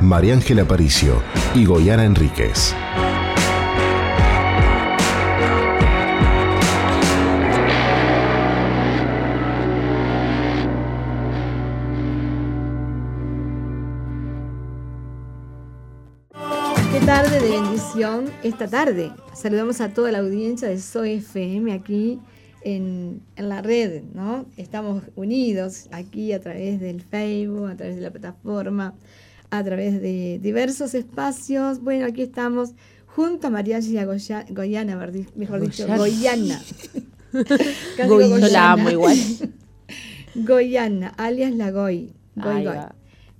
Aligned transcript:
María 0.00 0.34
Ángela 0.34 0.66
Paricio 0.66 1.22
y 1.54 1.64
Goyana 1.64 2.04
Enríquez. 2.04 2.74
Qué 16.92 17.00
tarde 17.06 17.40
de 17.40 17.50
bendición 17.50 18.24
esta 18.42 18.68
tarde. 18.68 19.12
Saludamos 19.34 19.80
a 19.80 19.90
toda 19.90 20.12
la 20.12 20.18
audiencia 20.18 20.68
de 20.68 20.78
Soy 20.78 21.14
FM 21.14 21.72
aquí 21.72 22.20
en, 22.62 23.22
en, 23.36 23.48
la 23.48 23.62
red, 23.62 24.02
¿no? 24.14 24.46
Estamos 24.56 25.02
unidos 25.16 25.88
aquí 25.92 26.32
a 26.32 26.40
través 26.40 26.80
del 26.80 27.02
Facebook, 27.02 27.68
a 27.68 27.76
través 27.76 27.96
de 27.96 28.02
la 28.02 28.10
plataforma, 28.10 28.94
a 29.58 29.64
través 29.64 30.00
de 30.00 30.38
diversos 30.42 30.94
espacios. 30.94 31.80
Bueno, 31.80 32.06
aquí 32.06 32.22
estamos 32.22 32.70
junto 33.06 33.46
a 33.46 33.50
María 33.50 33.80
Gia 33.80 34.04
Goyana, 34.04 34.96
mejor 35.36 35.60
dicho, 35.60 35.86
Goyana. 35.86 36.60
Goyana. 38.06 38.72
amo 38.72 38.90
igual. 38.90 39.18
Goyana, 40.34 41.08
alias 41.16 41.54
La 41.54 41.70
Goy. 41.70 42.12
Goy, 42.34 42.64
Goy. 42.64 42.76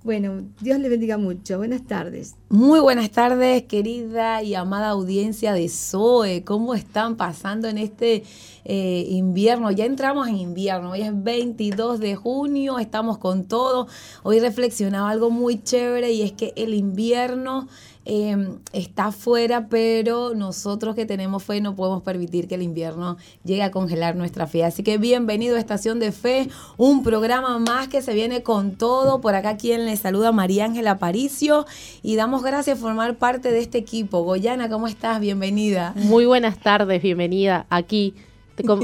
Bueno, 0.03 0.43
Dios 0.61 0.79
le 0.79 0.87
bendiga 0.87 1.17
mucho. 1.17 1.57
Buenas 1.57 1.81
tardes. 1.87 2.35
Muy 2.49 2.79
buenas 2.79 3.09
tardes, 3.09 3.63
querida 3.63 4.43
y 4.43 4.53
amada 4.53 4.89
audiencia 4.89 5.51
de 5.53 5.67
Zoe. 5.67 6.43
¿Cómo 6.43 6.75
están 6.75 7.17
pasando 7.17 7.67
en 7.67 7.79
este 7.79 8.23
eh, 8.65 9.05
invierno? 9.09 9.71
Ya 9.71 9.85
entramos 9.85 10.27
en 10.27 10.37
invierno. 10.37 10.91
Hoy 10.91 11.01
es 11.03 11.23
22 11.23 11.99
de 11.99 12.15
junio, 12.15 12.79
estamos 12.79 13.17
con 13.17 13.45
todo. 13.45 13.87
Hoy 14.23 14.39
reflexionaba 14.39 15.09
algo 15.09 15.29
muy 15.29 15.63
chévere 15.63 16.11
y 16.11 16.23
es 16.23 16.33
que 16.33 16.53
el 16.57 16.73
invierno 16.73 17.67
Em, 18.07 18.59
está 18.71 19.07
afuera, 19.07 19.67
pero 19.67 20.35
nosotros 20.35 20.93
que 20.93 21.07
tenemos 21.07 21.43
fe 21.43 21.59
no 21.59 21.75
podemos 21.75 22.03
permitir 22.03 22.47
que 22.47 22.53
el 22.53 22.61
invierno 22.61 23.17
llegue 23.43 23.63
a 23.63 23.71
congelar 23.71 24.15
nuestra 24.15 24.45
fe. 24.45 24.63
Así 24.63 24.83
que 24.83 24.99
bienvenido 24.99 25.55
a 25.55 25.59
Estación 25.59 25.99
de 25.99 26.11
Fe, 26.11 26.47
un 26.77 27.01
programa 27.01 27.57
más 27.57 27.87
que 27.87 28.03
se 28.03 28.13
viene 28.13 28.43
con 28.43 28.75
todo. 28.75 29.21
Por 29.21 29.33
acá 29.33 29.57
quien 29.57 29.85
le 29.85 29.97
saluda 29.97 30.31
María 30.31 30.65
Ángela 30.65 30.91
Aparicio 30.91 31.65
y 32.03 32.15
damos 32.15 32.43
gracias 32.43 32.77
por 32.77 32.89
formar 32.89 33.15
parte 33.15 33.51
de 33.51 33.57
este 33.59 33.79
equipo. 33.79 34.21
Goyana, 34.21 34.69
¿cómo 34.69 34.87
estás? 34.87 35.19
Bienvenida. 35.19 35.93
Muy 35.95 36.27
buenas 36.27 36.59
tardes, 36.59 37.01
bienvenida 37.01 37.65
aquí. 37.71 38.13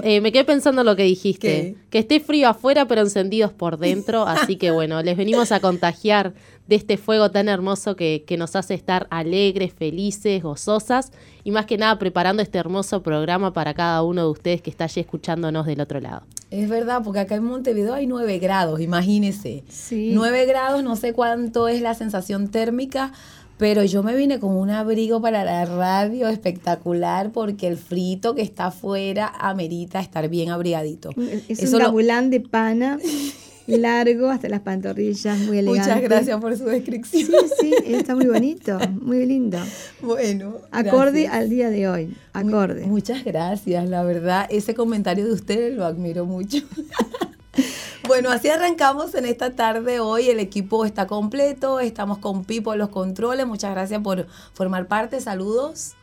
Eh, 0.04 0.22
me 0.22 0.32
quedé 0.32 0.44
pensando 0.44 0.84
lo 0.84 0.96
que 0.96 1.04
dijiste, 1.04 1.76
que 1.90 2.00
esté 2.00 2.20
frío 2.20 2.50
afuera 2.50 2.88
pero 2.88 3.02
encendidos 3.02 3.54
por 3.54 3.78
dentro, 3.78 4.24
así 4.28 4.58
que 4.58 4.72
bueno, 4.72 5.02
les 5.02 5.16
venimos 5.16 5.52
a 5.52 5.60
contagiar 5.60 6.34
de 6.68 6.76
este 6.76 6.98
fuego 6.98 7.32
tan 7.32 7.50
hermoso 7.50 7.96
que, 7.96 8.24
que, 8.26 8.38
nos 8.38 8.56
hace 8.56 8.74
estar 8.74 9.08
alegres, 9.10 9.74
felices, 9.74 10.44
gozosas 10.44 11.12
y 11.44 11.52
más 11.52 11.66
que 11.66 11.78
nada 11.78 11.98
preparando 12.00 12.42
este 12.42 12.58
hermoso 12.58 13.02
programa 13.02 13.54
para 13.54 13.74
cada 13.74 14.04
uno 14.04 14.24
de 14.24 14.32
ustedes 14.32 14.62
que 14.62 14.70
está 14.70 14.86
allí 14.86 15.02
escuchándonos 15.02 15.66
del 15.66 15.82
otro 15.82 16.00
lado. 16.00 16.24
Es 16.52 16.68
verdad, 16.70 17.02
porque 17.04 17.20
acá 17.20 17.36
en 17.36 17.46
Montevideo 17.46 17.94
hay 17.94 18.08
9 18.08 18.40
grados, 18.40 18.82
imagínense. 18.82 19.64
Sí. 19.70 20.12
9 20.14 20.46
grados, 20.46 20.84
no 20.84 20.98
sé 20.98 21.14
cuánto 21.14 21.70
es 21.70 21.82
la 21.82 21.94
sensación 21.94 22.50
térmica, 22.50 23.14
pero 23.62 23.84
yo 23.84 24.02
me 24.02 24.16
vine 24.16 24.40
con 24.40 24.58
un 24.58 24.72
abrigo 24.72 25.22
para 25.22 25.44
la 25.44 25.66
radio 25.66 26.28
espectacular 26.30 27.32
porque 27.32 27.68
el 27.68 27.78
frito 27.78 28.34
que 28.34 28.42
está 28.42 28.66
afuera 28.66 29.32
amerita 29.40 30.00
estar 30.00 30.28
bien 30.30 30.50
abrigadito. 30.50 31.12
Es 31.48 31.60
Eso 31.60 31.78
un 31.78 32.08
lo... 32.08 32.22
de 32.24 32.40
pana 32.40 32.98
largo 33.68 34.30
hasta 34.30 34.50
las 34.50 34.62
pantorrillas, 34.62 35.38
muy 35.42 35.60
elegante. 35.60 35.94
Muchas 35.94 36.02
gracias 36.02 36.42
por 36.42 36.58
su 36.58 36.66
descripción. 36.66 37.30
Sí, 37.60 37.72
sí, 37.86 37.94
está 37.94 38.16
muy 38.16 38.26
bonito, 38.26 38.80
muy 39.00 39.28
lindo. 39.28 39.60
Bueno. 40.02 40.56
Acorde 40.72 41.28
al 41.28 41.48
día 41.52 41.70
de 41.70 41.88
hoy, 41.88 42.18
acorde. 42.34 42.88
muchas 42.88 43.24
gracias, 43.24 43.88
la 43.88 44.02
verdad, 44.02 44.48
ese 44.50 44.74
comentario 44.74 45.24
de 45.24 45.34
ustedes 45.34 45.78
lo 45.78 45.86
admiro 45.86 46.26
mucho. 46.26 46.58
Bueno, 48.08 48.30
así 48.30 48.50
arrancamos 48.50 49.14
en 49.16 49.26
esta 49.26 49.56
tarde 49.56 50.00
hoy. 50.00 50.30
El 50.30 50.40
equipo 50.40 50.86
está 50.86 51.08
completo. 51.08 51.80
Estamos 51.80 52.18
con 52.18 52.44
Pipo 52.44 52.74
en 52.74 52.80
los 52.80 52.90
controles. 52.90 53.46
Muchas 53.46 53.72
gracias 53.72 54.02
por 54.02 54.28
formar 54.54 54.88
parte. 54.88 55.22
Saludos. 55.22 55.94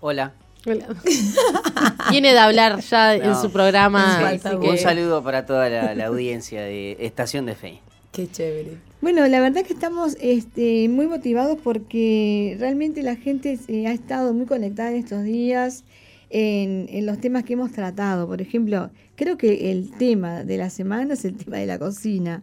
Hola. 0.00 0.32
Viene 2.10 2.32
de 2.32 2.38
hablar 2.38 2.80
ya 2.80 3.14
en 3.14 3.36
su 3.36 3.50
programa. 3.50 4.32
Un 4.60 4.78
saludo 4.78 5.22
para 5.22 5.44
toda 5.44 5.68
la, 5.94 6.06
audiencia 6.06 6.62
de 6.62 6.96
Estación 7.00 7.46
de 7.46 7.54
Fe. 7.54 7.80
Qué 8.12 8.30
chévere. 8.30 8.78
Bueno, 9.00 9.26
la 9.26 9.40
verdad 9.40 9.64
que 9.64 9.72
estamos 9.72 10.16
este, 10.20 10.88
muy 10.88 11.06
motivados 11.06 11.58
porque 11.62 12.56
realmente 12.60 13.02
la 13.02 13.16
gente 13.16 13.58
ha 13.86 13.92
estado 13.92 14.32
muy 14.34 14.46
conectada 14.46 14.90
en 14.90 14.96
estos 14.96 15.24
días 15.24 15.84
en, 16.32 16.86
en, 16.88 17.06
los 17.06 17.18
temas 17.20 17.44
que 17.44 17.52
hemos 17.52 17.70
tratado. 17.72 18.26
Por 18.26 18.42
ejemplo, 18.42 18.90
creo 19.14 19.36
que 19.36 19.70
el 19.70 19.90
tema 19.90 20.44
de 20.44 20.56
la 20.56 20.70
semana 20.70 21.14
es 21.14 21.24
el 21.24 21.36
tema 21.36 21.58
de 21.58 21.66
la 21.66 21.78
cocina. 21.78 22.42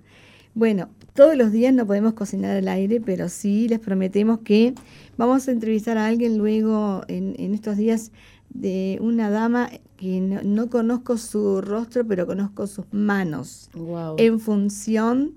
Bueno, 0.53 0.89
todos 1.13 1.35
los 1.35 1.51
días 1.51 1.73
no 1.73 1.85
podemos 1.85 2.13
cocinar 2.13 2.55
al 2.55 2.67
aire, 2.67 3.01
pero 3.01 3.29
sí 3.29 3.67
les 3.67 3.79
prometemos 3.79 4.39
que 4.39 4.73
vamos 5.17 5.47
a 5.47 5.51
entrevistar 5.51 5.97
a 5.97 6.07
alguien 6.07 6.37
luego 6.37 7.03
en, 7.07 7.53
estos 7.53 7.77
días 7.77 8.11
de 8.49 8.97
una 9.01 9.29
dama 9.29 9.69
que 9.97 10.21
no, 10.21 10.69
conozco 10.69 11.17
su 11.17 11.61
rostro, 11.61 12.05
pero 12.07 12.25
conozco 12.25 12.67
sus 12.67 12.85
manos. 12.91 13.69
En 14.17 14.39
función 14.39 15.33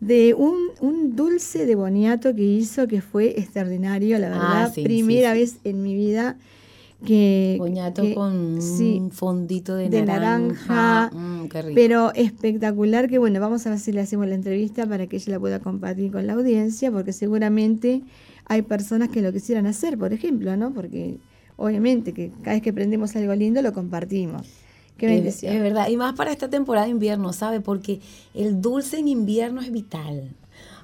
de 0.00 0.34
un, 0.34 1.16
dulce 1.16 1.66
de 1.66 1.74
boniato 1.74 2.34
que 2.34 2.44
hizo 2.44 2.86
que 2.86 3.00
fue 3.00 3.38
extraordinario, 3.40 4.18
la 4.18 4.26
ah, 4.28 4.30
verdad. 4.30 4.74
Primera 4.74 5.32
vez 5.32 5.56
en 5.64 5.82
mi 5.82 5.94
vida 5.94 6.36
que 7.04 7.56
Boñato 7.58 8.02
con 8.14 8.58
un 8.58 9.10
fondito 9.12 9.76
de, 9.76 9.88
naranja, 10.02 11.10
mm, 11.12 11.48
pero 11.74 12.12
espectacular 12.14 13.08
que 13.08 13.18
bueno 13.18 13.38
vamos 13.40 13.66
a 13.66 13.70
ver 13.70 13.78
si 13.78 13.92
le 13.92 14.00
hacemos 14.00 14.26
la 14.26 14.34
entrevista 14.34 14.84
para 14.86 15.06
que 15.06 15.16
ella 15.16 15.34
la 15.34 15.40
pueda 15.40 15.60
compartir 15.60 16.10
con 16.10 16.26
la 16.26 16.32
audiencia 16.32 16.90
porque 16.90 17.12
seguramente 17.12 18.02
hay 18.46 18.62
personas 18.62 19.10
que 19.10 19.22
lo 19.22 19.32
quisieran 19.32 19.66
hacer 19.66 19.96
por 19.96 20.12
ejemplo 20.12 20.56
no 20.56 20.72
porque 20.72 21.18
obviamente 21.56 22.12
que 22.12 22.32
cada 22.42 22.54
vez 22.54 22.62
que 22.62 22.70
aprendemos 22.70 23.14
algo 23.14 23.34
lindo 23.34 23.62
lo 23.62 23.72
compartimos. 23.72 24.48
Qué 24.96 25.18
es, 25.18 25.44
es 25.44 25.60
verdad 25.60 25.88
y 25.88 25.96
más 25.96 26.14
para 26.14 26.32
esta 26.32 26.50
temporada 26.50 26.86
de 26.86 26.90
invierno 26.90 27.32
sabe 27.32 27.60
porque 27.60 28.00
el 28.34 28.60
dulce 28.60 28.98
en 28.98 29.06
invierno 29.06 29.60
es 29.60 29.70
vital 29.70 30.34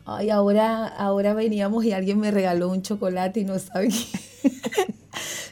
Ay, 0.07 0.31
ahora, 0.31 0.87
ahora 0.87 1.33
veníamos 1.35 1.85
y 1.85 1.93
alguien 1.93 2.19
me 2.21 2.31
regaló 2.31 2.69
un 2.69 2.83
chocolate 2.83 3.41
y 3.41 3.45
no 3.45 3.59
sabe. 3.59 3.89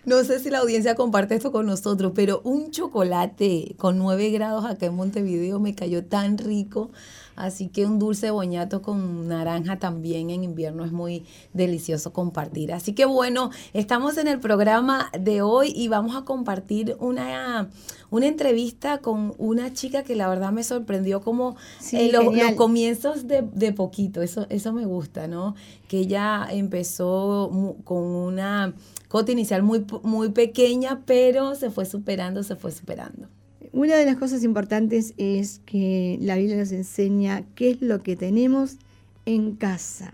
No 0.05 0.25
sé 0.25 0.41
si 0.41 0.51
la 0.51 0.59
audiencia 0.59 0.97
comparte 0.97 1.37
esto 1.37 1.53
con 1.53 1.67
nosotros, 1.67 2.13
pero 2.15 2.41
un 2.45 2.73
chocolate 2.73 3.77
con 3.79 3.99
9 3.99 4.31
grados 4.31 4.65
acá 4.65 4.87
en 4.87 4.95
Montevideo 4.97 5.61
me 5.61 5.77
cayó 5.77 6.05
tan 6.05 6.39
rico. 6.39 6.91
Así 7.37 7.69
que 7.69 7.87
un 7.87 7.99
dulce 7.99 8.31
boñato 8.31 8.83
con 8.83 9.29
naranja 9.29 9.79
también 9.79 10.31
en 10.31 10.45
invierno 10.45 10.85
es 10.85 10.93
muy 10.93 11.25
delicioso 11.53 12.13
compartir. 12.13 12.73
Así 12.73 12.93
que 12.95 13.05
bueno, 13.05 13.51
estamos 13.73 14.19
en 14.19 14.29
el 14.29 14.41
programa 14.41 15.11
de 15.19 15.43
hoy 15.43 15.73
y 15.75 15.89
vamos 15.89 16.17
a 16.17 16.25
compartir 16.25 16.97
una, 17.01 17.71
una 18.11 18.27
entrevista 18.27 18.99
con 18.99 19.35
una 19.39 19.73
chica 19.73 20.03
que 20.03 20.17
la 20.17 20.29
verdad 20.29 20.53
me 20.53 20.65
sorprendió 20.65 21.21
como 21.21 21.57
eh, 21.93 22.11
los, 22.13 22.25
comienzos 22.57 23.27
de, 23.27 23.43
de, 23.43 23.73
poquito. 23.73 24.23
Eso, 24.23 24.47
eso 24.49 24.73
me 24.73 24.85
gusta, 24.85 25.27
¿no? 25.27 25.55
Que 25.89 25.99
ella 25.99 26.47
empezó 26.51 27.51
con 27.85 28.03
una 28.03 28.75
cota 29.09 29.33
inicial 29.33 29.63
muy, 29.63 29.85
muy 30.03 30.31
pequeña, 30.31 31.03
pero 31.05 31.55
se 31.55 31.71
fue 31.71 31.87
superando, 31.87 32.43
se 32.43 32.57
fue 32.57 32.73
superando. 32.73 33.29
Una 33.73 33.97
de 33.97 34.05
las 34.05 34.17
cosas 34.17 34.45
importantes 34.45 35.15
es 35.17 35.63
que 35.65 36.19
la 36.21 36.37
Biblia 36.37 36.59
nos 36.59 36.73
enseña 36.73 37.43
qué 37.55 37.71
es 37.71 37.81
lo 37.81 38.03
que 38.03 38.17
tenemos 38.17 38.77
en 39.25 39.57
casa. 39.57 40.13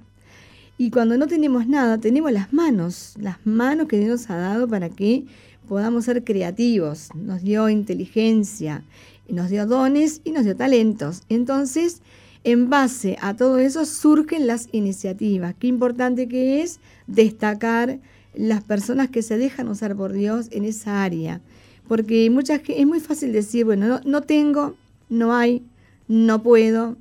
Y 0.77 0.91
cuando 0.93 1.17
no 1.17 1.27
tenemos 1.27 1.67
nada, 1.67 1.99
tenemos 1.99 2.31
las 2.31 2.53
manos, 2.53 3.15
las 3.19 3.45
manos 3.45 3.89
que 3.89 3.99
Dios 3.99 4.11
nos 4.11 4.31
ha 4.31 4.37
dado 4.37 4.69
para 4.69 4.91
que 4.91 5.25
podamos 5.69 6.05
ser 6.05 6.23
creativos. 6.23 7.09
Nos 7.17 7.43
dio 7.43 7.69
inteligencia, 7.69 8.85
nos 9.29 9.51
dio 9.51 9.67
dones 9.67 10.21
y 10.23 10.31
nos 10.31 10.45
dio 10.45 10.55
talentos. 10.55 11.23
Entonces, 11.29 12.01
en 12.45 12.71
base 12.71 13.17
a 13.21 13.35
todo 13.35 13.59
eso 13.59 13.85
surgen 13.87 14.47
las 14.47 14.69
iniciativas. 14.71 15.57
Qué 15.59 15.67
importante 15.67 16.29
que 16.29 16.63
es 16.63 16.79
destacar 17.09 17.99
las 18.35 18.63
personas 18.63 19.11
que 19.11 19.23
se 19.23 19.37
dejan 19.37 19.67
usar 19.67 19.97
por 19.97 20.13
Dios 20.13 20.47
en 20.53 20.65
esa 20.65 21.03
área. 21.03 21.41
Porque 21.89 22.29
muchas, 22.31 22.61
es 22.69 22.87
muy 22.87 23.01
fácil 23.01 23.33
decir, 23.33 23.65
bueno, 23.65 24.01
no, 24.05 24.23
tengo, 24.23 24.77
no 25.09 25.35
hay, 25.35 25.63
no 26.07 26.43
puedo. 26.43 26.97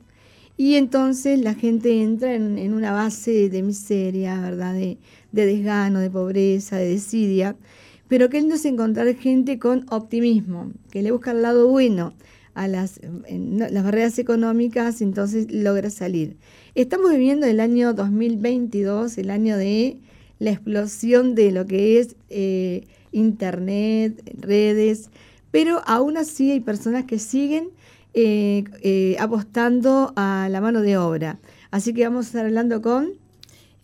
Y 0.56 0.76
entonces 0.76 1.40
la 1.40 1.54
gente 1.54 2.02
entra 2.02 2.34
en, 2.34 2.74
una 2.74 2.92
base 2.92 3.50
de 3.50 3.62
miseria, 3.62 4.40
¿verdad? 4.40 4.74
De, 4.74 4.98
de, 5.32 5.46
desgano, 5.46 6.00
de 6.00 6.10
pobreza, 6.10 6.78
de 6.78 6.90
desidia. 6.90 7.56
Pero 8.08 8.30
que 8.30 8.38
él 8.40 8.48
no 8.48 8.56
es 8.56 8.66
encontrar 8.66 9.14
gente 9.16 9.60
con 9.60 9.86
optimismo, 9.90 10.72
que 10.90 11.04
le 11.04 11.12
busca 11.12 11.32
el 11.32 11.42
lado 11.42 11.68
bueno 11.68 12.14
a 12.58 12.68
las, 12.68 13.00
las 13.30 13.84
barreras 13.84 14.18
económicas, 14.18 15.02
entonces 15.02 15.52
logra 15.52 15.92
salir. 15.92 16.38
Estamos 16.74 17.12
viviendo 17.12 17.46
el 17.46 17.60
año 17.60 17.94
2022, 17.94 19.20
el 19.20 19.30
año 19.30 19.58
de 19.58 19.98
la 20.40 20.52
explosión 20.52 21.36
de 21.36 21.52
lo 21.52 21.68
que 21.68 22.00
es 22.00 22.16
eh, 22.30 22.88
Internet, 23.12 24.22
redes, 24.40 25.10
pero 25.52 25.82
aún 25.86 26.18
así 26.18 26.52
hay 26.52 26.60
personas 26.60 27.06
que 27.06 27.20
siguen 27.20 27.70
eh, 28.14 28.64
eh, 28.82 29.16
apostando 29.20 30.14
a 30.16 30.48
la 30.50 30.62
mano 30.62 30.82
de 30.82 30.98
obra. 30.98 31.40
Así 31.72 31.94
que 31.94 32.04
vamos 32.04 32.26
a 32.26 32.28
estar 32.30 32.46
hablando 32.46 32.82
con... 32.82 33.14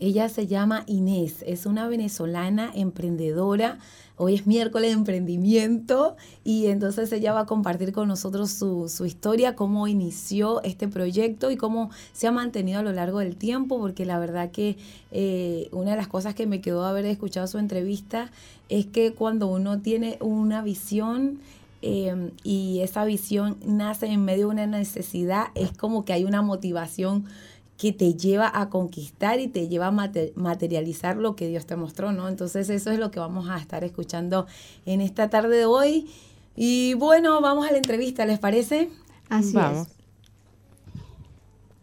Ella 0.00 0.28
se 0.28 0.48
llama 0.48 0.82
Inés, 0.86 1.44
es 1.46 1.66
una 1.66 1.86
venezolana 1.86 2.72
emprendedora 2.74 3.78
Hoy 4.16 4.34
es 4.34 4.46
miércoles 4.46 4.90
de 4.90 4.94
emprendimiento 4.94 6.16
y 6.44 6.66
entonces 6.66 7.10
ella 7.10 7.32
va 7.32 7.40
a 7.40 7.46
compartir 7.46 7.92
con 7.92 8.06
nosotros 8.06 8.52
su, 8.52 9.04
historia, 9.04 9.56
cómo 9.56 9.88
inició 9.88 10.62
este 10.62 10.86
proyecto 10.86 11.50
y 11.50 11.56
cómo 11.56 11.90
se 12.12 12.28
ha 12.28 12.32
mantenido 12.32 12.78
a 12.78 12.82
lo 12.82 12.92
largo 12.92 13.18
del 13.18 13.34
tiempo, 13.34 13.80
porque 13.80 14.06
la 14.06 14.20
verdad 14.20 14.52
que 14.52 14.76
eh, 15.10 15.68
una 15.72 15.92
de 15.92 15.96
las 15.96 16.06
cosas 16.06 16.36
que 16.36 16.46
me 16.46 16.60
quedó 16.60 16.84
haber 16.84 17.06
escuchado 17.06 17.48
su 17.48 17.58
entrevista 17.58 18.30
es 18.68 18.86
que 18.86 19.14
cuando 19.14 19.48
uno 19.48 19.80
tiene 19.80 20.16
una 20.20 20.62
visión, 20.62 21.40
em, 21.82 22.30
y 22.44 22.80
esa 22.82 23.04
visión 23.04 23.56
nace 23.66 24.06
en 24.06 24.24
medio 24.24 24.46
de 24.46 24.52
una 24.52 24.66
necesidad, 24.68 25.48
es 25.56 25.76
como 25.76 26.04
que 26.04 26.12
hay 26.12 26.24
una 26.24 26.40
motivación 26.40 27.24
que 27.76 27.92
te 27.92 28.14
lleva 28.14 28.50
a 28.54 28.70
conquistar 28.70 29.40
y 29.40 29.48
te 29.48 29.68
lleva 29.68 29.88
a 29.88 30.10
materializar 30.36 31.16
lo 31.16 31.34
que 31.34 31.48
Dios 31.48 31.66
te 31.66 31.76
mostró, 31.76 32.12
¿no? 32.12 32.28
Entonces 32.28 32.70
eso 32.70 32.90
es 32.90 32.98
lo 32.98 33.10
que 33.10 33.20
vamos 33.20 33.48
a 33.48 33.58
estar 33.58 33.82
escuchando 33.84 34.46
en 34.86 35.00
esta 35.00 35.28
tarde 35.28 35.56
de 35.56 35.64
hoy. 35.64 36.08
Y 36.56 36.94
bueno, 36.94 37.40
vamos 37.40 37.66
a 37.66 37.72
la 37.72 37.78
entrevista, 37.78 38.26
¿les 38.26 38.38
parece? 38.38 38.90
Así 39.28 39.52
vamos. 39.52 39.88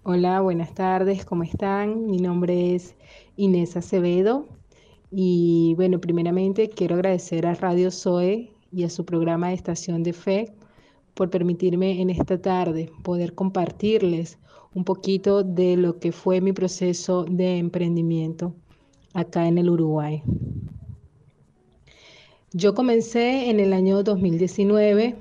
Hola, 0.03 0.41
buenas 0.41 0.73
tardes, 0.73 1.25
¿cómo 1.25 1.43
están? 1.43 2.07
Mi 2.07 2.17
nombre 2.17 2.73
es 2.73 2.95
Inés 3.35 3.77
Acevedo 3.77 4.47
y 5.11 5.75
bueno, 5.75 5.99
primeramente 5.99 6.69
quiero 6.69 6.95
agradecer 6.95 7.45
a 7.45 7.53
Radio 7.53 7.91
Zoe 7.91 8.51
y 8.71 8.83
a 8.83 8.89
su 8.89 9.05
programa 9.05 9.49
de 9.49 9.55
Estación 9.55 10.01
de 10.01 10.13
Fe 10.13 10.53
por 11.13 11.29
permitirme 11.29 12.01
en 12.01 12.09
esta 12.09 12.41
tarde 12.41 12.91
poder 13.03 13.35
compartirles 13.35 14.39
un 14.73 14.83
poquito 14.83 15.43
de 15.43 15.75
lo 15.75 15.99
que 15.99 16.11
fue 16.11 16.41
mi 16.41 16.53
proceso 16.53 17.25
de 17.29 17.57
emprendimiento 17.57 18.53
acá 19.13 19.47
en 19.47 19.57
el 19.57 19.69
Uruguay. 19.69 20.23
Yo 22.53 22.73
comencé 22.73 23.49
en 23.49 23.59
el 23.59 23.73
año 23.73 24.03
2019, 24.03 25.15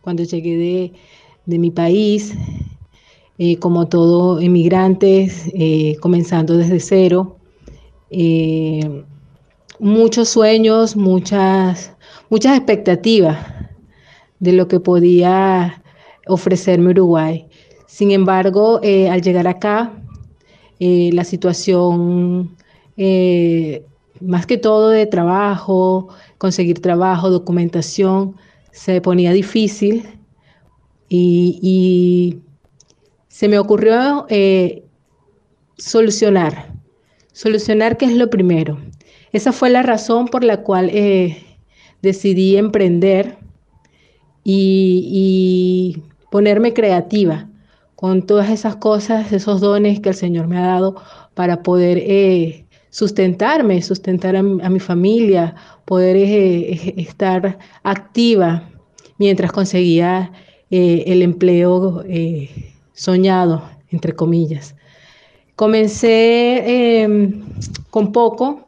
cuando 0.00 0.24
llegué 0.24 0.92
de, 1.46 1.58
mi 1.58 1.70
país, 1.70 2.34
eh, 3.38 3.56
como 3.58 3.88
todo 3.88 4.40
inmigrantes, 4.40 5.50
eh, 5.54 5.96
comenzando 6.00 6.56
desde 6.56 6.80
cero. 6.80 7.36
Eh, 8.10 9.04
muchos 9.78 10.28
sueños, 10.28 10.96
muchas, 10.96 11.92
muchas 12.30 12.56
expectativas 12.56 13.38
de 14.40 14.52
lo 14.52 14.66
que 14.66 14.80
podía 14.80 15.82
ofrecerme 16.26 16.90
Uruguay. 16.90 17.46
Sin 17.92 18.10
embargo, 18.10 18.80
eh, 18.82 19.10
al 19.10 19.20
llegar 19.20 19.46
acá, 19.46 19.92
eh, 20.80 21.10
la 21.12 21.24
situación, 21.24 22.56
eh, 22.96 23.84
más 24.18 24.46
que 24.46 24.56
todo 24.56 24.88
de 24.88 25.04
trabajo, 25.04 26.08
conseguir 26.38 26.80
trabajo, 26.80 27.28
documentación, 27.28 28.34
se 28.70 29.02
ponía 29.02 29.30
difícil 29.32 30.08
y, 31.10 32.38
se 33.28 33.48
me 33.48 33.58
ocurrió 33.58 34.26
solucionar, 35.76 36.72
solucionar 37.34 37.98
qué 37.98 38.06
es 38.06 38.16
lo 38.16 38.30
primero. 38.30 38.78
Esa 39.32 39.52
fue 39.52 39.68
la 39.68 39.82
razón 39.82 40.28
por 40.28 40.44
la 40.44 40.62
cual 40.62 40.90
decidí 42.00 42.56
emprender 42.56 43.36
y 44.44 46.02
ponerme 46.30 46.72
creativa 46.72 47.51
con 48.02 48.26
todas 48.26 48.50
esas 48.50 48.74
cosas, 48.74 49.32
esos 49.32 49.60
dones 49.60 50.00
que 50.00 50.08
el 50.08 50.16
Señor 50.16 50.48
me 50.48 50.58
ha 50.58 50.66
dado 50.66 50.96
para 51.34 51.62
poder 51.62 51.98
eh, 51.98 52.64
sustentarme, 52.90 53.80
sustentar 53.80 54.34
a, 54.34 54.42
mi 54.42 54.80
familia, 54.80 55.54
poder 55.84 56.16
eh, 56.16 56.94
estar 56.96 57.60
activa 57.84 58.68
mientras 59.18 59.52
conseguía 59.52 60.32
eh, 60.72 61.04
el 61.06 61.22
empleo 61.22 62.02
soñado, 62.92 63.70
entre 63.92 64.16
comillas. 64.16 64.74
Comencé 65.54 67.02
em, 67.02 67.44
con 67.90 68.10
poco. 68.10 68.66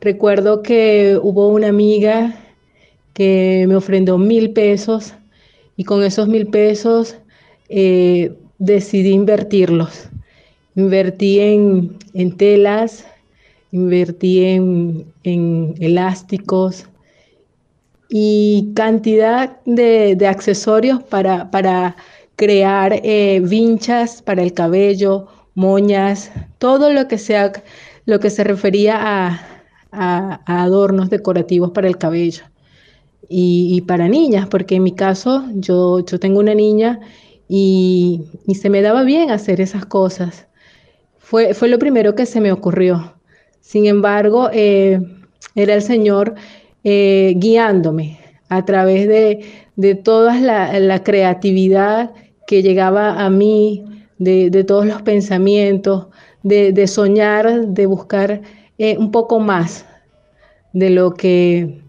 Recuerdo 0.00 0.62
que 0.62 1.18
hubo 1.22 1.48
una 1.48 1.68
amiga 1.68 2.34
que 3.12 3.66
me 3.68 3.76
ofrendó 3.76 4.16
mil 4.16 4.54
pesos 4.54 5.12
y 5.76 5.84
con 5.84 6.02
esos 6.02 6.28
mil 6.28 6.46
pesos 6.46 7.18
decidí 8.60 9.10
invertirlos. 9.10 10.08
Invertí 10.76 11.40
en, 11.40 12.36
telas, 12.36 13.04
invertí 13.72 14.44
en, 14.44 15.74
elásticos 15.80 16.86
y 18.08 18.72
cantidad 18.74 19.58
de, 19.64 20.16
accesorios 20.28 21.02
para, 21.02 21.50
para 21.50 21.96
crear 22.36 23.00
eh, 23.02 23.40
vinchas 23.42 24.22
para 24.22 24.42
el 24.42 24.52
cabello, 24.52 25.26
moñas, 25.54 26.30
todo 26.58 26.92
lo 26.92 27.08
que 27.08 27.18
sea 27.18 27.52
lo 28.06 28.20
que 28.20 28.30
se 28.30 28.44
refería 28.44 28.98
a, 29.00 29.46
adornos 30.46 31.10
decorativos 31.10 31.72
para 31.72 31.88
el 31.88 31.98
cabello. 31.98 32.44
Y, 33.32 33.80
para 33.82 34.08
niñas, 34.08 34.48
porque 34.48 34.76
en 34.76 34.82
mi 34.82 34.92
caso 34.92 35.44
yo, 35.54 36.04
yo 36.04 36.18
tengo 36.18 36.40
una 36.40 36.54
niña 36.54 37.00
y, 37.52 38.26
se 38.54 38.70
me 38.70 38.80
daba 38.80 39.02
bien 39.02 39.32
hacer 39.32 39.60
esas 39.60 39.84
cosas. 39.84 40.46
Fue, 41.18 41.52
fue 41.52 41.68
lo 41.68 41.80
primero 41.80 42.14
que 42.14 42.24
se 42.24 42.40
me 42.40 42.52
ocurrió. 42.52 43.14
Sin 43.60 43.86
embargo, 43.86 44.50
eh, 44.52 45.00
era 45.56 45.74
el 45.74 45.82
Señor 45.82 46.36
eh, 46.84 47.34
guiándome 47.36 48.20
a 48.48 48.64
través 48.64 49.08
de, 49.08 49.94
toda 49.96 50.38
la, 50.38 51.02
creatividad 51.02 52.12
que 52.46 52.62
llegaba 52.62 53.24
a 53.24 53.28
mí, 53.30 53.84
de, 54.18 54.64
todos 54.64 54.86
los 54.86 55.02
pensamientos, 55.02 56.06
de, 56.44 56.86
soñar, 56.86 57.66
de 57.66 57.86
buscar 57.86 58.42
eh, 58.78 58.96
un 58.96 59.10
poco 59.10 59.40
más 59.40 59.84
de 60.72 60.90
lo, 60.90 61.14
que, 61.14 61.82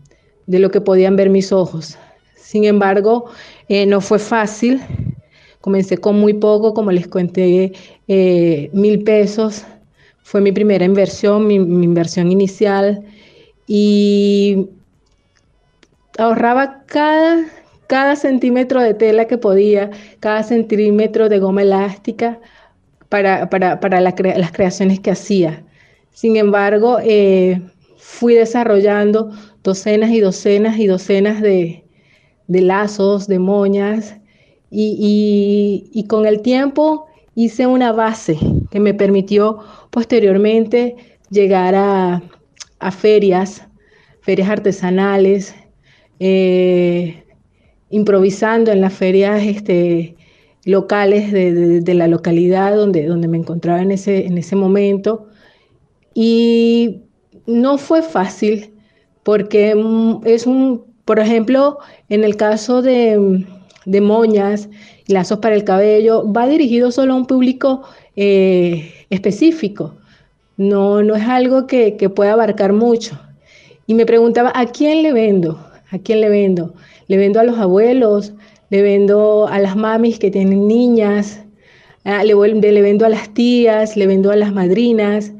de 0.47 0.57
lo 0.57 0.71
que 0.71 0.81
podían 0.81 1.15
ver 1.15 1.29
mis 1.29 1.51
ojos. 1.51 1.99
Sin 2.35 2.65
embargo, 2.65 3.25
no 3.69 4.01
fue 4.01 4.17
fácil. 4.17 4.81
Comencé 5.61 5.97
con 5.97 6.19
muy 6.19 6.33
poco, 6.33 6.73
como 6.73 6.91
les 6.91 7.07
conté, 7.07 7.71
eh, 8.07 8.69
mil 8.73 9.03
pesos. 9.03 9.63
Fue 10.23 10.41
mi 10.41 10.51
primera 10.51 10.83
inversión, 10.83 11.47
mi, 11.47 11.55
inversión 11.55 12.31
inicial. 12.31 13.03
Y 13.67 14.67
ahorraba 16.17 16.83
cada, 16.87 17.45
cada 17.87 18.15
centímetro 18.15 18.81
de 18.81 18.95
tela 18.95 19.25
que 19.25 19.37
podía, 19.37 19.91
cada 20.19 20.43
centímetro 20.43 21.29
de 21.29 21.39
goma 21.39 21.61
elástica 21.61 22.39
para, 23.09 24.01
las 24.01 24.51
creaciones 24.51 24.99
que 24.99 25.11
hacía. 25.11 25.63
Sin 26.11 26.37
embargo, 26.37 26.97
eh, 27.03 27.61
fui 27.97 28.33
desarrollando 28.33 29.31
docenas 29.63 30.09
y 30.09 30.19
docenas 30.21 30.79
y 30.79 30.87
docenas 30.87 31.41
de, 31.41 31.83
de 32.47 32.61
lazos, 32.61 33.27
de 33.27 33.39
moñas, 33.39 34.15
y, 34.71 36.05
con 36.07 36.25
el 36.25 36.41
tiempo 36.41 37.07
hice 37.35 37.67
una 37.67 37.91
base 37.91 38.37
que 38.71 38.79
me 38.79 38.93
permitió 38.93 39.59
posteriormente 39.89 40.95
llegar 41.29 41.75
a, 41.75 42.21
ferias, 42.91 43.67
ferias 44.21 44.49
artesanales, 44.49 45.53
eh, 46.19 47.23
improvisando 47.89 48.71
en 48.71 48.81
las 48.81 48.93
ferias 48.93 49.43
este, 49.43 50.15
locales 50.63 51.31
de, 51.31 51.93
la 51.93 52.07
localidad 52.07 52.75
donde, 52.75 53.05
donde 53.05 53.27
me 53.27 53.37
encontraba 53.37 53.81
en 53.81 53.91
ese, 53.91 54.25
en 54.25 54.37
ese 54.37 54.55
momento. 54.55 55.27
Y 56.13 57.01
no 57.45 57.77
fue 57.77 58.01
fácil 58.01 58.73
porque 59.23 59.75
mm, 59.75 60.21
es 60.25 60.47
un, 60.47 60.85
por 61.05 61.19
ejemplo, 61.19 61.77
en 62.09 62.23
el 62.23 62.35
caso 62.37 62.81
de, 62.81 63.45
de 63.85 64.01
moñas, 64.01 64.69
lazos 65.07 65.39
para 65.39 65.55
el 65.55 65.63
cabello, 65.63 66.31
va 66.31 66.47
dirigido 66.47 66.91
solo 66.91 67.13
a 67.13 67.17
un 67.17 67.25
público 67.25 67.83
eh, 68.15 68.93
específico. 69.09 69.95
No, 70.57 71.01
no 71.01 71.15
es 71.15 71.23
algo 71.23 71.67
que, 71.67 71.97
que 71.97 72.09
pueda 72.09 72.33
abarcar 72.33 72.73
mucho. 72.73 73.19
Y 73.87 73.93
me 73.93 74.05
preguntaba, 74.05 74.51
¿a 74.55 74.67
quién 74.67 75.03
le 75.03 75.11
vendo? 75.11 75.59
¿A 75.89 75.97
quién 75.97 76.21
le 76.21 76.29
vendo? 76.29 76.73
Le 77.07 77.17
vendo 77.17 77.39
a 77.39 77.43
los 77.43 77.57
abuelos, 77.57 78.33
le 78.69 78.81
vendo 78.81 79.47
a 79.47 79.59
las 79.59 79.75
mamis 79.75 80.17
que 80.17 80.31
tienen 80.31 80.67
niñas, 80.67 81.43
ah, 82.05 82.23
le, 82.23 82.33
le, 82.33 82.81
vendo 82.81 83.05
a 83.05 83.09
las 83.09 83.33
tías, 83.33 83.97
le 83.97 84.07
vendo 84.07 84.31
a 84.31 84.35
las 84.35 84.53
madrinas. 84.53 85.33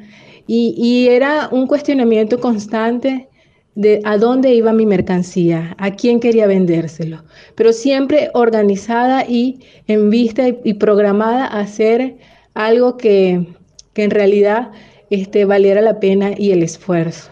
Y, 0.47 0.73
y, 0.77 1.07
era 1.07 1.47
un 1.51 1.65
cuestionamiento 1.65 2.41
constante 2.41 3.29
de 3.75 4.01
a 4.03 4.17
dónde 4.17 4.53
iba 4.53 4.73
mi 4.73 4.85
mercancía, 4.85 5.75
a 5.77 5.91
quién 5.91 6.19
quería 6.19 6.47
vendérselo, 6.47 7.23
pero 7.55 7.71
siempre 7.71 8.29
organizada 8.33 9.25
y 9.25 9.59
en 9.87 10.09
vista 10.09 10.47
y, 10.47 10.73
programada 10.73 11.45
a 11.45 11.61
hacer 11.61 12.17
algo 12.53 12.97
que, 12.97 13.47
que 13.93 14.03
en 14.03 14.11
realidad 14.11 14.71
este, 15.09 15.45
valiera 15.45 15.81
la 15.81 15.99
pena 15.99 16.31
y 16.37 16.51
el 16.51 16.63
esfuerzo. 16.63 17.31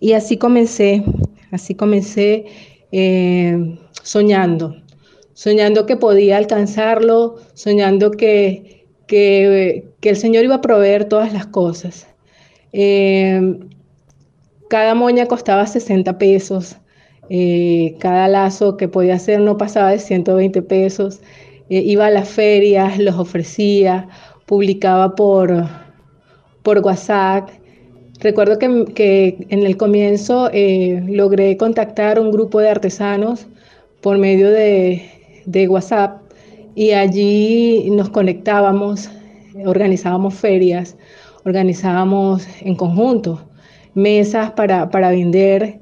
Y 0.00 0.12
así 0.12 0.36
comencé, 0.36 1.02
así 1.50 1.74
comencé 1.74 2.46
eh, 2.92 3.78
soñando, 4.02 4.76
soñando 5.34 5.86
que 5.86 5.96
podía 5.96 6.38
alcanzarlo, 6.38 7.36
soñando 7.54 8.10
que, 8.10 8.86
que, 9.06 9.84
el 10.02 10.16
Señor 10.16 10.44
iba 10.44 10.56
a 10.56 10.60
proveer 10.60 11.06
todas 11.06 11.32
las 11.32 11.46
cosas. 11.46 12.06
Eh, 12.72 13.58
cada 14.68 14.94
moña 14.94 15.26
costaba 15.26 15.66
60 15.66 16.18
pesos, 16.18 16.76
eh, 17.30 17.96
cada 17.98 18.28
lazo 18.28 18.76
que 18.76 18.88
podía 18.88 19.14
hacer 19.14 19.40
no 19.40 19.56
pasaba 19.56 19.90
de 19.90 19.98
120 19.98 20.62
pesos. 20.62 21.20
iba 21.68 22.06
a 22.06 22.10
las 22.10 22.28
ferias, 22.28 22.98
los 22.98 23.16
ofrecía, 23.16 24.08
publicaba 24.46 25.14
por, 25.14 25.66
por 26.62 26.78
WhatsApp 26.78 27.50
Recuerdo 28.20 28.58
que, 28.58 29.46
en 29.48 29.64
el 29.64 29.76
comienzo 29.76 30.50
eh, 30.52 31.04
logré 31.06 31.56
contactar 31.56 32.18
un 32.18 32.32
grupo 32.32 32.58
de 32.58 32.68
artesanos 32.68 33.46
por 34.00 34.18
medio 34.18 34.50
de, 34.50 35.08
WhatsApp 35.68 36.20
y 36.74 36.92
allí 36.92 37.88
nos 37.92 38.10
conectábamos, 38.10 39.08
organizábamos 39.64 40.34
ferias, 40.34 40.96
organizábamos 41.44 42.46
en 42.60 42.74
conjunto 42.74 43.40
mesas 43.94 44.52
para, 44.52 44.86
vender 45.10 45.80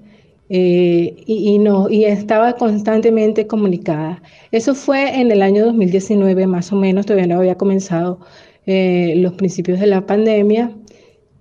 eh, 0.49 1.17
y, 1.27 1.59
no, 1.59 1.89
y 1.91 2.05
estaba 2.05 2.55
constantemente 2.55 3.47
comunicada. 3.47 4.23
Eso 4.53 4.75
fue 4.75 5.21
en 5.21 5.31
el 5.31 5.43
año 5.43 5.65
2019 5.67 6.47
más 6.47 6.73
o 6.73 6.77
menos, 6.77 7.07
todavía 7.07 7.27
no 7.27 7.39
había 7.39 7.57
comenzado 7.57 8.21
eh, 8.67 9.15
los 9.17 9.35
principios 9.35 9.81
de 9.81 9.87
la 9.87 10.07
pandemia 10.07 10.73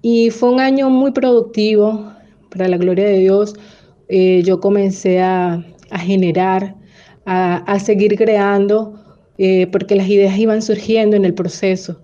y 0.02 0.30
fue 0.30 0.52
un 0.52 0.60
año 0.60 0.90
muy 0.90 1.12
productivo, 1.12 2.12
para 2.50 2.68
la 2.68 2.78
gloria 2.78 3.06
de 3.06 3.20
Dios. 3.20 3.56
Eh, 4.08 4.42
yo 4.46 4.60
comencé 4.60 5.20
a, 5.20 5.64
generar, 6.00 6.76
a, 7.26 7.80
seguir 7.80 8.16
creando, 8.16 9.02
porque 9.72 9.96
las 9.96 10.08
ideas 10.08 10.38
iban 10.38 10.62
surgiendo 10.62 11.18
en 11.18 11.26
el 11.26 11.34
proceso. 11.34 12.02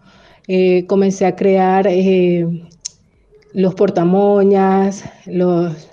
Comencé 0.87 1.25
a 1.25 1.35
crear 1.35 1.87
los 3.53 3.75
portamoñas, 3.75 5.03
los, 5.25 5.89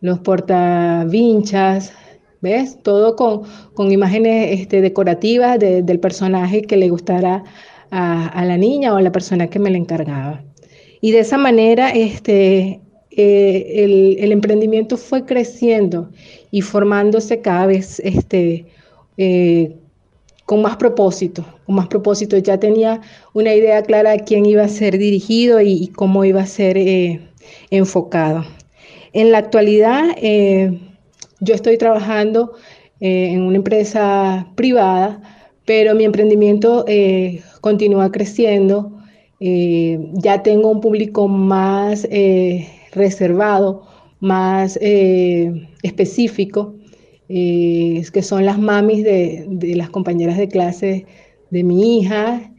los 0.00 0.18
portavinchas, 0.20 1.92
¿ves? 2.40 2.82
Todo 2.82 3.16
con, 3.16 3.42
con 3.74 3.92
imágenes 3.92 4.60
este, 4.60 4.80
decorativas 4.80 5.58
del 5.58 6.00
personaje 6.00 6.62
que 6.62 6.76
le 6.76 6.88
gustara 6.88 7.44
a, 7.90 8.28
a 8.28 8.44
la 8.44 8.56
niña 8.56 8.94
o 8.94 8.96
a 8.96 9.02
la 9.02 9.12
persona 9.12 9.48
que 9.48 9.58
me 9.58 9.70
la 9.70 9.78
encargaba. 9.78 10.42
Y 11.00 11.12
de 11.12 11.20
esa 11.20 11.38
manera 11.38 11.90
este, 11.90 12.80
eh, 13.10 14.16
el, 14.20 14.32
emprendimiento 14.32 14.96
fue 14.96 15.24
creciendo 15.24 16.10
y 16.50 16.62
formándose 16.62 17.40
cada 17.40 17.66
vez 17.66 17.98
este, 18.00 18.66
eh, 19.16 19.76
con 20.50 20.62
más 20.62 20.76
propósito, 20.78 21.44
con 21.64 21.76
más 21.76 21.86
propósito. 21.86 22.36
Ya 22.36 22.58
tenía 22.58 23.00
una 23.34 23.54
idea 23.54 23.84
clara 23.84 24.10
de 24.10 24.24
quién 24.24 24.44
iba 24.46 24.64
a 24.64 24.68
ser 24.68 24.98
dirigido 24.98 25.60
y, 25.60 25.86
cómo 25.94 26.24
iba 26.24 26.40
a 26.40 26.46
ser 26.46 26.76
eh, 26.76 27.20
enfocado. 27.70 28.44
En 29.12 29.30
la 29.30 29.38
actualidad, 29.38 30.16
yo 31.38 31.54
estoy 31.54 31.78
trabajando 31.78 32.54
en 32.98 33.42
una 33.42 33.58
empresa 33.58 34.48
privada, 34.56 35.22
pero 35.66 35.94
mi 35.94 36.02
emprendimiento 36.02 36.84
continúa 37.60 38.10
creciendo 38.10 39.00
eh, 39.40 40.10
ya 40.12 40.42
tengo 40.42 40.68
un 40.68 40.82
público 40.82 41.26
más 41.26 42.06
eh, 42.10 42.68
reservado, 42.92 43.86
más 44.20 44.78
eh, 47.30 48.02
que 48.12 48.22
son 48.22 48.44
las 48.44 48.58
mamis 48.58 49.04
de, 49.04 49.44
de, 49.48 49.76
las 49.76 49.88
compañeras 49.88 50.36
de 50.36 50.48
clase 50.48 51.06
de 51.50 51.64
mi 51.64 51.98
hija. 51.98 52.52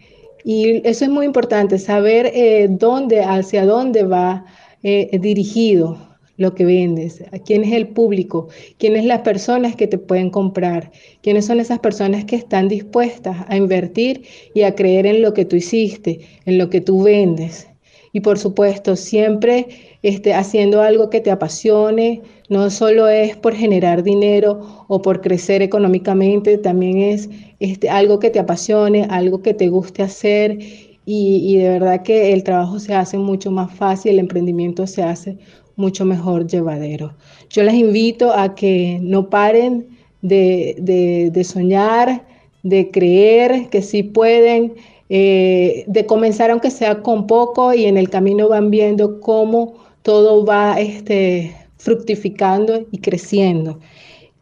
Y 0.43 0.87
eso 0.87 1.05
es 1.05 1.11
muy 1.11 1.25
importante, 1.25 1.77
saber 1.77 2.31
dónde, 2.71 3.21
hacia 3.21 3.65
dónde 3.65 4.03
va 4.03 4.45
dirigido 4.81 5.97
lo 6.41 6.55
que 6.55 6.65
vendes, 6.65 7.23
a 7.31 7.37
quién 7.37 7.63
es 7.63 7.71
el 7.73 7.89
público, 7.89 8.47
quiénes 8.79 9.05
las 9.05 9.19
personas 9.19 9.75
que 9.75 9.85
te 9.85 9.99
pueden 9.99 10.31
comprar, 10.31 10.91
quiénes 11.21 11.45
son 11.45 11.59
esas 11.59 11.77
personas 11.77 12.25
que 12.25 12.35
están 12.35 12.67
dispuestas 12.67 13.45
a 13.47 13.57
invertir 13.57 14.23
y 14.55 14.63
a 14.63 14.73
creer 14.73 15.05
en 15.05 15.21
lo 15.21 15.35
que 15.35 15.45
tú 15.45 15.55
hiciste, 15.55 16.21
en 16.45 16.57
lo 16.57 16.71
que 16.71 16.81
tú 16.81 17.03
vendes. 17.03 17.67
Y 18.13 18.21
por 18.21 18.37
supuesto, 18.37 18.95
siempre 18.95 19.67
este, 20.03 20.33
haciendo 20.33 20.81
algo 20.81 21.09
que 21.09 21.21
te 21.21 21.31
apasione, 21.31 22.21
no 22.49 22.69
solo 22.69 23.07
es 23.07 23.37
por 23.37 23.55
generar 23.55 24.03
dinero 24.03 24.85
o 24.87 25.01
por 25.01 25.21
crecer 25.21 25.61
económicamente, 25.61 26.57
también 26.57 26.97
es 26.97 27.29
este, 27.59 27.89
algo 27.89 28.19
que 28.19 28.29
te 28.29 28.39
apasione, 28.39 29.07
algo 29.09 29.41
que 29.41 29.53
te 29.53 29.69
guste 29.69 30.03
hacer 30.03 30.57
y, 30.59 30.97
y, 31.05 31.57
de 31.57 31.69
verdad 31.69 32.03
que 32.03 32.33
el 32.33 32.43
trabajo 32.43 32.79
se 32.79 32.93
hace 32.93 33.17
mucho 33.17 33.49
más 33.51 33.73
fácil, 33.73 34.13
el 34.13 34.19
emprendimiento 34.19 34.85
se 34.85 35.03
hace 35.03 35.37
mucho 35.75 36.05
mejor 36.05 36.47
llevadero. 36.47 37.15
Yo 37.49 37.63
les 37.63 37.73
invito 37.73 38.33
a 38.33 38.55
que 38.55 38.99
no 39.01 39.29
paren 39.29 39.87
de, 40.21 41.43
soñar, 41.43 42.25
de 42.63 42.91
creer 42.91 43.69
que 43.69 43.81
sí 43.81 44.03
pueden, 44.03 44.73
eh, 45.13 45.83
de 45.87 46.05
comenzar 46.05 46.51
aunque 46.51 46.71
sea 46.71 47.01
con 47.01 47.27
poco 47.27 47.73
y 47.73 47.83
en 47.85 47.97
el 47.97 48.09
camino 48.09 48.47
van 48.47 48.71
viendo 48.71 49.19
cómo 49.19 49.73
todo 50.03 50.45
va 50.45 50.79
este, 50.79 51.53
fructificando 51.77 52.85
y 52.91 52.99
creciendo. 52.99 53.77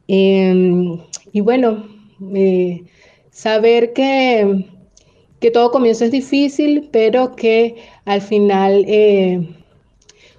Em, 0.07 0.99
y 1.33 1.41
bueno, 1.41 1.85
eh, 2.35 2.83
saber 3.31 3.93
que, 3.93 4.65
que 5.39 5.49
todo 5.49 5.71
comienzo 5.71 6.05
es 6.05 6.11
difícil, 6.11 6.89
pero 6.91 7.35
que 7.35 7.77
al 8.05 8.21
final 8.21 8.85
eh, 8.87 9.47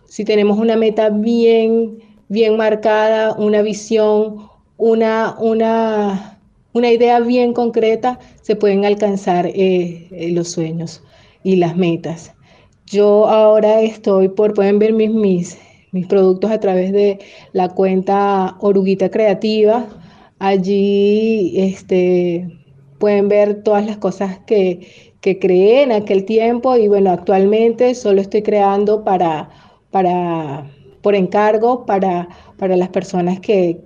si 0.06 0.24
tenemos 0.24 0.58
una 0.58 0.76
meta 0.76 1.08
bien, 1.08 1.98
bien 2.28 2.56
marcada, 2.56 3.32
una 3.34 3.62
visión, 3.62 4.48
una, 4.76 5.36
una, 5.40 6.39
una 6.72 6.90
idea 6.90 7.20
bien 7.20 7.52
concreta, 7.52 8.18
se 8.42 8.56
pueden 8.56 8.84
alcanzar 8.84 9.46
eh, 9.46 10.08
eh, 10.10 10.30
los 10.32 10.48
sueños 10.50 11.02
y 11.42 11.56
las 11.56 11.76
metas. 11.76 12.32
Yo 12.86 13.28
ahora 13.28 13.80
estoy 13.82 14.28
por, 14.28 14.54
pueden 14.54 14.78
ver 14.78 14.92
mis, 14.92 15.10
mis, 15.10 15.58
mis 15.92 16.06
productos 16.06 16.50
a 16.50 16.60
través 16.60 16.92
de 16.92 17.18
la 17.52 17.68
cuenta 17.68 18.56
Oruguita 18.60 19.10
Creativa. 19.10 19.86
Allí 20.38 21.52
este, 21.56 22.48
pueden 22.98 23.28
ver 23.28 23.62
todas 23.62 23.86
las 23.86 23.98
cosas 23.98 24.38
que, 24.46 25.12
que 25.20 25.38
creé 25.38 25.82
en 25.82 25.92
aquel 25.92 26.24
tiempo 26.24 26.76
y 26.76 26.88
bueno, 26.88 27.10
actualmente 27.10 27.94
solo 27.94 28.20
estoy 28.20 28.42
creando 28.42 29.04
para 29.04 29.50
para, 29.90 30.70
por 31.02 31.14
encargo 31.14 31.84
para, 31.86 32.28
para 32.56 32.76
las 32.76 32.88
personas 32.88 33.40
que, 33.40 33.80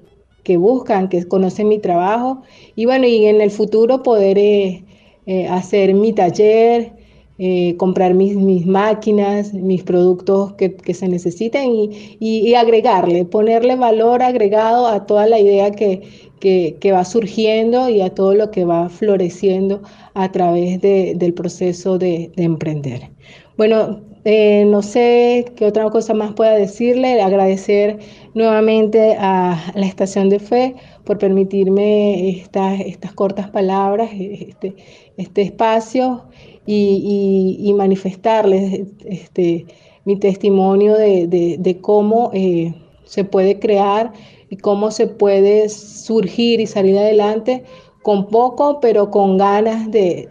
que, 0.45 0.57
buscan, 0.57 1.09
que 1.09 1.27
conocen 1.27 1.69
mi 1.69 1.79
trabajo. 1.79 2.43
Y 2.77 2.85
bueno, 2.85 3.07
y 3.07 3.27
en 3.27 3.41
el 3.41 3.51
futuro 3.51 4.03
poder 4.03 4.39
eh, 4.39 4.85
eh, 5.27 5.49
hacer 5.49 5.95
mi 5.95 6.13
taller, 6.13 6.93
eh, 7.39 7.75
comprar 7.79 8.15
mis, 8.15 8.37
mis, 8.37 8.65
máquinas, 8.65 9.53
mis 9.53 9.83
productos 9.83 10.53
que, 10.53 10.77
que 10.77 10.95
se 10.95 11.09
necesiten 11.09 11.75
y, 11.75 12.17
y, 12.21 12.55
agregarle, 12.55 13.25
ponerle 13.25 13.75
valor 13.75 14.23
agregado 14.23 14.87
a 14.87 15.05
toda 15.05 15.27
la 15.27 15.41
idea 15.41 15.73
que, 15.73 16.03
que, 16.39 16.77
que, 16.81 16.93
va 16.93 17.05
surgiendo 17.05 17.89
y 17.89 18.03
a 18.03 18.11
todo 18.11 18.35
lo 18.35 18.53
que 18.53 18.65
va 18.65 18.89
floreciendo 18.89 19.83
a 20.15 20.31
través 20.31 20.81
de, 20.81 21.15
del 21.17 21.35
proceso 21.35 21.99
de, 21.99 22.31
de 22.37 22.45
emprender. 22.45 23.11
Bueno, 23.57 24.01
eh, 24.25 24.65
no 24.67 24.81
sé 24.81 25.53
qué 25.55 25.67
otra 25.67 25.91
cosa 25.91 26.15
más 26.15 26.33
pueda 26.33 26.55
decirle, 26.55 27.21
agradecer 27.21 27.99
nuevamente 28.35 29.17
a 29.19 29.73
la 29.75 29.87
Estación 29.87 30.29
de 30.29 30.39
Fe 30.39 30.75
por 31.05 31.19
permitirme 31.19 32.41
estas, 32.41 32.81
estas 32.81 33.13
cortas 33.13 33.49
palabras, 33.51 34.11
este, 34.13 34.75
este 35.17 35.43
espacio 35.43 36.25
y, 36.67 37.73
manifestarles 37.77 38.87
este, 39.05 39.67
mi 40.05 40.19
testimonio 40.19 40.95
de, 40.95 41.79
cómo 41.81 42.31
eh, 42.35 42.75
se 43.05 43.25
puede 43.25 43.59
crear 43.59 44.13
y 44.51 44.57
cómo 44.57 44.91
se 44.91 45.07
puede 45.07 45.69
surgir 45.69 46.61
y 46.61 46.67
salir 46.67 46.99
adelante 46.99 47.65
con 48.03 48.29
poco, 48.29 48.81
pero 48.81 49.11
con 49.11 49.39
ganas 49.39 49.91
de 49.91 50.29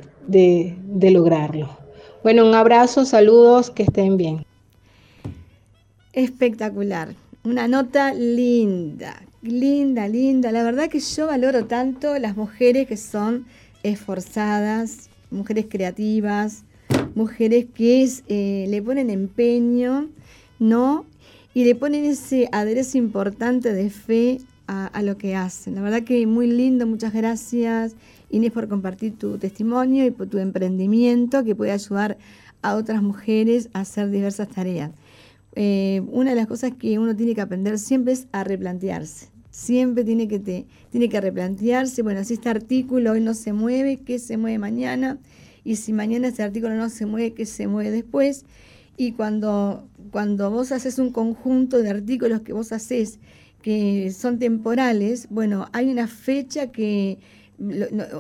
lograrlo. 0.92 1.84
Bueno, 2.24 2.46
un 2.46 2.56
abrazo, 2.56 3.04
saludos, 3.04 3.70
que 3.70 3.84
estén 3.84 4.16
bien. 4.16 4.46
Espectacular. 6.14 7.16
Una 7.46 7.68
nota 7.68 8.14
linda, 8.14 9.22
linda, 9.42 10.08
linda. 10.08 10.50
La 10.54 10.64
verdad 10.64 10.88
que 10.88 11.02
yo 11.02 11.28
valoro 11.28 11.66
tanto 11.66 12.18
las 12.18 12.38
mujeres 12.38 12.88
que 12.88 12.96
son 12.96 13.46
esforzadas, 13.84 15.10
mujeres 15.30 15.66
creativas, 15.70 16.64
mujeres 17.16 17.66
que 17.76 18.10
eh, 18.30 18.66
le 18.70 18.82
ponen 18.82 19.10
empeño, 19.10 20.08
¿no? 20.58 21.06
Y 21.54 21.66
le 21.66 21.76
ponen 21.76 22.06
ese 22.06 22.48
aderezo 22.54 22.98
importante 22.98 23.74
de 23.74 23.90
fe 23.90 24.40
a, 24.68 24.88
a, 24.88 25.02
lo 25.02 25.18
que 25.18 25.36
hacen. 25.36 25.76
La 25.76 25.82
verdad 25.82 26.04
que 26.04 26.26
muy 26.26 26.48
lindo, 26.48 26.88
muchas 26.88 27.12
gracias. 27.12 27.98
Inés, 28.30 28.54
por 28.54 28.70
compartir 28.70 29.18
tu 29.18 29.38
testimonio 29.38 30.06
y 30.06 30.12
por 30.12 30.28
tu 30.28 30.38
emprendimiento 30.38 31.44
que 31.44 31.56
puede 31.56 31.72
ayudar 31.72 32.18
a 32.62 32.76
otras 32.76 33.04
mujeres 33.04 33.70
a 33.74 33.82
hacer 33.82 34.10
diversas 34.12 34.48
tareas. 34.48 34.92
Eh, 35.56 36.02
una 36.12 36.32
de 36.32 36.36
las 36.36 36.48
cosas 36.48 36.72
que 36.78 36.98
uno 37.00 37.16
tiene 37.16 37.36
que 37.36 37.42
aprender 37.42 37.78
siempre 37.78 38.14
es 38.14 38.28
a 38.32 38.44
replantearse. 38.44 39.28
Siempre 39.52 40.04
tiene 40.04 40.28
que, 40.28 40.40
te, 40.40 40.66
tiene 40.90 41.10
que 41.10 41.22
replantearse, 41.22 42.02
bueno, 42.02 42.24
si 42.24 42.34
este 42.34 42.50
artículo 42.50 43.12
hoy 43.12 43.22
no 43.22 43.36
se 43.36 43.54
mueve, 43.54 43.98
¿qué 43.98 44.18
se 44.18 44.38
mueve 44.38 44.58
mañana? 44.58 45.20
Y 45.64 45.76
si 45.76 45.94
mañana 45.94 46.28
este 46.28 46.42
artículo 46.42 46.76
no 46.76 46.90
se 46.90 47.06
mueve, 47.06 47.34
¿qué 47.34 47.46
se 47.46 47.68
mueve 47.68 47.92
después? 47.92 48.46
Y 48.98 49.12
cuando, 49.12 49.88
cuando 50.12 50.50
vos 50.50 50.72
haces 50.72 50.98
un 50.98 51.12
conjunto 51.12 51.78
de 51.78 51.90
artículos 51.90 52.42
que 52.42 52.54
vos 52.54 52.72
haces 52.72 53.20
que 53.62 54.12
son 54.12 54.40
temporales, 54.40 55.28
bueno, 55.30 55.70
hay 55.72 55.90
una 55.90 56.08
fecha 56.08 56.72
que 56.72 57.20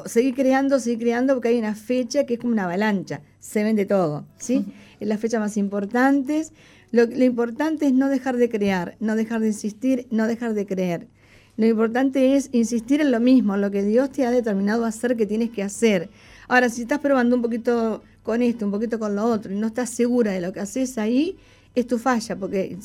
seguir 0.06 0.36
creando, 0.36 0.80
seguir 0.80 1.00
creando, 1.00 1.34
porque 1.34 1.50
hay 1.50 1.60
una 1.60 1.76
fecha 1.76 2.26
que 2.26 2.36
es 2.36 2.40
como 2.40 2.54
una 2.54 2.64
avalancha, 2.64 3.22
se 3.40 3.64
vende 3.64 3.86
todo, 3.86 4.26
¿sí? 4.38 4.66
Es 5.00 5.08
la 5.08 5.18
fecha 5.18 5.40
más 5.40 5.58
importante. 5.58 6.46
Lo, 6.94 7.06
lo, 7.06 7.26
importante 7.26 7.88
es 7.88 7.94
no 7.94 8.08
dejar 8.08 8.38
de 8.38 8.48
crear, 8.48 8.96
no 9.02 9.18
dejar 9.18 9.42
de 9.42 9.48
insistir, 9.48 10.08
no 10.12 10.28
dejar 10.28 10.54
de 10.54 10.66
creer. 10.66 11.08
Lo 11.58 11.66
importante 11.66 12.36
es 12.38 12.50
insistir 12.54 13.02
en 13.02 13.12
lo 13.12 13.20
mismo, 13.20 13.58
lo 13.58 13.70
que 13.70 13.84
Dios 13.84 14.12
te 14.12 14.26
ha 14.26 14.32
determinado 14.32 14.86
hacer 14.86 15.18
que 15.18 15.26
tienes 15.26 15.50
que 15.50 15.64
hacer. 15.64 16.10
Ahora, 16.48 16.70
si 16.70 16.84
estás 16.84 17.00
probando 17.00 17.36
un 17.36 17.42
poquito 17.42 18.02
con 18.24 18.42
esto, 18.42 18.66
un 18.66 18.72
poquito 18.72 18.98
con 18.98 19.16
lo 19.16 19.26
otro, 19.26 19.52
y 19.52 19.58
no 19.58 19.68
estás 19.68 19.90
segura 19.90 20.32
de 20.32 20.40
lo 20.40 20.54
que 20.54 20.62
haces 20.62 20.98
ahí, 20.98 21.36
es 21.76 21.88
tu 21.88 21.98
falla, 21.98 22.36
porque 22.36 22.78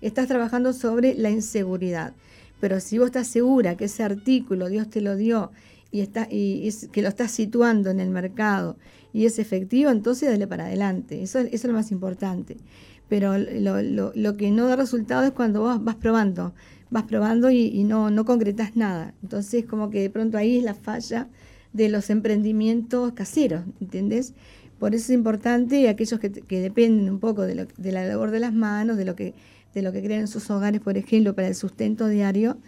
estás 0.00 0.28
trabajando 0.28 0.72
sobre 0.72 1.14
la 1.14 1.30
inseguridad. 1.30 2.14
Pero 2.60 2.80
si 2.80 2.98
vos 2.98 3.06
estás 3.06 3.26
segura 3.26 3.76
que 3.76 3.86
ese 3.86 4.02
artículo 4.02 4.68
Dios 4.68 4.88
te 4.88 5.00
lo 5.00 5.16
dio 5.16 5.50
y, 5.90 6.00
está, 6.00 6.28
y 6.30 6.68
que 6.92 7.02
lo 7.02 7.08
estás 7.08 7.32
situando 7.32 7.90
en 7.90 8.00
el 8.00 8.10
mercado 8.10 8.76
y 9.12 9.26
es 9.26 9.38
efectivo, 9.38 9.90
entonces 9.90 10.28
dale 10.28 10.46
para 10.46 10.66
adelante. 10.66 11.22
Eso, 11.22 11.40
es 11.40 11.64
lo 11.64 11.72
más 11.72 11.90
importante. 11.90 12.56
Pero 13.10 13.36
lo, 13.36 14.36
que 14.38 14.50
no 14.50 14.66
da 14.68 14.76
resultado 14.76 15.24
es 15.24 15.32
cuando 15.32 15.60
vos 15.60 15.84
vas 15.84 15.96
probando, 15.96 16.54
vas 16.88 17.02
probando 17.02 17.50
y, 17.50 17.84
no, 17.84 18.24
concretas 18.24 18.74
nada. 18.74 19.12
Entonces, 19.22 19.66
como 19.66 19.90
que 19.90 20.00
de 20.00 20.08
pronto 20.08 20.38
ahí 20.38 20.56
es 20.56 20.64
la 20.64 20.74
falla 20.74 21.28
de 21.74 21.90
los 21.90 22.08
emprendimientos 22.08 23.12
caseros, 23.12 23.64
¿entendés? 23.80 24.32
Por 24.78 24.94
eso 24.94 25.04
es 25.04 25.10
importante 25.10 25.90
aquellos 25.90 26.18
que, 26.18 26.30
dependen 26.30 27.10
un 27.10 27.20
poco 27.20 27.42
de, 27.42 27.68
de 27.76 27.92
la 27.92 28.06
labor 28.06 28.30
de 28.30 28.40
las 28.40 28.54
manos, 28.54 28.96
de 28.96 29.04
lo 29.04 29.14
que 29.14 29.34
de 29.74 29.82
lo 29.82 29.92
que 29.92 30.02
crean 30.02 30.22
en 30.22 30.28
sus 30.28 30.50
hogares, 30.50 30.80
por 30.80 30.96
ejemplo, 30.96 31.34
para 31.34 31.48
el 31.48 31.54
sustento 31.54 32.08
diario, 32.08 32.58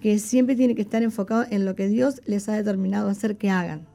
que 0.00 0.18
siempre 0.18 0.56
tiene 0.56 0.74
que 0.74 0.82
estar 0.82 1.02
enfocado 1.02 1.44
en 1.50 1.64
lo 1.64 1.74
que 1.74 1.88
Dios 1.88 2.22
les 2.26 2.48
ha 2.48 2.54
determinado 2.54 3.08
hacer 3.08 3.36
que 3.36 3.50
hagan. 3.50 3.86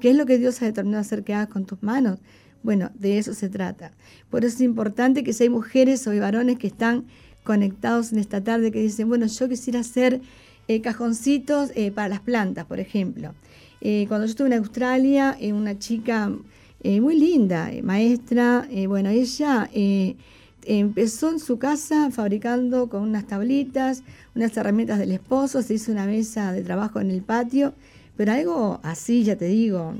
¿Qué 0.00 0.10
es 0.10 0.16
lo 0.16 0.26
que 0.26 0.38
Dios 0.38 0.62
ha 0.62 0.66
determinado 0.66 1.00
hacer 1.00 1.24
que 1.24 1.34
hagas 1.34 1.48
con 1.48 1.64
tus 1.64 1.82
manos? 1.82 2.20
Bueno, 2.68 2.90
de 2.98 3.16
eso 3.16 3.32
se 3.32 3.48
trata. 3.48 3.92
Por 4.28 4.44
eso 4.44 4.56
es 4.56 4.60
importante 4.60 5.24
que 5.24 5.32
si 5.32 5.44
hay 5.44 5.48
mujeres 5.48 6.06
o 6.06 6.10
hay 6.10 6.18
varones 6.18 6.58
que 6.58 6.66
están 6.66 7.06
conectados 7.42 8.12
en 8.12 8.18
esta 8.18 8.44
tarde 8.44 8.70
que 8.70 8.82
dicen, 8.82 9.08
bueno, 9.08 9.24
yo 9.24 9.48
quisiera 9.48 9.80
hacer 9.80 10.20
eh, 10.68 10.82
cajoncitos 10.82 11.70
eh, 11.74 11.90
para 11.92 12.08
las 12.08 12.20
plantas, 12.20 12.66
por 12.66 12.78
ejemplo. 12.78 13.32
Eh, 13.80 14.04
cuando 14.08 14.26
yo 14.26 14.32
estuve 14.32 14.48
en 14.48 14.52
Australia, 14.52 15.34
una 15.50 15.78
chica 15.78 16.30
muy 16.84 17.18
linda, 17.18 17.70
maestra, 17.82 18.68
bueno, 18.86 19.08
ella 19.08 19.70
empezó 20.66 21.30
en 21.30 21.38
su 21.38 21.58
casa 21.58 22.10
fabricando 22.10 22.90
con 22.90 23.00
unas 23.00 23.26
tablitas, 23.26 24.02
unas 24.34 24.54
herramientas 24.58 24.98
del 24.98 25.12
esposo, 25.12 25.62
se 25.62 25.72
hizo 25.72 25.90
una 25.90 26.04
mesa 26.04 26.52
de 26.52 26.60
trabajo 26.60 27.00
en 27.00 27.12
el 27.12 27.22
patio, 27.22 27.72
pero 28.18 28.32
algo 28.32 28.78
así, 28.82 29.24
ya 29.24 29.36
te 29.36 29.46
digo, 29.46 29.94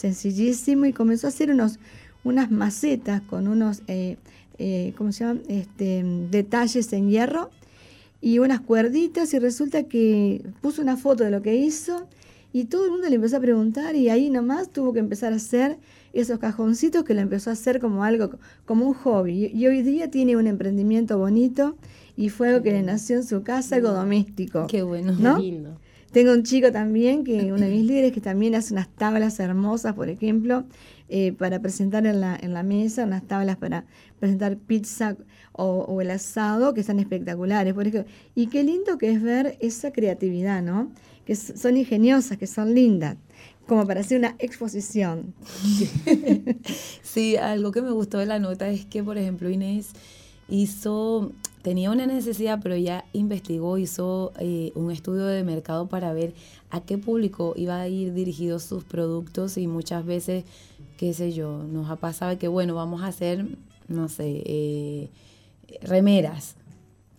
sencillísimo, 0.00 0.86
y 0.86 0.92
comenzó 0.92 1.26
a 1.26 1.30
hacer 1.30 1.50
unos, 1.50 1.78
unas 2.24 2.50
macetas 2.50 3.20
con 3.22 3.48
unos, 3.48 3.82
eh, 3.86 4.16
eh, 4.58 4.92
¿cómo 4.96 5.12
se 5.12 5.24
llama? 5.24 5.40
Este, 5.48 6.02
detalles 6.30 6.92
en 6.92 7.10
hierro 7.10 7.50
y 8.20 8.38
unas 8.38 8.60
cuerditas, 8.60 9.32
y 9.34 9.38
resulta 9.38 9.84
que 9.84 10.42
puso 10.60 10.82
una 10.82 10.96
foto 10.96 11.24
de 11.24 11.30
lo 11.30 11.42
que 11.42 11.54
hizo, 11.54 12.06
y 12.52 12.64
todo 12.64 12.86
el 12.86 12.90
mundo 12.90 13.08
le 13.08 13.14
empezó 13.14 13.36
a 13.36 13.40
preguntar, 13.40 13.94
y 13.94 14.08
ahí 14.08 14.30
nomás 14.30 14.70
tuvo 14.70 14.92
que 14.92 14.98
empezar 14.98 15.32
a 15.32 15.36
hacer 15.36 15.78
esos 16.12 16.38
cajoncitos 16.38 17.04
que 17.04 17.14
lo 17.14 17.20
empezó 17.20 17.50
a 17.50 17.52
hacer 17.52 17.80
como 17.80 18.04
algo, 18.04 18.30
como 18.64 18.86
un 18.86 18.94
hobby. 18.94 19.50
Y, 19.54 19.66
hoy 19.66 19.82
día 19.82 20.10
tiene 20.10 20.36
un 20.36 20.46
emprendimiento 20.46 21.18
bonito 21.18 21.76
y 22.16 22.30
fue 22.30 22.48
algo 22.48 22.62
que 22.62 22.72
le 22.72 22.82
nació 22.82 23.16
en 23.16 23.24
su 23.24 23.42
casa, 23.42 23.76
algo 23.76 23.92
doméstico. 23.92 24.66
Qué 24.66 24.82
bueno, 24.82 25.12
¿no? 25.12 25.38
lindo. 25.38 25.78
Tengo 26.12 26.32
un 26.32 26.42
chico 26.42 26.72
también, 26.72 27.22
que 27.24 27.52
uno 27.52 27.64
de 27.64 27.70
mis 27.70 27.86
líderes, 27.86 28.12
que 28.12 28.20
también 28.20 28.54
hace 28.54 28.72
unas 28.72 28.88
tablas 28.88 29.38
hermosas, 29.38 29.94
por 29.94 30.08
ejemplo, 30.08 30.64
eh, 31.08 31.32
para 31.32 31.60
presentar 31.60 32.06
en 32.06 32.20
la, 32.20 32.36
en 32.40 32.52
la 32.52 32.62
mesa, 32.62 33.04
unas 33.04 33.22
tablas 33.22 33.56
para 33.56 33.84
presentar 34.18 34.56
pizza 34.56 35.16
o, 35.52 36.00
el 36.00 36.10
asado, 36.10 36.74
que 36.74 36.80
están 36.80 36.98
espectaculares. 36.98 37.74
Por 37.74 37.86
ejemplo. 37.86 38.12
Y 38.34 38.48
qué 38.48 38.64
lindo 38.64 38.98
que 38.98 39.10
es 39.10 39.22
ver 39.22 39.56
esa 39.60 39.92
creatividad, 39.92 40.62
¿no? 40.62 40.90
Que 41.24 41.36
son 41.36 41.76
ingeniosas, 41.76 42.38
que 42.38 42.46
son 42.46 42.74
lindas 42.74 43.16
como 43.66 43.86
para 43.86 44.00
hacer 44.00 44.18
una 44.18 44.34
exposición. 44.38 45.32
Sí, 47.02 47.36
algo 47.36 47.72
que 47.72 47.82
me 47.82 47.90
gustó 47.90 48.18
de 48.18 48.26
la 48.26 48.38
nota 48.38 48.68
es 48.68 48.84
que, 48.84 49.02
por 49.02 49.18
ejemplo, 49.18 49.50
Inés 49.50 49.90
hizo, 50.48 51.32
tenía 51.62 51.90
una 51.90 52.06
necesidad, 52.06 52.60
pero 52.62 52.74
ella 52.74 53.04
investigó, 53.12 53.78
hizo 53.78 54.32
eh, 54.38 54.72
un 54.74 54.90
estudio 54.90 55.26
de 55.26 55.44
mercado 55.44 55.88
para 55.88 56.12
ver 56.12 56.34
a 56.70 56.80
qué 56.80 56.98
público 56.98 57.54
iba 57.56 57.80
a 57.80 57.88
ir 57.88 58.14
dirigidos 58.14 58.62
sus 58.62 58.84
productos 58.84 59.58
y 59.58 59.66
muchas 59.66 60.04
veces, 60.04 60.44
qué 60.96 61.12
sé 61.12 61.32
yo, 61.32 61.62
nos 61.64 61.90
ha 61.90 61.96
pasado 61.96 62.38
que, 62.38 62.48
bueno, 62.48 62.74
vamos 62.74 63.02
a 63.02 63.08
hacer, 63.08 63.46
no 63.88 64.08
sé, 64.08 64.42
eh, 64.46 65.08
remeras 65.82 66.56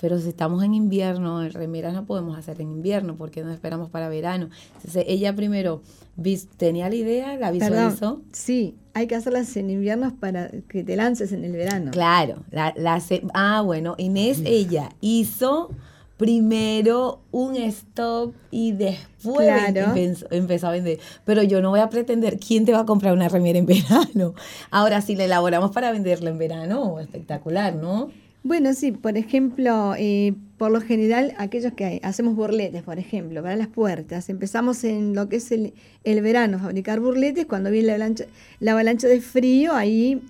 pero 0.01 0.19
si 0.19 0.29
estamos 0.29 0.63
en 0.63 0.73
invierno, 0.73 1.47
remeras 1.49 1.93
no 1.93 2.05
podemos 2.05 2.35
hacer 2.35 2.59
en 2.59 2.71
invierno 2.71 3.15
porque 3.15 3.43
no 3.43 3.51
esperamos 3.51 3.89
para 3.89 4.09
verano. 4.09 4.49
Entonces 4.77 5.05
ella 5.07 5.35
primero 5.35 5.83
tenía 6.57 6.89
la 6.89 6.95
idea, 6.95 7.37
la 7.37 7.51
visualizó. 7.51 8.21
sí, 8.31 8.75
hay 8.95 9.05
que 9.05 9.15
hacerlas 9.15 9.55
en 9.55 9.69
invierno 9.69 10.13
para 10.19 10.49
que 10.67 10.83
te 10.83 10.95
lances 10.95 11.31
en 11.31 11.45
el 11.45 11.51
verano. 11.51 11.91
Claro, 11.91 12.43
la, 12.49 12.73
ah 13.35 13.61
bueno, 13.61 13.93
Inés 13.99 14.41
ella 14.43 14.89
hizo 15.01 15.69
primero 16.17 17.21
un 17.31 17.55
stop 17.55 18.33
y 18.49 18.71
después 18.71 19.49
empezó, 20.31 20.67
a 20.67 20.71
vender. 20.71 20.99
Pero 21.25 21.43
yo 21.43 21.61
no 21.61 21.69
voy 21.69 21.79
a 21.79 21.89
pretender 21.89 22.39
quién 22.39 22.65
te 22.65 22.71
va 22.73 22.81
a 22.81 22.85
comprar 22.85 23.13
una 23.13 23.29
remera 23.29 23.59
en 23.59 23.65
verano. 23.67 24.33
Ahora, 24.71 25.01
si 25.01 25.15
la 25.15 25.25
elaboramos 25.25 25.71
para 25.71 25.91
venderla 25.91 26.31
en 26.31 26.39
verano, 26.39 26.99
espectacular, 26.99 27.75
¿no? 27.75 28.09
Bueno, 28.43 28.73
sí, 28.73 28.91
por 28.91 29.17
ejemplo, 29.17 29.93
eh, 29.97 30.33
por 30.57 30.71
lo 30.71 30.81
general, 30.81 31.33
aquellos 31.37 31.73
que 31.73 31.99
hacemos 32.03 32.35
burletes, 32.35 32.81
por 32.81 32.97
ejemplo, 32.97 33.43
para 33.43 33.55
las 33.55 33.67
puertas, 33.67 34.29
empezamos 34.29 34.83
en 34.83 35.13
lo 35.13 35.29
que 35.29 35.35
es 35.35 35.51
el, 35.51 35.73
el 36.03 36.21
verano, 36.21 36.57
fabricar 36.57 36.99
burletes, 36.99 37.45
cuando 37.45 37.69
viene 37.69 37.87
la 37.87 37.93
avalancha, 37.93 38.25
la 38.59 38.71
avalancha 38.71 39.07
de 39.07 39.21
frío, 39.21 39.73
ahí 39.73 40.21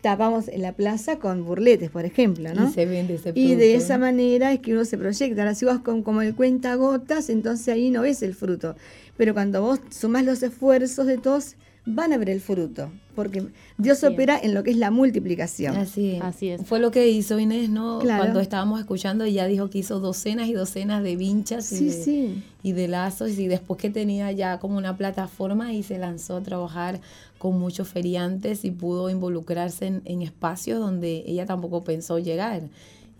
tapamos 0.00 0.48
en 0.48 0.62
la 0.62 0.72
plaza 0.72 1.18
con 1.18 1.44
burletes, 1.44 1.90
por 1.90 2.04
ejemplo, 2.04 2.54
¿no? 2.54 2.68
Y 2.68 2.72
se 2.72 2.86
vende 2.86 3.14
ese 3.14 3.32
Y 3.34 3.54
de 3.56 3.74
esa 3.74 3.98
manera 3.98 4.52
es 4.52 4.60
que 4.60 4.72
uno 4.72 4.84
se 4.84 4.96
proyecta. 4.96 5.42
Ahora, 5.42 5.54
si 5.54 5.64
vos 5.64 5.80
con 5.80 6.02
como 6.02 6.22
el 6.22 6.34
cuenta 6.34 6.74
gotas, 6.76 7.28
entonces 7.28 7.68
ahí 7.68 7.90
no 7.90 8.02
ves 8.02 8.22
el 8.22 8.34
fruto. 8.34 8.76
Pero 9.16 9.34
cuando 9.34 9.60
vos 9.60 9.80
sumás 9.90 10.24
los 10.24 10.42
esfuerzos 10.42 11.06
de 11.06 11.18
todos, 11.18 11.56
van 11.90 12.12
a 12.12 12.18
ver 12.18 12.30
el 12.30 12.40
fruto, 12.40 12.90
porque 13.14 13.48
Dios 13.78 14.02
opera 14.04 14.38
en 14.42 14.54
lo 14.54 14.62
que 14.62 14.70
es 14.70 14.76
la 14.76 14.90
multiplicación. 14.90 15.76
Así 15.76 16.12
es. 16.12 16.22
Así 16.22 16.48
es. 16.48 16.62
Fue 16.64 16.78
lo 16.78 16.90
que 16.90 17.08
hizo 17.08 17.38
Inés, 17.38 17.68
¿no? 17.68 18.00
Cuando 18.00 18.40
estábamos 18.40 18.80
escuchando, 18.80 19.24
ella 19.24 19.46
dijo 19.46 19.70
que 19.70 19.78
hizo 19.78 20.00
docenas 20.00 20.48
y 20.48 20.52
docenas 20.52 21.02
de 21.02 21.16
vinchas 21.16 21.72
y, 21.72 21.88
de, 21.88 22.34
y 22.62 22.72
de 22.72 22.88
lazos, 22.88 23.38
y 23.38 23.46
después 23.46 23.80
que 23.80 23.90
tenía 23.90 24.32
ya 24.32 24.58
como 24.58 24.78
una 24.78 24.96
plataforma 24.96 25.72
y 25.72 25.82
se 25.82 25.98
lanzó 25.98 26.36
a 26.36 26.42
trabajar 26.42 27.00
con 27.38 27.58
muchos 27.58 27.88
feriantes 27.88 28.64
y 28.64 28.70
pudo 28.70 29.10
involucrarse 29.10 29.86
en, 29.86 30.02
en 30.04 30.22
espacios 30.22 30.78
donde 30.78 31.24
ella 31.26 31.46
tampoco 31.46 31.84
pensó 31.84 32.18
llegar. 32.18 32.62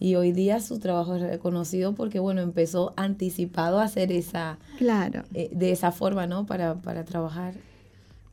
Y 0.02 0.14
hoy 0.14 0.32
día 0.32 0.60
su 0.60 0.78
trabajo 0.78 1.16
es 1.16 1.22
reconocido 1.22 1.94
porque, 1.94 2.20
bueno, 2.20 2.40
empezó 2.40 2.94
anticipado 2.96 3.80
a 3.80 3.84
hacer 3.84 4.10
esa... 4.12 4.58
Claro. 4.78 5.24
Eh, 5.34 5.50
de 5.52 5.72
esa 5.72 5.92
forma, 5.92 6.26
¿no? 6.26 6.46
Para, 6.46 6.76
para 6.76 7.04
trabajar. 7.04 7.52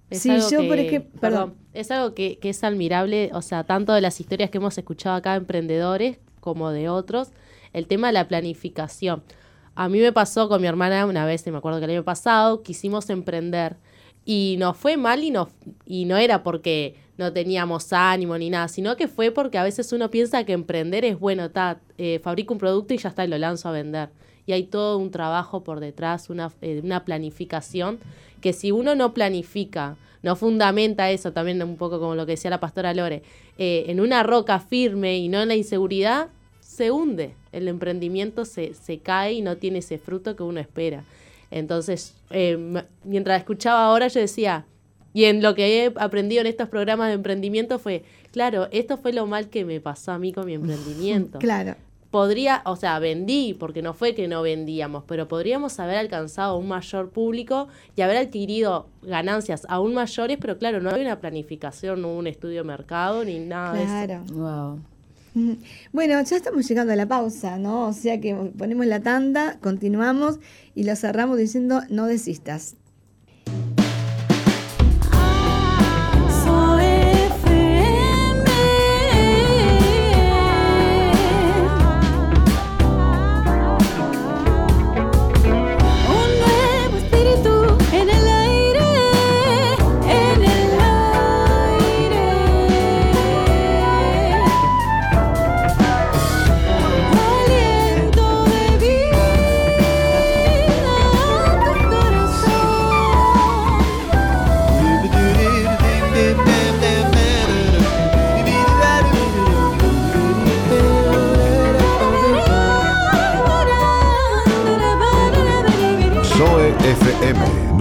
Es 0.10 0.22
sí, 0.22 0.30
algo 0.30 0.50
yo 0.50 0.62
que, 0.62 0.68
por 0.68 0.80
ejemplo, 0.80 1.20
perdón. 1.20 1.56
es 1.74 1.92
algo 1.92 2.14
que, 2.14 2.38
que, 2.40 2.50
es 2.50 2.64
admirable, 2.64 3.30
o 3.34 3.42
sea, 3.42 3.64
tanto 3.66 3.94
de 3.94 4.02
las 4.02 4.20
historias 4.20 4.50
que 4.50 4.58
hemos 4.58 4.78
escuchado 4.78 5.16
acá 5.16 5.32
de 5.32 5.38
emprendedores 5.38 6.18
como 6.40 6.72
de 6.72 6.90
otros, 6.90 7.32
el 7.74 7.88
tema 7.88 8.08
de 8.08 8.14
la 8.14 8.28
planificación. 8.28 9.24
A 9.76 9.90
mí 9.90 10.00
me 10.00 10.12
pasó 10.12 10.50
con 10.50 10.62
mi 10.62 10.68
hermana 10.68 11.06
una 11.06 11.26
vez, 11.26 11.46
y 11.46 11.52
me 11.52 11.58
acuerdo 11.58 11.80
que 11.80 11.86
el 11.86 11.92
año 11.92 12.04
pasado, 12.04 12.64
quisimos 12.64 13.10
emprender 13.10 13.76
y 14.26 14.56
nos 14.60 14.76
fue 14.76 14.98
mal 14.98 15.24
y 15.24 15.32
no, 15.32 15.50
y 15.86 16.06
no 16.06 16.18
era 16.18 16.44
porque 16.44 16.96
no 17.18 17.34
teníamos 17.34 17.94
ánimo 17.94 18.38
ni 18.38 18.50
nada, 18.50 18.68
sino 18.68 18.96
que 18.96 19.08
fue 19.08 19.32
porque 19.32 19.58
a 19.58 19.64
veces 19.64 19.92
uno 19.94 20.12
piensa 20.12 20.44
que 20.46 20.54
emprender 20.54 21.06
es 21.06 21.20
bueno, 21.20 21.46
está 21.46 21.80
eh, 21.98 22.20
fabrico 22.20 22.54
un 22.54 22.60
producto 22.60 22.94
y 22.94 22.98
ya 22.98 23.10
está 23.10 23.24
y 23.26 23.28
lo 23.28 23.38
lanzo 23.38 23.70
a 23.70 23.72
vender. 23.72 24.10
Y 24.46 24.54
hay 24.54 24.64
todo 24.64 24.98
un 24.98 25.12
trabajo 25.12 25.64
por 25.64 25.80
detrás, 25.80 26.30
una, 26.30 26.52
eh, 26.62 26.82
una 26.84 27.06
planificación, 27.06 28.00
que 28.42 28.54
si 28.54 28.72
uno 28.72 28.96
no 28.96 29.14
planifica, 29.14 29.98
no 30.24 30.36
fundamenta 30.36 31.12
eso, 31.12 31.34
también 31.34 31.62
un 31.62 31.78
poco 31.78 32.00
como 32.00 32.16
lo 32.16 32.26
que 32.26 32.34
decía 32.34 32.50
la 32.50 32.60
pastora 32.60 32.94
Lore, 32.94 33.24
eh, 33.58 33.86
en 33.88 34.00
una 34.00 34.24
roca 34.24 34.60
firme 34.60 35.18
y 35.18 35.30
no 35.30 35.42
en 35.42 35.48
la 35.48 35.56
inseguridad, 35.56 36.30
se 36.60 36.92
hunde. 36.92 37.34
El 37.52 37.68
emprendimiento 37.68 38.46
se, 38.46 38.74
se 38.74 39.00
cae 39.00 39.34
y 39.34 39.42
no 39.42 39.58
tiene 39.58 39.80
ese 39.80 39.98
fruto 39.98 40.36
que 40.36 40.44
uno 40.44 40.60
espera. 40.60 41.04
Entonces, 41.50 42.14
mientras 43.04 43.40
escuchaba 43.40 43.86
ahora, 43.86 44.08
yo 44.08 44.20
decía, 44.20 44.66
y 45.14 45.26
en 45.26 45.42
lo 45.42 45.56
que 45.56 45.86
he 45.86 45.94
aprendido 45.96 46.42
en 46.42 46.48
estos 46.48 46.70
programas 46.70 47.08
de 47.08 47.14
emprendimiento 47.14 47.80
fue, 47.80 48.04
claro, 48.32 48.68
esto 48.72 48.98
fue 48.98 49.14
lo 49.14 49.26
mal 49.26 49.50
que 49.50 49.66
me 49.66 49.80
pasó 49.80 50.12
a 50.12 50.20
mí 50.20 50.34
con 50.34 50.46
mi 50.46 50.54
emprendimiento. 50.56 51.40
Claro. 51.40 51.76
Podría, 52.12 52.62
o 52.66 52.76
sea, 52.76 53.00
vendí, 53.00 53.54
porque 53.54 53.82
no 53.82 53.94
fue 53.94 54.16
que 54.16 54.28
no 54.28 54.42
vendíamos, 54.42 55.04
pero 55.06 55.28
podríamos 55.28 55.80
haber 55.80 55.98
alcanzado 55.98 56.58
un 56.58 56.68
mayor 56.68 57.10
público 57.10 57.68
y 57.96 58.02
haber 58.02 58.18
adquirido 58.18 58.88
ganancias 59.02 59.66
aún 59.68 59.94
mayores, 59.94 60.38
pero 60.40 60.58
claro, 60.58 60.80
no 60.80 60.90
hay 60.90 61.02
una 61.02 61.20
planificación, 61.20 62.02
no 62.02 62.16
un 62.16 62.28
estudio 62.28 62.62
de 62.62 62.68
mercado, 62.68 63.26
ni 63.26 63.40
nada 63.40 63.74
de 63.74 63.84
eso. 63.84 64.34
Wow. 64.34 64.80
Bueno, 65.94 66.22
ya 66.24 66.36
estamos 66.36 66.68
llegando 66.68 66.94
a 66.94 66.96
la 66.96 67.06
pausa, 67.08 67.60
¿no? 67.60 67.88
O 67.88 67.94
sea 67.94 68.20
que 68.20 68.34
ponemos 68.58 68.86
la 68.86 69.02
tanda, 69.02 69.58
continuamos 69.62 70.40
y 70.74 70.84
lo 70.84 70.96
cerramos 70.96 71.38
diciendo 71.38 71.82
no 71.90 72.08
desistas. 72.08 72.76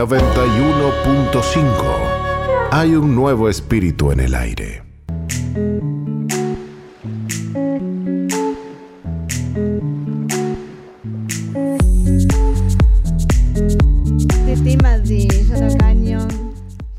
91.5. 0.06 2.70
Hay 2.70 2.94
un 2.94 3.16
nuevo 3.16 3.48
espíritu 3.48 4.12
en 4.12 4.20
el 4.20 4.36
aire. 4.36 4.84
Este 14.46 14.62
tema 14.62 14.98
de 14.98 15.26
Canyon, 15.76 16.28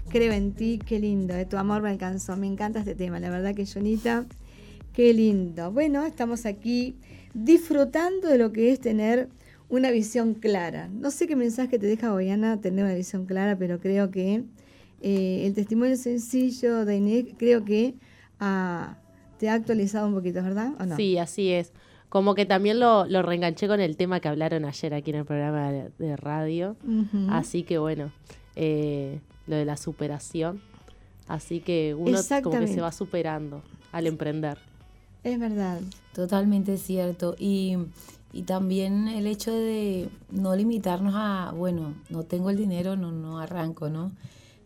creo 0.10 0.34
en 0.34 0.52
ti, 0.52 0.82
qué 0.86 1.00
lindo, 1.00 1.34
de 1.34 1.46
tu 1.46 1.56
amor 1.56 1.82
me 1.82 1.92
alcanzó. 1.92 2.36
Me 2.36 2.48
encanta 2.48 2.80
este 2.80 2.96
tema, 2.96 3.22
la 3.22 3.30
verdad 3.30 3.56
que 3.56 3.66
Jonita, 3.66 4.26
qué 4.92 5.14
lindo. 5.14 5.72
Bueno, 5.72 6.06
estamos 6.06 6.46
aquí 6.46 6.98
disfrutando 7.34 8.28
de 8.28 8.38
lo 8.38 8.52
que 8.52 8.74
es 8.74 8.82
tener 8.82 9.30
una 9.70 9.92
visión 9.92 10.34
clara. 10.34 10.90
No 10.90 11.12
sé 11.12 11.28
qué 11.28 11.36
mensaje 11.36 11.80
te 11.80 11.88
deja 11.88 12.12
Boyana 12.12 12.62
tener 12.62 12.86
una 12.86 12.94
visión 12.94 13.26
clara, 13.26 13.58
pero 13.58 13.80
creo 13.80 14.12
que 14.12 14.44
eh, 15.02 15.44
el 15.46 15.54
testimonio 15.54 15.96
sencillo 15.96 16.86
de 16.86 16.98
Inés, 16.98 17.26
creo 17.38 17.64
que 17.66 17.96
ah, 18.40 18.98
te 19.38 19.50
ha 19.50 19.54
actualizado 19.54 20.08
un 20.08 20.14
poquito, 20.14 20.42
¿verdad? 20.42 20.74
Sí, 20.96 21.18
así 21.18 21.52
es. 21.52 21.72
Como 22.10 22.36
que 22.36 22.46
también 22.46 22.80
lo, 22.80 23.06
lo, 23.06 23.22
reenganché 23.22 23.68
con 23.68 23.82
el 23.82 23.98
tema 23.98 24.22
que 24.22 24.30
hablaron 24.30 24.64
ayer 24.64 24.94
aquí 24.94 25.12
en 25.12 25.18
el 25.18 25.26
programa 25.26 25.72
de, 25.72 26.16
radio. 26.16 26.78
Así 27.30 27.64
que 27.64 27.78
bueno, 27.78 28.12
eh, 28.56 29.20
lo 29.46 29.58
de 29.58 29.66
la 29.66 29.76
superación. 29.76 30.62
Así 31.28 31.60
que 31.60 31.94
uno 31.94 32.20
como 32.42 32.60
que 32.60 32.68
se 32.68 32.80
va 32.80 32.94
superando 32.94 33.62
al 33.92 34.08
emprender. 34.08 34.58
Es 35.24 35.38
verdad. 35.38 35.82
Totalmente 36.14 36.78
cierto. 36.78 37.36
Y 37.38 37.76
y 38.34 38.44
también 38.44 39.08
el 39.08 39.28
hecho 39.28 39.54
de 39.54 40.10
no 40.30 40.56
limitarnos 40.56 41.14
a, 41.16 41.54
bueno, 41.56 41.96
no 42.10 42.24
tengo 42.24 42.50
el 42.50 42.58
dinero, 42.58 42.96
no, 42.96 43.12
no 43.12 43.40
arranco, 43.40 43.90
¿no? 43.90 44.12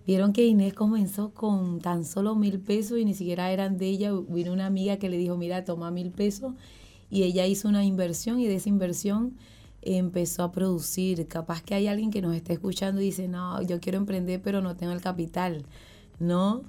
Vieron 0.05 0.33
que 0.33 0.45
Inés 0.45 0.73
comenzó 0.73 1.29
con 1.29 1.79
tan 1.79 2.05
solo 2.05 2.35
mil 2.35 2.59
pesos 2.59 2.97
y 2.97 3.05
ni 3.05 3.13
siquiera 3.13 3.51
eran 3.51 3.77
de 3.77 3.87
ella. 3.87 4.11
Vino 4.27 4.51
una 4.51 4.65
amiga 4.65 4.97
que 4.97 5.09
le 5.09 5.17
dijo, 5.17 5.37
mira, 5.37 5.63
toma 5.63 5.91
mil 5.91 6.11
pesos. 6.11 6.53
Y 7.09 7.23
ella 7.23 7.45
hizo 7.45 7.67
una 7.67 7.85
inversión 7.85 8.39
y 8.39 8.47
de 8.47 8.55
esa 8.55 8.69
inversión 8.69 9.37
empezó 9.81 10.43
a 10.43 10.51
producir. 10.51 11.27
Capaz 11.27 11.61
que 11.61 11.75
hay 11.75 11.87
alguien 11.87 12.09
que 12.09 12.21
nos 12.21 12.35
esté 12.35 12.53
escuchando 12.53 12.99
y 12.99 13.05
dice, 13.05 13.27
no, 13.27 13.61
yo 13.61 13.79
quiero 13.79 13.99
emprender, 13.99 14.41
pero 14.41 14.61
no 14.61 14.75
tengo 14.75 14.91
el 14.93 15.01
capital, 15.01 15.65
¿no? 16.19 16.63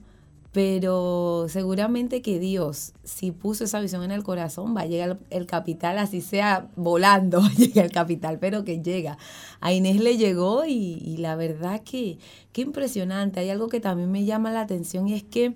Pero 0.52 1.46
seguramente 1.48 2.20
que 2.20 2.38
Dios, 2.38 2.92
si 3.04 3.32
puso 3.32 3.64
esa 3.64 3.80
visión 3.80 4.02
en 4.02 4.10
el 4.10 4.22
corazón, 4.22 4.76
va 4.76 4.82
a 4.82 4.86
llegar 4.86 5.18
el 5.30 5.46
capital, 5.46 5.96
así 5.98 6.20
sea 6.20 6.68
volando, 6.76 7.40
llega 7.56 7.82
el 7.82 7.90
capital, 7.90 8.38
pero 8.38 8.62
que 8.62 8.82
llega. 8.82 9.16
A 9.60 9.72
Inés 9.72 10.00
le 10.00 10.18
llegó 10.18 10.66
y, 10.66 11.16
la 11.16 11.36
verdad 11.36 11.82
que 11.82 12.18
qué 12.52 12.60
impresionante. 12.60 13.40
Hay 13.40 13.48
algo 13.48 13.68
que 13.68 13.80
también 13.80 14.12
me 14.12 14.26
llama 14.26 14.50
la 14.50 14.60
atención 14.60 15.08
y 15.08 15.14
es 15.14 15.22
que 15.22 15.54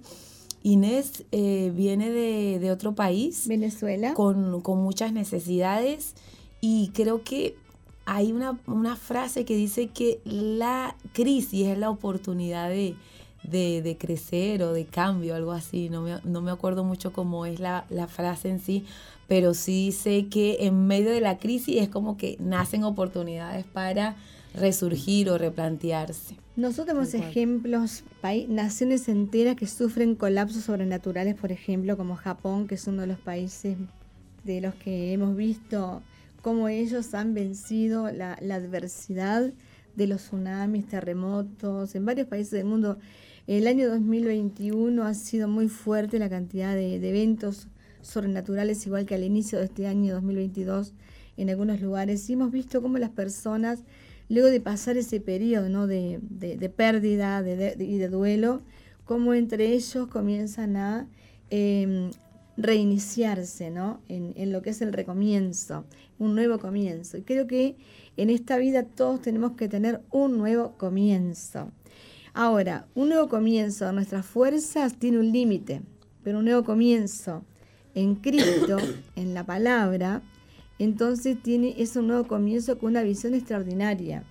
Inés 0.63 1.25
eh, 1.31 1.73
viene 1.75 2.11
de, 2.11 2.71
otro 2.71 2.95
país. 2.95 3.47
Venezuela. 3.47 4.15
Con, 4.15 4.63
con, 4.63 4.83
muchas 4.83 5.13
necesidades 5.13 6.15
y 6.63 6.89
creo 6.95 7.23
que 7.23 7.55
hay 8.07 8.33
una, 8.33 8.59
una 8.67 8.97
frase 8.97 9.45
que 9.45 9.57
dice 9.57 9.89
que 9.89 10.21
la 10.25 10.97
crisis 11.13 11.67
es 11.67 11.77
la 11.77 11.91
oportunidad 11.91 12.71
de 12.71 12.95
de, 13.51 13.97
crecer 13.99 14.63
o 14.63 14.73
de 14.73 14.85
cambio, 14.85 15.35
algo 15.35 15.53
así. 15.53 15.89
No 15.89 16.03
me, 16.03 16.19
no 16.25 16.41
me 16.41 16.51
acuerdo 16.51 16.85
mucho 16.85 17.13
cómo 17.13 17.47
es 17.47 17.61
la, 17.61 17.85
frase 18.09 18.49
en 18.49 18.61
sí, 18.61 18.85
pero 19.29 19.55
sí 19.55 19.93
sé 19.93 20.27
que 20.27 20.59
en 20.61 20.87
medio 20.87 21.11
de 21.11 21.21
la 21.21 21.39
crisis 21.39 21.83
es 21.83 21.89
como 21.89 22.17
que 22.17 22.37
nacen 22.41 22.85
oportunidades 22.85 23.65
para 23.65 24.17
resurgir 24.55 25.29
o 25.31 25.39
replantearse. 25.39 26.37
Nosotros 26.57 26.87
tenemos 26.87 27.15
ejemplos, 27.15 28.05
naciones 28.49 29.09
enteras 29.09 29.57
que 29.57 29.67
sufren 29.67 30.15
colapsos 30.15 30.65
sobrenaturales, 30.65 31.35
por 31.35 31.53
ejemplo, 31.53 31.97
como 31.97 32.17
Japón, 32.17 32.67
que 32.67 32.77
es 32.77 32.87
uno 32.87 33.03
de 33.03 33.09
los 33.09 33.19
países 33.19 33.77
de 34.45 34.61
los 34.61 34.75
que 34.77 35.13
hemos 35.13 35.37
visto 35.37 36.03
cómo 36.41 36.69
ellos 36.69 37.13
han 37.13 37.35
vencido 37.35 38.11
la, 38.13 38.39
la 38.41 38.55
adversidad 38.55 39.53
de 39.97 40.07
los 40.07 40.23
tsunamis, 40.23 40.87
terremotos, 40.87 41.95
en 41.95 42.05
varios 42.07 42.29
países 42.29 42.53
del 42.53 42.67
mundo 42.67 42.99
el 43.47 43.69
año 43.69 43.89
2021 43.89 45.05
ha 45.05 45.15
sido 45.15 45.47
muy 45.47 45.69
fuerte 45.69 46.19
la 46.19 46.29
cantidad 46.29 46.75
de, 46.75 46.97
eventos 46.97 47.69
sobrenaturales, 48.03 48.85
igual 48.87 49.07
que 49.07 49.15
al 49.15 49.23
inicio 49.23 49.59
de 49.59 49.67
este 49.67 49.87
año 49.87 50.15
2022 50.15 50.95
en 51.37 51.51
algunos 51.51 51.81
lugares. 51.81 52.29
Y 52.29 52.33
hemos 52.33 52.51
visto 52.51 52.83
cómo 52.83 52.99
las 52.99 53.11
personas 53.11 53.85
luego 54.29 54.49
de 54.49 54.61
pasar 54.61 54.97
ese 54.97 55.21
periodo 55.21 55.69
¿no? 55.69 55.87
de, 55.87 56.21
pérdida 56.77 57.41
y 57.79 57.99
de 57.99 58.09
duelo, 58.09 58.63
cómo 59.05 59.33
entre 59.33 59.73
ellos 59.73 60.09
comienzan 60.09 60.77
a 60.77 61.09
em, 61.51 62.11
reiniciarse 62.57 63.71
¿no? 63.71 64.01
En, 64.09 64.33
en, 64.37 64.51
lo 64.51 64.63
que 64.63 64.71
es 64.71 64.83
el 64.83 64.93
recomienzo, 64.93 65.85
un 66.19 66.35
nuevo 66.35 66.59
comienzo. 66.59 67.17
Y 67.17 67.23
creo 67.23 67.47
que 67.47 67.77
en 68.17 68.31
esta 68.31 68.57
vida 68.57 68.83
todos 68.83 69.23
tenemos 69.23 69.53
que 69.53 69.69
tener 69.69 70.01
un 70.11 70.37
nuevo 70.37 70.73
comienzo. 70.77 71.71
Ahora, 72.39 72.87
un 72.95 73.09
nuevo 73.09 73.31
comienzo, 73.31 73.91
nuestras 73.93 74.27
fuerzas 74.27 74.99
tiene 74.99 75.19
un 75.19 75.33
límite, 75.33 75.81
pero 76.23 76.41
un 76.41 76.45
nuevo 76.45 76.65
comienzo 76.65 77.47
en 77.95 78.15
Cristo, 78.17 78.77
en 79.17 79.33
la 79.33 79.47
palabra, 79.47 80.21
entonces 80.79 81.43
tiene, 81.43 81.77
es 81.79 81.97
un 81.97 82.09
nuevo 82.09 82.29
comienzo 82.29 82.79
con 82.79 82.91
una 82.91 83.03
visión 83.03 83.33
extraordinaria. 83.33 84.23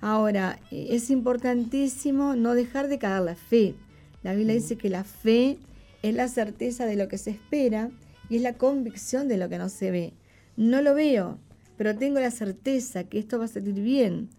Ahora, 0.00 0.60
eh, 0.70 0.86
es 0.90 1.10
importantísimo 1.10 2.36
no 2.36 2.54
dejar 2.54 2.86
de 2.86 3.00
caer 3.00 3.22
la 3.22 3.34
fe. 3.34 3.74
La 4.22 4.34
Biblia 4.34 4.54
dice 4.54 4.76
que 4.76 4.88
la 4.88 5.02
fe 5.02 5.58
es 6.04 6.14
la 6.14 6.28
certeza 6.28 6.86
de 6.86 6.94
lo 6.94 7.08
que 7.08 7.18
se 7.18 7.30
espera 7.30 7.90
y 8.28 8.36
es 8.36 8.42
la 8.42 8.52
convicción 8.52 9.26
de 9.26 9.38
lo 9.38 9.48
que 9.48 9.58
no 9.58 9.68
se 9.68 9.90
ve. 9.90 10.12
No 10.56 10.80
lo 10.80 10.94
veo, 10.94 11.40
pero 11.76 11.96
tengo 11.96 12.20
la 12.20 12.30
certeza 12.30 13.02
que 13.02 13.18
esto 13.18 13.40
va 13.40 13.46
a 13.46 13.48
salir 13.48 13.74
bien. 13.74 14.30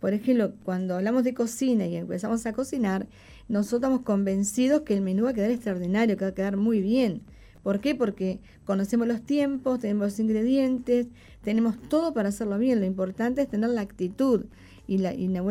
Por 0.00 0.12
ejemplo, 0.12 0.52
cuando 0.64 0.96
hablamos 0.96 1.24
de 1.24 1.34
cocina 1.34 1.86
y 1.86 1.96
empezamos 1.96 2.44
a 2.46 2.52
cocinar, 2.52 3.06
nosotros 3.48 3.80
estamos 3.80 4.00
convencidos 4.02 4.82
que 4.82 4.94
el 4.94 5.00
menú 5.00 5.24
va 5.24 5.30
a 5.30 5.34
quedar 5.34 5.50
extraordinario, 5.50 6.16
que 6.16 6.24
va 6.24 6.30
a 6.30 6.34
quedar 6.34 6.56
muy 6.56 6.80
bien. 6.80 7.22
¿Por 7.62 7.80
qué? 7.80 7.94
Porque 7.94 8.38
conocemos 8.64 9.08
los 9.08 9.22
tiempos, 9.22 9.80
tenemos 9.80 10.06
los 10.06 10.20
ingredientes, 10.20 11.08
tenemos 11.42 11.76
todo 11.88 12.12
para 12.14 12.28
hacerlo 12.28 12.58
bien. 12.58 12.78
Lo 12.78 12.86
importante 12.86 13.42
es 13.42 13.48
tener 13.48 13.70
la 13.70 13.80
actitud 13.80 14.46
y, 14.86 14.98
una 14.98 15.42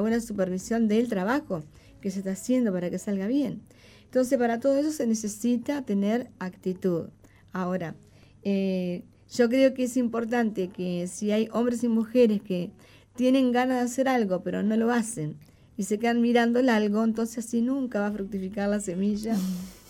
buena 0.00 0.20
supervisión 0.20 0.88
del 0.88 1.08
trabajo 1.08 1.62
que 2.00 2.10
se 2.10 2.18
está 2.18 2.32
haciendo 2.32 2.72
para 2.72 2.90
que 2.90 2.98
salga 2.98 3.26
bien. 3.26 3.62
Entonces, 4.04 4.38
para 4.38 4.60
todo 4.60 4.76
eso 4.76 4.90
se 4.90 5.06
necesita 5.06 5.82
tener 5.82 6.30
actitud. 6.38 7.08
Ahora, 7.52 7.94
eh, 8.42 9.04
yo 9.30 9.48
creo 9.48 9.74
que 9.74 9.84
es 9.84 9.96
importante 9.96 10.68
que 10.68 11.06
si 11.06 11.30
hay 11.32 11.48
hombres 11.52 11.84
y 11.84 11.88
mujeres 11.88 12.40
que 12.40 12.70
tienen 13.18 13.50
ganas 13.50 13.78
de 13.78 13.84
hacer 13.84 14.08
algo, 14.08 14.44
pero 14.44 14.62
no 14.62 14.76
lo 14.76 14.92
hacen, 14.92 15.34
y 15.76 15.82
se 15.82 15.98
quedan 15.98 16.22
mirando 16.22 16.60
el 16.60 16.68
algo, 16.68 17.02
entonces 17.02 17.44
así 17.44 17.62
nunca 17.62 17.98
va 17.98 18.06
a 18.06 18.12
fructificar 18.12 18.68
la 18.68 18.78
semilla. 18.78 19.34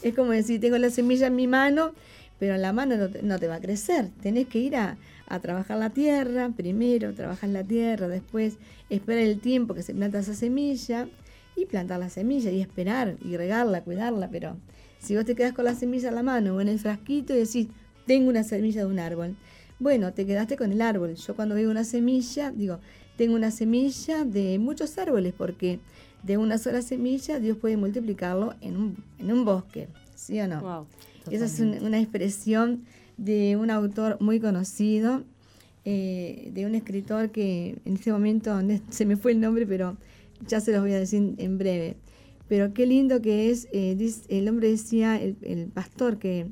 Es 0.01 0.15
como 0.15 0.31
decir, 0.31 0.61
tengo 0.61 0.79
la 0.79 0.89
semilla 0.89 1.27
en 1.27 1.37
mi 1.37 1.47
mano, 1.47 1.93
pero 2.39 2.57
la 2.57 2.73
mano 2.73 2.95
no 3.23 3.39
te, 3.39 3.49
va 3.49 3.57
a 3.57 3.61
crecer. 3.61 4.09
Tenés 4.23 4.47
que 4.47 4.61
ir 4.61 4.77
a, 4.77 4.97
trabajar 5.43 5.77
la 5.77 5.91
tierra, 5.91 6.51
primero 6.57 7.13
trabajar 7.13 7.51
la 7.51 7.65
tierra, 7.65 8.09
después 8.09 8.57
esperar 8.89 9.25
el 9.25 9.41
tiempo 9.41 9.75
que 9.75 9.83
se 9.83 9.93
planta 9.93 10.21
esa 10.21 10.35
semilla 10.35 11.07
y 11.55 11.67
plantar 11.67 12.01
la 12.01 12.09
semilla 12.09 12.51
y 12.51 12.63
esperar 12.63 13.17
y 13.23 13.37
regarla, 13.37 13.83
cuidarla. 13.83 14.31
Pero 14.31 14.57
si 15.01 15.17
vos 15.17 15.27
te 15.27 15.35
quedas 15.35 15.53
con 15.53 15.67
la 15.67 15.75
semilla 15.75 16.09
en 16.09 16.15
la 16.15 16.23
mano 16.23 16.55
o 16.55 16.61
en 16.63 16.69
el 16.69 16.79
frasquito 16.79 17.35
y 17.35 17.41
decís, 17.41 17.69
tengo 18.07 18.31
una 18.31 18.43
semilla 18.43 18.83
de 18.83 18.87
un 18.87 19.01
árbol, 19.01 19.37
bueno, 19.79 20.13
te 20.13 20.27
quedaste 20.27 20.57
con 20.57 20.73
el 20.73 20.81
árbol. 20.81 21.15
Yo 21.15 21.35
cuando 21.35 21.55
veo 21.55 21.71
una 21.71 21.85
semilla, 21.85 22.51
digo, 22.51 22.81
tengo 23.17 23.35
una 23.35 23.51
semilla 23.51 24.25
de 24.25 24.59
muchos 24.59 24.99
árboles 24.99 25.35
porque 25.37 25.81
de 26.23 26.37
una 26.37 26.59
sola 26.59 26.83
semilla 26.83 27.39
Dios 27.39 27.57
puede 27.57 27.77
multiplicarlo 27.77 28.55
en 28.61 28.77
un, 28.77 29.05
en 29.19 29.33
un 29.33 29.45
bosque, 29.45 29.89
¿sí 30.15 30.41
o 30.41 30.49
no? 30.49 30.87
Esa 31.31 31.45
es 31.45 31.61
una 31.61 32.01
expresión 32.01 32.85
de 33.17 33.57
un 33.57 33.71
autor 33.71 34.17
muy 34.21 34.41
conocido, 34.41 35.25
eh, 35.85 36.51
de 36.53 36.67
un 36.67 36.75
escritor 36.75 37.31
que 37.31 37.77
en 37.85 37.95
este 37.95 38.13
momento 38.13 38.59
se 38.91 39.05
me 39.05 39.17
fue 39.17 39.33
el 39.33 39.41
nombre, 39.41 39.67
pero 39.67 39.97
ya 40.47 40.61
se 40.61 40.73
los 40.73 40.81
voy 40.81 40.93
a 40.93 40.99
decir 40.99 41.35
en 41.39 41.59
breve. 41.59 41.97
Pero 42.49 42.73
qué 42.73 42.87
lindo 42.87 43.21
que 43.21 43.51
es, 43.51 43.69
eh, 43.73 43.97
el 44.29 44.49
hombre 44.49 44.71
decía, 44.71 45.21
el, 45.21 45.71
pastor, 45.73 46.19
que 46.19 46.47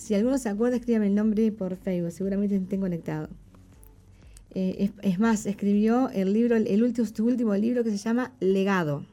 si 0.00 0.14
alguno 0.14 0.38
se 0.38 0.48
acuerda, 0.48 0.78
escríbame 0.78 1.08
el 1.08 1.14
nombre 1.14 1.52
por 1.52 1.76
Facebook, 1.76 2.10
seguramente 2.10 2.56
estén 2.56 2.80
conectado. 2.80 3.28
Eh, 4.54 4.90
es, 5.02 5.18
más, 5.18 5.44
escribió 5.44 6.08
el 6.08 6.32
libro, 6.32 6.56
el 6.56 6.82
último, 6.82 7.06
su 7.06 7.26
último 7.26 7.54
libro 7.54 7.84
que 7.84 7.90
se 7.90 7.98
llama 7.98 8.32
Legado. 8.40 9.04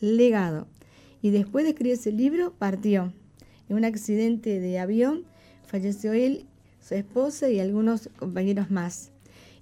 Legado. 0.00 0.68
Y 1.20 1.30
después 1.30 1.64
de 1.64 1.70
escribir 1.70 1.94
ese 1.94 2.12
libro, 2.12 2.54
partió. 2.56 3.12
En 3.68 3.76
un 3.76 3.84
accidente 3.84 4.60
de 4.60 4.78
avión, 4.78 5.24
falleció 5.66 6.12
él, 6.12 6.46
su 6.80 6.94
esposa 6.94 7.50
y 7.50 7.58
algunos 7.58 8.08
compañeros 8.20 8.70
más. 8.70 9.10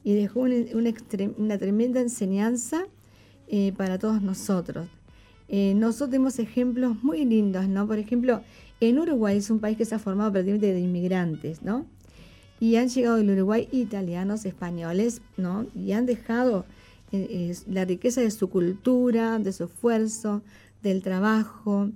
Y 0.04 0.14
dejó 0.14 0.40
una, 0.40 1.58
tremenda 1.58 2.02
enseñanza 2.02 2.86
eh, 3.48 3.72
para 3.74 3.98
todos 3.98 4.20
nosotros. 4.20 4.86
Eh, 5.48 5.72
nosotros 5.74 6.10
tenemos 6.10 6.38
ejemplos 6.38 7.02
muy 7.02 7.24
lindos, 7.24 7.68
¿no? 7.68 7.86
Por 7.86 7.98
ejemplo, 7.98 8.42
en 8.80 8.98
Uruguay 8.98 9.38
es 9.38 9.50
un 9.50 9.60
país 9.60 9.76
que 9.76 9.84
se 9.84 9.94
ha 9.94 9.98
formado 9.98 10.32
prácticamente 10.32 10.72
de 10.72 10.80
inmigrantes, 10.80 11.62
¿no? 11.62 11.86
y 12.60 12.76
han 12.76 12.88
llegado 12.88 13.16
del 13.16 13.30
Uruguay 13.30 13.68
italianos, 13.70 14.44
españoles, 14.44 15.20
¿no? 15.36 15.66
Y 15.74 15.92
han 15.92 16.06
dejado 16.06 16.64
eh, 17.12 17.54
la 17.68 17.84
riqueza 17.84 18.20
de 18.20 18.30
su 18.30 18.48
cultura, 18.48 19.38
de 19.38 19.52
su 19.52 19.64
esfuerzo, 19.64 20.42
del 20.82 21.02
trabajo, 21.02 21.90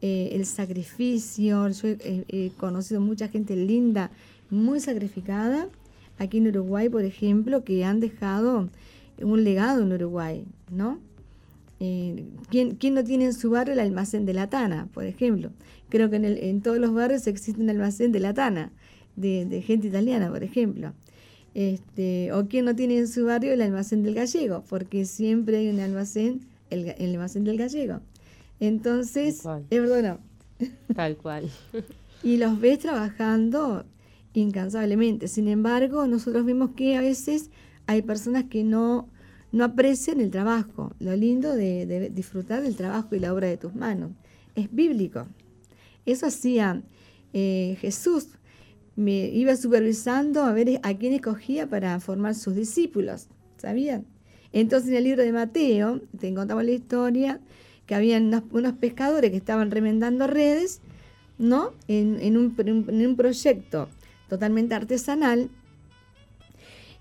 eh, 0.00 0.30
el 0.32 0.46
sacrificio. 0.46 1.68
Yo 1.68 1.88
he, 1.88 2.50
conocido 2.56 3.00
mucha 3.00 3.28
gente 3.28 3.56
linda, 3.56 4.10
muy 4.48 4.80
sacrificada, 4.80 5.68
aquí 6.18 6.38
en 6.38 6.48
Uruguay, 6.48 6.88
por 6.88 7.04
ejemplo, 7.04 7.64
que 7.64 7.84
han 7.84 8.00
dejado 8.00 8.70
un 9.20 9.44
legado 9.44 9.82
en 9.82 9.92
Uruguay, 9.92 10.44
¿no? 10.70 10.98
Eh, 11.78 12.24
¿quién, 12.48 12.78
no 12.94 13.04
tiene 13.04 13.26
en 13.26 13.34
su 13.34 13.50
barrio 13.50 13.74
el 13.74 13.80
almacén 13.80 14.24
de 14.24 14.34
la 14.34 14.48
Tana, 14.48 14.88
por 14.92 15.04
ejemplo? 15.04 15.50
Creo 15.88 16.10
que 16.10 16.16
en, 16.16 16.24
en 16.24 16.62
todos 16.62 16.78
los 16.78 16.92
barrios 16.92 17.26
existe 17.26 17.60
un 17.60 17.70
almacén 17.70 18.12
de 18.12 18.20
la 18.20 18.34
Tana 18.34 18.72
de, 19.16 19.62
gente 19.62 19.88
italiana, 19.88 20.30
por 20.30 20.44
ejemplo. 20.44 20.92
Este, 21.54 22.32
o 22.32 22.46
quien 22.48 22.66
no 22.66 22.76
tiene 22.76 22.98
en 22.98 23.08
su 23.08 23.24
barrio 23.24 23.52
el 23.52 23.62
almacén 23.62 24.02
del 24.02 24.14
gallego, 24.14 24.62
porque 24.68 25.06
siempre 25.06 25.56
hay 25.56 25.68
un 25.68 25.80
almacén, 25.80 26.46
el, 26.70 26.94
almacén 27.00 27.44
del 27.44 27.56
gallego. 27.56 28.00
Entonces, 28.60 29.42
no. 29.44 30.18
Tal 30.94 31.16
cual. 31.16 31.50
y 32.22 32.36
los 32.36 32.60
ves 32.60 32.80
trabajando 32.80 33.84
incansablemente. 34.34 35.28
Sin 35.28 35.48
embargo, 35.48 36.06
nosotros 36.06 36.44
vemos 36.44 36.70
que 36.76 36.96
a 36.96 37.00
veces 37.00 37.50
hay 37.86 38.02
personas 38.02 38.44
que 38.44 38.62
no, 38.64 39.08
no 39.52 39.64
aprecian 39.64 40.20
el 40.20 40.30
trabajo, 40.30 40.92
lo 40.98 41.14
lindo 41.16 41.54
de, 41.54 42.10
disfrutar 42.12 42.62
del 42.62 42.76
trabajo 42.76 43.14
y 43.14 43.20
la 43.20 43.32
obra 43.32 43.48
de 43.48 43.56
tus 43.56 43.74
manos. 43.74 44.12
Es 44.54 44.72
bíblico. 44.72 45.26
Eso 46.04 46.26
hacía 46.26 46.82
eh, 47.32 47.76
Jesús 47.80 48.28
me 48.96 49.28
iba 49.28 49.54
supervisando 49.56 50.42
a 50.42 50.52
ver 50.52 50.80
a 50.82 50.94
quién 50.94 51.12
escogía 51.12 51.68
para 51.68 52.00
formar 52.00 52.34
sus 52.34 52.54
discípulos, 52.54 53.28
¿sabían? 53.58 54.06
Entonces 54.52 54.88
en 54.90 54.96
el 54.96 55.04
libro 55.04 55.22
de 55.22 55.32
Mateo 55.32 56.00
te 56.18 56.28
encontramos 56.28 56.64
la 56.64 56.70
historia 56.70 57.40
que 57.84 57.94
habían 57.94 58.32
unos, 58.50 58.72
pescadores 58.74 59.30
que 59.30 59.36
estaban 59.36 59.70
remendando 59.70 60.26
redes, 60.26 60.80
¿no? 61.38 61.72
En, 61.88 62.36
un, 62.36 63.16
proyecto 63.16 63.88
totalmente 64.28 64.74
artesanal. 64.74 65.50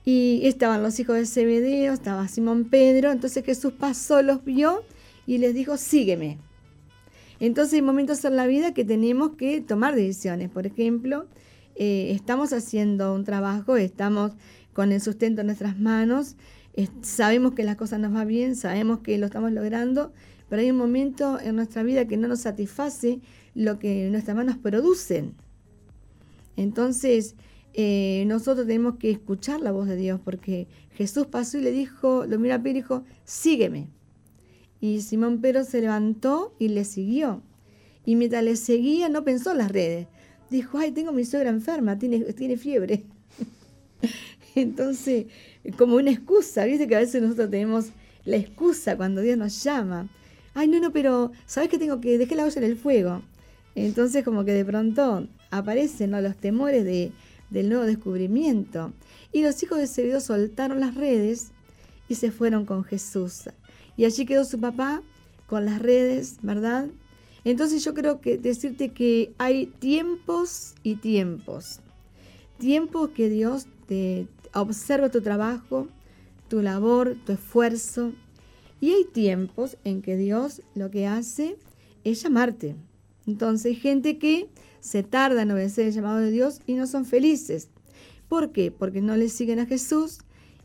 Y 0.06 0.42
estaban 0.44 0.84
los 0.84 1.00
hijos 1.00 1.16
de 1.16 1.26
Zebedeo, 1.26 1.92
estaba 1.92 2.28
Simón 2.28 2.66
Pedro, 2.66 3.12
entonces 3.12 3.44
Jesús 3.44 3.74
pasó, 3.74 4.22
los 4.22 4.46
vio 4.46 4.84
y 5.26 5.40
les 5.40 5.56
dijo, 5.56 5.78
sígueme. 5.78 6.38
Entonces 7.40 7.74
hay 7.74 7.82
momentos 7.82 8.24
en 8.24 8.36
la 8.36 8.46
vida 8.46 8.74
que 8.74 8.86
tenemos 8.86 9.32
que 9.32 9.62
tomar 9.62 9.96
decisiones. 9.96 10.50
Por 10.50 10.68
ejemplo, 10.68 11.26
eh, 11.76 12.12
estamos 12.12 12.54
haciendo 12.54 13.14
un 13.14 13.24
trabajo, 13.24 13.78
estamos 13.78 14.32
con 14.74 14.92
el 14.92 15.02
sustento 15.02 15.42
en 15.42 15.48
nuestras 15.48 15.80
manos, 15.80 16.36
sabemos 17.02 17.54
que 17.54 17.64
las 17.64 17.76
cosas 17.76 18.00
nos 18.00 18.14
van 18.14 18.28
bien, 18.28 18.56
sabemos 18.56 19.00
que 19.00 19.18
lo 19.18 19.26
estamos 19.26 19.52
logrando, 19.52 20.14
pero 20.50 20.62
hay 20.62 20.72
un 20.72 20.78
momento 20.78 21.40
en 21.40 21.56
nuestra 21.56 21.84
vida 21.84 22.08
que 22.08 22.18
no 22.18 22.28
nos 22.28 22.42
satisface 22.42 23.20
lo 23.56 23.80
que 23.80 24.10
nuestras 24.12 24.36
manos 24.36 24.58
producen. 24.58 25.34
Entonces, 26.58 27.36
eh, 27.78 28.24
nosotros 28.28 28.66
tenemos 28.68 28.96
que 28.96 29.12
escuchar 29.12 29.60
la 29.60 29.74
voz 29.74 29.90
de 29.90 29.98
Dios, 29.98 30.22
porque 30.24 30.68
Jesús 30.94 31.28
pasó 31.28 31.58
y 31.58 31.62
le 31.62 31.72
dijo, 31.72 32.26
lo 32.26 32.40
mira 32.40 32.56
a 32.56 32.60
Pedro 32.60 32.70
y 32.72 32.82
dijo, 32.82 33.04
sígueme. 33.26 33.90
Y 34.80 35.02
Simón 35.02 35.42
Pedro 35.42 35.66
se 35.66 35.82
levantó 35.82 36.56
y 36.58 36.70
le 36.70 36.86
siguió. 36.86 37.44
Y 38.06 38.16
mientras 38.16 38.46
le 38.46 38.56
seguía, 38.56 39.10
no 39.10 39.26
pensó 39.26 39.52
en 39.52 39.58
las 39.58 39.74
redes, 39.74 40.08
dijo, 40.50 40.78
ay, 40.78 40.92
tengo 40.92 41.12
mi 41.12 41.26
suegra 41.26 41.50
enferma, 41.50 42.00
tiene, 42.00 42.22
tiene 42.34 42.56
fiebre. 42.56 43.04
Entonces, 44.56 45.26
como 45.78 45.98
una 45.98 46.12
excusa, 46.12 46.64
viste 46.64 46.88
que 46.88 46.96
a 46.96 47.00
veces 47.00 47.22
nosotros 47.22 47.50
tenemos 47.50 47.88
la 48.24 48.38
excusa 48.38 48.96
cuando 48.96 49.20
Dios 49.20 49.38
nos 49.38 49.62
llama. 49.62 50.08
Ay, 50.54 50.70
no, 50.70 50.80
no, 50.80 50.94
pero 50.94 51.34
¿sabes 51.46 51.68
que 51.68 51.78
tengo 51.78 52.00
que 52.00 52.18
dejar 52.18 52.38
la 52.38 52.46
olla 52.46 52.58
en 52.58 52.64
el 52.64 52.78
fuego? 52.78 53.22
Entonces, 53.76 54.24
como 54.24 54.46
que 54.46 54.54
de 54.54 54.64
pronto 54.64 55.28
aparecen 55.52 56.12
los 56.12 56.38
temores 56.38 56.86
de, 56.86 57.12
del 57.50 57.70
nuevo 57.70 57.86
descubrimiento. 57.86 58.94
Y 59.32 59.42
los 59.44 59.62
hijos 59.64 59.78
de 59.78 59.88
Zebedeo 59.88 60.20
soltaron 60.20 60.80
las 60.80 60.96
redes 60.96 61.52
y 62.08 62.16
se 62.16 62.32
fueron 62.32 62.66
con 62.66 62.84
Jesús. 62.84 63.50
Y 63.98 64.06
allí 64.06 64.26
quedó 64.26 64.46
su 64.46 64.60
papá 64.60 65.02
con 65.48 65.66
las 65.66 65.82
redes, 65.82 66.38
¿verdad? 66.42 66.88
Entonces 67.44 67.84
yo 67.84 67.94
creo 67.94 68.22
que 68.22 68.38
decirte 68.38 68.90
que 68.90 69.34
hay 69.38 69.68
tiempos 69.68 70.74
y 70.84 70.96
tiempos. 70.96 71.80
Tiempos 72.58 73.10
que 73.10 73.30
Dios 73.30 73.68
te 73.88 74.28
observa 74.54 75.10
tu 75.10 75.22
trabajo, 75.22 75.88
tu 76.48 76.62
labor, 76.62 77.16
tu 77.26 77.34
esfuerzo. 77.34 78.14
Y 78.82 78.92
hay 78.92 79.06
tiempos 79.06 79.78
en 79.84 80.02
que 80.02 80.18
Dios 80.18 80.62
lo 80.74 80.90
que 80.90 81.08
hace 81.08 81.58
es 82.04 82.24
llamarte. 82.24 82.76
Entonces 83.28 83.80
gente 83.80 84.18
que 84.18 84.50
se 84.86 85.02
tarda 85.02 85.42
en 85.42 85.50
obedecer 85.50 85.88
el 85.88 85.94
llamado 85.94 86.20
de 86.20 86.30
Dios 86.30 86.62
y 86.68 86.76
no 86.76 86.86
son 86.86 87.06
felices. 87.06 87.70
¿Por 88.30 88.52
qué? 88.52 88.70
Porque 88.70 89.02
no 89.02 89.18
le 89.18 89.30
siguen 89.30 89.58
a 89.58 89.66
Jesús 89.66 90.20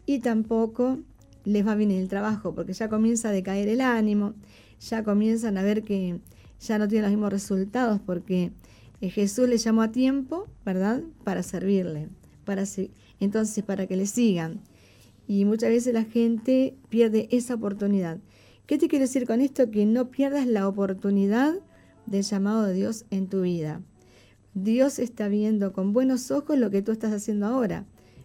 y 0.05 0.19
tampoco 0.19 0.99
les 1.47 1.67
va 1.67 1.75
bien 1.75 1.91
en 1.91 2.01
el 2.01 2.09
trabajo, 2.09 2.55
porque 2.55 2.75
ya 2.75 2.91
comienza 2.91 3.31
a 3.31 3.33
decaer 3.33 3.69
el 3.69 3.81
ánimo, 3.81 4.35
ya 4.79 5.03
comienzan 5.05 5.57
a 5.57 5.63
ver 5.63 5.83
que 5.85 6.21
ya 6.61 6.77
no 6.77 6.87
tienen 6.87 7.05
los 7.05 7.13
mismos 7.13 7.33
resultados, 7.33 7.99
porque 8.05 8.53
eh, 9.01 9.09
Jesús 9.09 9.49
les 9.49 9.65
llamó 9.65 9.81
a 9.81 9.91
tiempo, 9.91 10.49
¿verdad? 10.67 11.03
Para 11.25 11.43
servirle, 11.43 12.11
para 12.45 12.65
entonces 13.21 13.65
para 13.65 13.87
que 13.87 13.97
le 13.97 14.05
sigan. 14.05 14.61
Y 15.27 15.47
muchas 15.47 15.71
veces 15.71 15.95
la 15.95 16.05
gente 16.05 16.77
pierde 16.91 17.27
esa 17.31 17.55
oportunidad. 17.55 18.19
¿Qué 18.67 18.77
te 18.77 18.87
quiero 18.87 19.07
decir 19.07 19.27
con 19.27 19.41
esto? 19.41 19.71
Que 19.71 19.87
no 19.87 20.11
pierdas 20.11 20.47
la 20.47 20.69
oportunidad 20.69 21.55
del 22.05 22.23
llamado 22.23 22.65
de 22.65 22.75
Dios 22.75 23.07
en 23.11 23.27
tu 23.27 23.41
vida. 23.41 23.81
Dios 24.55 24.99
está 24.99 25.29
viendo 25.29 25.73
con 25.73 25.93
buenos 25.93 26.31
ojos 26.31 26.59
lo 26.59 26.71
que 26.71 26.83
tú 26.83 26.93
estás 26.93 27.13
haciendo 27.13 27.47
ahora, 27.47 27.85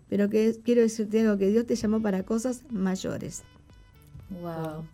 pero 0.10 0.30
que 0.30 0.56
quiero 0.64 0.82
decirte 0.82 1.22
algo, 1.22 1.38
que 1.38 1.50
Dios 1.50 1.66
te 1.66 1.76
llamó 1.76 2.02
para 2.02 2.24
cosas 2.24 2.64
mayores. 2.70 3.44
Wow. 4.42 4.86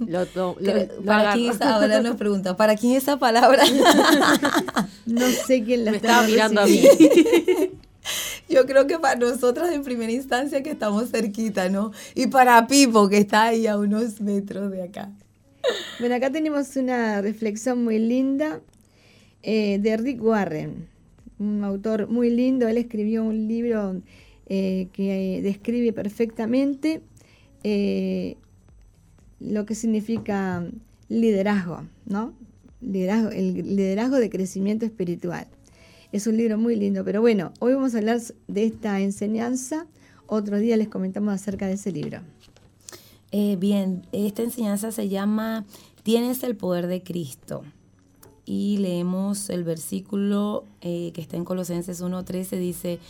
lo, 0.08 0.56
¿Para 1.04 1.34
quién 1.34 1.62
ahora 1.62 2.02
nos 2.02 2.16
pregunta, 2.16 2.56
¿para 2.56 2.74
quién 2.74 2.96
esa 2.96 3.18
palabra? 3.18 3.62
no 5.06 5.26
sé 5.46 5.62
quién 5.62 5.84
la 5.84 5.92
Me 5.92 5.98
estaba 5.98 6.26
mirando 6.26 6.60
a 6.62 6.66
mí. 6.66 6.82
Yo 8.48 8.66
creo 8.66 8.86
que 8.86 8.98
para 8.98 9.18
nosotras 9.18 9.72
en 9.72 9.84
primera 9.84 10.12
instancia 10.12 10.62
que 10.62 10.70
estamos 10.70 11.10
cerquita, 11.10 11.68
¿no? 11.68 11.92
Y 12.14 12.26
para 12.26 12.66
Pipo 12.66 13.08
que 13.08 13.18
está 13.18 13.44
ahí 13.44 13.66
a 13.66 13.78
unos 13.78 14.20
metros 14.20 14.70
de 14.70 14.82
acá. 14.82 15.10
Bueno, 15.98 16.16
acá 16.16 16.30
tenemos 16.30 16.76
una 16.76 17.22
reflexión 17.22 17.82
muy 17.82 17.98
linda 17.98 18.60
eh, 19.46 19.78
de 19.78 19.96
Rick 19.98 20.22
Warren, 20.22 20.88
un 21.38 21.62
autor 21.64 22.08
muy 22.08 22.30
lindo. 22.30 22.66
Él 22.66 22.78
escribió 22.78 23.22
un 23.22 23.46
libro 23.46 24.00
eh, 24.46 24.88
que 24.92 25.40
describe 25.42 25.92
perfectamente 25.92 27.02
eh, 27.62 28.36
lo 29.40 29.66
que 29.66 29.74
significa 29.74 30.66
liderazgo, 31.08 31.86
¿no? 32.06 32.32
Liderazgo, 32.80 33.30
el 33.30 33.76
liderazgo 33.76 34.16
de 34.16 34.30
crecimiento 34.30 34.86
espiritual. 34.86 35.46
Es 36.10 36.26
un 36.26 36.36
libro 36.36 36.56
muy 36.56 36.76
lindo, 36.76 37.04
pero 37.04 37.20
bueno, 37.20 37.52
hoy 37.58 37.74
vamos 37.74 37.94
a 37.94 37.98
hablar 37.98 38.20
de 38.48 38.64
esta 38.64 39.00
enseñanza. 39.00 39.86
Otro 40.26 40.58
día 40.58 40.76
les 40.76 40.88
comentamos 40.88 41.34
acerca 41.34 41.66
de 41.66 41.74
ese 41.74 41.92
libro. 41.92 42.20
Eh, 43.32 43.56
bien, 43.56 44.06
esta 44.12 44.42
enseñanza 44.42 44.92
se 44.92 45.08
llama 45.08 45.66
Tienes 46.02 46.42
el 46.44 46.56
poder 46.56 46.86
de 46.86 47.02
Cristo. 47.02 47.64
Y 48.44 48.78
leemos 48.78 49.48
el 49.50 49.64
versículo 49.64 50.64
eh, 50.80 51.12
que 51.14 51.20
está 51.20 51.36
en 51.36 51.44
Colosenses 51.44 52.02
1.13, 52.02 52.58
dice, 52.58 53.00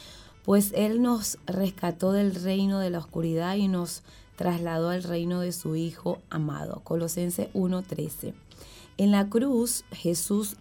pues 0.45 0.73
Él 0.75 1.03
nos 1.03 1.39
rescató 1.47 2.13
del 2.13 2.35
reino 2.35 2.79
de 2.79 2.91
la 2.91 2.99
oscuridad 2.99 3.57
y 3.57 3.69
nos 3.69 4.03
trasladó 4.37 4.91
al 4.91 5.03
reino 5.03 5.41
de 5.41 5.53
su 5.53 5.77
Hijo 5.77 6.19
amado. 6.31 6.81
Colosenses 6.85 7.53
1.13. 7.55 8.35
En 8.97 9.11
la 9.11 9.29
cruz 9.29 9.85
Jesús 9.91 10.57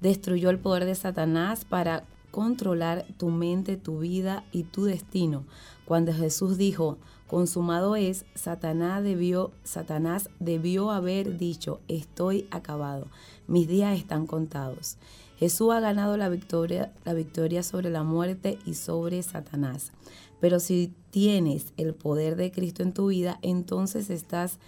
destruyó 0.00 0.50
el 0.50 0.58
poder 0.58 0.84
de 0.84 0.94
Satanás 0.94 1.64
para 1.64 2.04
controlar 2.30 3.06
tu 3.16 3.30
mente, 3.30 3.76
tu 3.76 4.00
vida 4.00 4.44
y 4.52 4.64
tu 4.64 4.84
destino. 4.84 5.44
Cuando 5.84 6.12
Jesús 6.12 6.58
dijo, 6.58 6.98
consumado 7.26 7.96
es, 7.96 8.24
Satanás 8.34 9.02
debió, 9.02 9.52
Satanás 9.64 10.28
debió 10.38 10.90
haber 10.90 11.38
dicho, 11.38 11.80
estoy 11.88 12.46
acabado, 12.50 13.06
mis 13.48 13.66
días 13.66 13.98
están 13.98 14.26
contados. 14.26 14.96
Jesús 15.38 15.72
ha 15.72 15.80
ganado 15.80 16.16
la 16.16 16.28
victoria, 16.28 16.92
la 17.04 17.14
victoria 17.14 17.62
sobre 17.62 17.90
la 17.90 18.02
muerte 18.04 18.58
y 18.66 18.74
sobre 18.74 19.22
Satanás. 19.22 19.92
Pero 20.40 20.60
si 20.60 20.92
tienes 21.10 21.72
el 21.76 21.94
poder 21.94 22.36
de 22.36 22.52
Cristo 22.52 22.82
en 22.82 22.92
tu 22.92 23.08
vida, 23.08 23.38
entonces 23.42 24.10
estás 24.10 24.58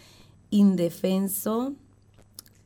indefenso 0.51 1.75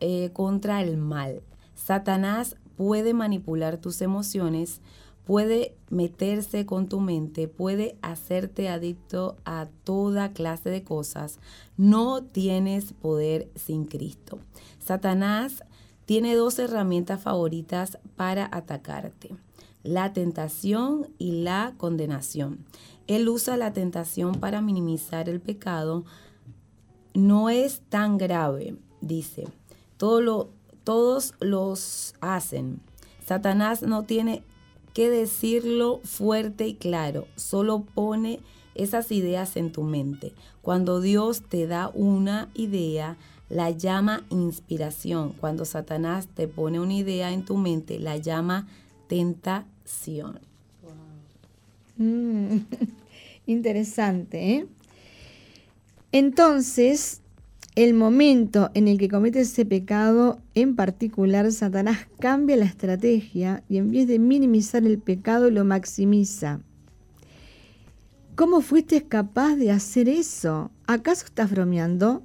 eh, 0.01 0.31
contra 0.33 0.83
el 0.83 0.97
mal. 0.97 1.43
Satanás 1.75 2.57
puede 2.77 3.15
manipular 3.15 3.79
tus 3.79 4.01
emociones, 4.01 4.81
puede 5.27 5.75
meterse 5.91 6.67
con 6.67 6.89
tu 6.89 7.01
mente, 7.01 7.49
puede 7.49 7.97
hacerte 8.03 8.69
adicto 8.69 9.37
a 9.45 9.69
toda 9.85 10.33
clase 10.33 10.71
de 10.71 10.83
cosas. 10.83 11.39
No 11.77 12.23
tienes 12.23 12.93
poder 12.93 13.51
sin 13.55 13.85
Cristo. 13.85 14.39
Satanás 14.79 15.65
tiene 16.07 16.35
dos 16.35 16.59
herramientas 16.59 17.23
favoritas 17.23 17.99
para 18.17 18.49
atacarte, 18.53 19.37
la 19.83 20.13
tentación 20.13 21.09
y 21.19 21.43
la 21.43 21.75
condenación. 21.77 22.65
Él 23.07 23.29
usa 23.29 23.57
la 23.57 23.73
tentación 23.73 24.37
para 24.37 24.61
minimizar 24.61 25.29
el 25.29 25.41
pecado. 25.41 26.05
No 27.13 27.51
es 27.51 27.83
tan 27.89 28.19
grave, 28.19 28.77
dice. 29.01 29.47
Todos 29.97 31.35
los 31.41 32.15
hacen. 32.21 32.81
Satanás 33.27 33.83
no 33.83 34.05
tiene 34.05 34.43
que 34.95 35.11
decirlo 35.11 36.01
fuerte 36.05 36.67
y 36.69 36.75
claro, 36.75 37.27
solo 37.37 37.85
pone 37.95 38.41
esas 38.75 39.11
ideas 39.13 39.57
en 39.57 39.73
tu 39.73 39.83
mente. 39.83 40.33
Cuando 40.63 41.01
Dios 41.01 41.43
te 41.43 41.67
da 41.67 41.91
una 41.95 42.51
idea, 42.55 43.17
la 43.49 43.71
llama 43.71 44.25
inspiración. 44.31 45.33
Cuando 45.33 45.65
Satanás 45.65 46.29
te 46.29 46.49
pone 46.49 46.81
una 46.81 46.95
idea 46.95 47.33
en 47.33 47.45
tu 47.45 47.57
mente, 47.57 47.99
la 47.99 48.17
llama 48.17 48.67
tentación. 49.09 50.41
Mm, 51.97 52.59
interesante, 53.47 54.55
¿eh? 54.55 54.67
Entonces, 56.13 57.21
el 57.75 57.93
momento 57.93 58.71
en 58.75 58.87
el 58.87 58.99
que 58.99 59.09
cometes 59.09 59.51
ese 59.51 59.65
pecado 59.65 60.39
en 60.55 60.77
particular, 60.77 61.51
Satanás 61.51 62.07
cambia 62.21 62.57
la 62.57 62.67
estrategia 62.67 63.65
y 63.69 63.79
en 63.79 63.91
vez 63.91 64.07
de 64.07 64.21
minimizar 64.21 64.85
el 64.85 64.99
pecado 64.99 65.51
lo 65.51 65.65
maximiza. 65.65 66.61
¿Cómo 68.37 68.61
fuiste 68.61 69.03
capaz 69.03 69.57
de 69.57 69.71
hacer 69.71 70.09
eso? 70.09 70.71
¿Acaso 70.87 71.27
estás 71.27 71.51
bromeando? 71.51 72.23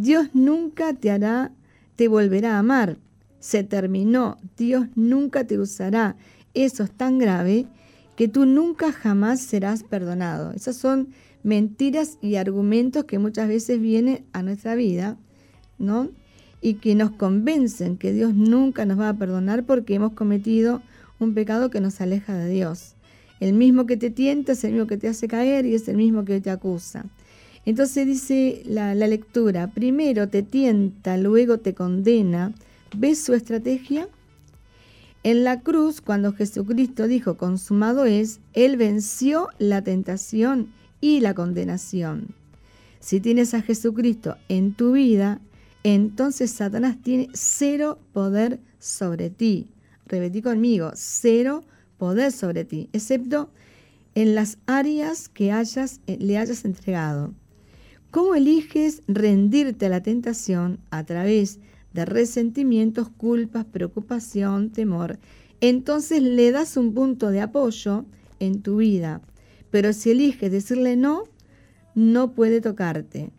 Dios 0.00 0.30
nunca 0.32 0.94
te 0.94 1.10
hará, 1.10 1.52
te 1.94 2.08
volverá 2.08 2.54
a 2.54 2.60
amar. 2.60 2.96
Se 3.38 3.64
terminó. 3.64 4.38
Dios 4.56 4.86
nunca 4.94 5.46
te 5.46 5.58
usará. 5.58 6.16
Eso 6.54 6.84
es 6.84 6.90
tan 6.90 7.18
grave 7.18 7.66
que 8.16 8.26
tú 8.26 8.46
nunca 8.46 8.92
jamás 8.92 9.42
serás 9.42 9.82
perdonado. 9.82 10.52
Esas 10.52 10.76
son 10.76 11.08
mentiras 11.42 12.16
y 12.22 12.36
argumentos 12.36 13.04
que 13.04 13.18
muchas 13.18 13.46
veces 13.46 13.78
vienen 13.78 14.24
a 14.32 14.42
nuestra 14.42 14.74
vida, 14.74 15.18
¿no? 15.78 16.08
Y 16.62 16.74
que 16.74 16.94
nos 16.94 17.10
convencen 17.10 17.98
que 17.98 18.14
Dios 18.14 18.32
nunca 18.32 18.86
nos 18.86 18.98
va 18.98 19.10
a 19.10 19.18
perdonar 19.18 19.64
porque 19.66 19.96
hemos 19.96 20.14
cometido 20.14 20.80
un 21.18 21.34
pecado 21.34 21.68
que 21.68 21.82
nos 21.82 22.00
aleja 22.00 22.34
de 22.34 22.48
Dios. 22.48 22.94
El 23.38 23.52
mismo 23.52 23.84
que 23.84 23.98
te 23.98 24.08
tienta 24.08 24.52
es 24.52 24.64
el 24.64 24.72
mismo 24.72 24.86
que 24.86 24.96
te 24.96 25.08
hace 25.08 25.28
caer 25.28 25.66
y 25.66 25.74
es 25.74 25.88
el 25.88 25.98
mismo 25.98 26.24
que 26.24 26.40
te 26.40 26.48
acusa. 26.48 27.04
Entonces 27.66 28.06
dice 28.06 28.62
la, 28.64 28.94
lectura, 28.94 29.68
primero 29.68 30.28
te 30.28 30.42
tienta, 30.42 31.16
luego 31.16 31.58
te 31.58 31.74
condena. 31.74 32.52
¿Ves 32.96 33.22
su 33.22 33.34
estrategia? 33.34 34.08
En 35.22 35.44
la 35.44 35.60
cruz, 35.60 36.00
cuando 36.00 36.32
Jesucristo 36.32 37.06
dijo 37.06 37.36
consumado 37.36 38.06
es, 38.06 38.40
Él 38.54 38.78
venció 38.78 39.48
la 39.58 39.82
tentación 39.82 40.72
y 41.00 41.20
la 41.20 41.34
condenación. 41.34 42.34
Si 43.00 43.20
tienes 43.20 43.52
a 43.52 43.62
Jesucristo 43.62 44.36
en 44.48 44.74
tu 44.74 44.92
vida, 44.92 45.40
entonces 45.84 46.50
Satanás 46.50 46.96
tiene 47.02 47.28
cero 47.34 47.98
poder 48.12 48.60
sobre 48.78 49.28
ti. 49.28 49.68
Repetí 50.06 50.42
conmigo, 50.42 50.92
cero 50.94 51.64
poder 51.98 52.32
sobre 52.32 52.64
ti, 52.64 52.88
excepto 52.92 53.50
en 54.14 54.34
las 54.34 54.58
áreas 54.66 55.28
que 55.28 55.50
eh, 55.50 56.16
le 56.18 56.38
hayas 56.38 56.64
entregado. 56.64 57.34
¿Cómo 58.10 58.34
eliges 58.34 59.02
rendirte 59.06 59.86
a 59.86 59.90
la 59.90 60.02
tentación 60.02 60.80
a 60.90 61.04
través 61.04 61.60
de 61.92 62.04
resentimientos, 62.04 63.08
culpas, 63.08 63.64
preocupación, 63.64 64.70
temor? 64.70 65.18
Entonces 65.60 66.22
le 66.22 66.50
das 66.50 66.76
un 66.76 66.94
punto 66.94 67.30
de 67.30 67.40
apoyo 67.40 68.04
en 68.38 68.62
tu 68.62 68.76
vida 68.76 69.20
pero 69.70 69.92
si 69.92 70.10
eliges 70.10 70.50
decirle 70.50 70.96
no, 70.96 71.24
no 71.94 72.32
puede 72.34 72.60
tocarte. 72.60 73.30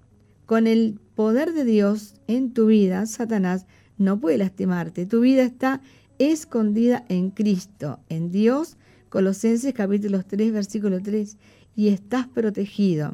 Con 0.45 0.67
el 0.67 0.99
poder 1.15 1.53
de 1.53 1.65
Dios 1.65 2.15
en 2.27 2.53
tu 2.53 2.67
vida, 2.67 3.05
Satanás 3.05 3.65
no 3.97 4.19
puede 4.19 4.37
lastimarte. 4.37 5.05
Tu 5.05 5.21
vida 5.21 5.43
está 5.43 5.81
escondida 6.19 7.05
en 7.09 7.31
Cristo, 7.31 7.99
en 8.09 8.31
Dios, 8.31 8.77
Colosenses 9.09 9.73
capítulo 9.73 10.23
3, 10.23 10.53
versículo 10.53 11.01
3, 11.01 11.37
y 11.75 11.89
estás 11.89 12.27
protegido. 12.27 13.13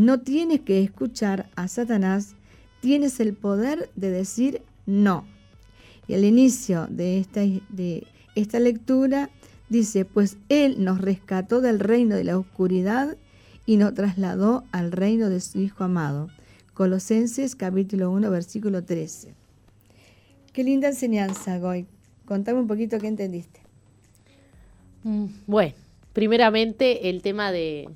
No 0.00 0.20
tienes 0.20 0.60
que 0.60 0.82
escuchar 0.82 1.50
a 1.56 1.68
Satanás, 1.68 2.34
tienes 2.80 3.20
el 3.20 3.34
poder 3.34 3.90
de 3.96 4.08
decir 4.08 4.62
no. 4.86 5.26
Y 6.08 6.14
al 6.14 6.24
inicio 6.24 6.86
de 6.88 7.18
esta, 7.18 7.42
de 7.42 8.06
esta 8.34 8.60
lectura 8.60 9.28
dice, 9.68 10.06
pues 10.06 10.38
Él 10.48 10.82
nos 10.82 11.02
rescató 11.02 11.60
del 11.60 11.78
reino 11.78 12.16
de 12.16 12.24
la 12.24 12.38
oscuridad 12.38 13.18
y 13.66 13.76
nos 13.76 13.92
trasladó 13.92 14.64
al 14.72 14.90
reino 14.90 15.28
de 15.28 15.38
su 15.38 15.60
Hijo 15.60 15.84
amado. 15.84 16.30
Colosenses 16.72 17.54
capítulo 17.54 18.10
1, 18.10 18.30
versículo 18.30 18.82
13. 18.82 19.34
Qué 20.54 20.64
linda 20.64 20.88
enseñanza, 20.88 21.58
Goy. 21.58 21.84
Contame 22.24 22.58
un 22.58 22.68
poquito 22.68 22.98
qué 22.98 23.08
entendiste. 23.08 23.60
Mm, 25.04 25.26
bueno, 25.46 25.74
primeramente 26.14 27.10
el 27.10 27.20
tema 27.20 27.52
de, 27.52 27.90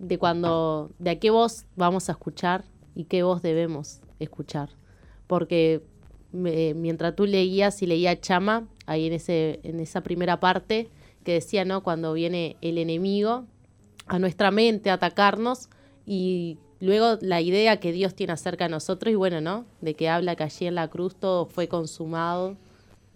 de 0.00 0.18
cuando, 0.18 0.90
de 0.98 1.10
a 1.10 1.18
qué 1.18 1.30
voz 1.30 1.66
vamos 1.76 2.08
a 2.08 2.12
escuchar 2.12 2.64
y 2.94 3.04
qué 3.04 3.22
voz 3.22 3.42
debemos 3.42 4.00
escuchar. 4.18 4.70
Porque 5.26 5.82
mientras 6.32 7.14
tú 7.14 7.26
leías 7.26 7.82
y 7.82 7.86
leía 7.86 8.20
Chama, 8.20 8.66
ahí 8.86 9.06
en, 9.06 9.12
ese, 9.12 9.60
en 9.62 9.78
esa 9.78 10.02
primera 10.02 10.40
parte, 10.40 10.88
que 11.22 11.34
decía, 11.34 11.64
¿no? 11.64 11.82
Cuando 11.82 12.12
viene 12.14 12.56
el 12.62 12.78
enemigo 12.78 13.44
a 14.06 14.18
nuestra 14.18 14.50
mente 14.50 14.90
a 14.90 14.94
atacarnos 14.94 15.68
y 16.06 16.58
luego 16.80 17.18
la 17.20 17.40
idea 17.40 17.78
que 17.78 17.92
Dios 17.92 18.14
tiene 18.14 18.32
acerca 18.32 18.64
de 18.64 18.70
nosotros 18.70 19.12
y 19.12 19.16
bueno, 19.16 19.40
¿no? 19.40 19.66
De 19.80 19.94
que 19.94 20.08
habla 20.08 20.34
que 20.34 20.44
allí 20.44 20.66
en 20.66 20.74
la 20.74 20.88
cruz 20.88 21.14
todo 21.14 21.46
fue 21.46 21.68
consumado, 21.68 22.56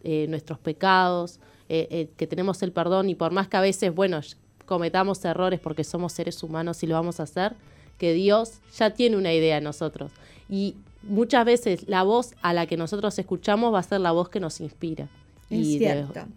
eh, 0.03 0.27
nuestros 0.29 0.59
pecados, 0.59 1.41
eh, 1.71 1.89
eh, 1.91 2.11
que 2.17 2.27
tenemos 2.27 2.63
el 2.63 2.73
perdón 2.73 3.09
y 3.09 3.15
por 3.15 3.33
más 3.33 3.49
que 3.49 3.57
a 3.57 3.63
veces, 3.63 3.95
bueno, 3.95 4.21
cometamos 4.67 5.25
errores 5.25 5.61
porque 5.61 5.85
somos 5.85 6.13
seres 6.13 6.43
humanos 6.43 6.83
y 6.83 6.87
lo 6.87 6.95
vamos 6.95 7.21
a 7.21 7.25
hacer, 7.25 7.55
que 7.99 8.13
Dios 8.13 8.61
ya 8.77 8.91
tiene 8.91 9.17
una 9.17 9.33
idea 9.33 9.57
de 9.57 9.61
nosotros. 9.61 10.13
Y 10.49 10.77
muchas 11.03 11.45
veces 11.45 11.89
la 11.89 12.03
voz 12.03 12.35
a 12.43 12.53
la 12.53 12.67
que 12.67 12.77
nosotros 12.77 13.19
escuchamos 13.19 13.73
va 13.73 13.81
a 13.81 13.83
ser 13.83 14.01
la 14.01 14.13
voz 14.13 14.29
que 14.29 14.41
nos 14.41 14.61
inspira. 14.61 15.09
y 15.51 15.79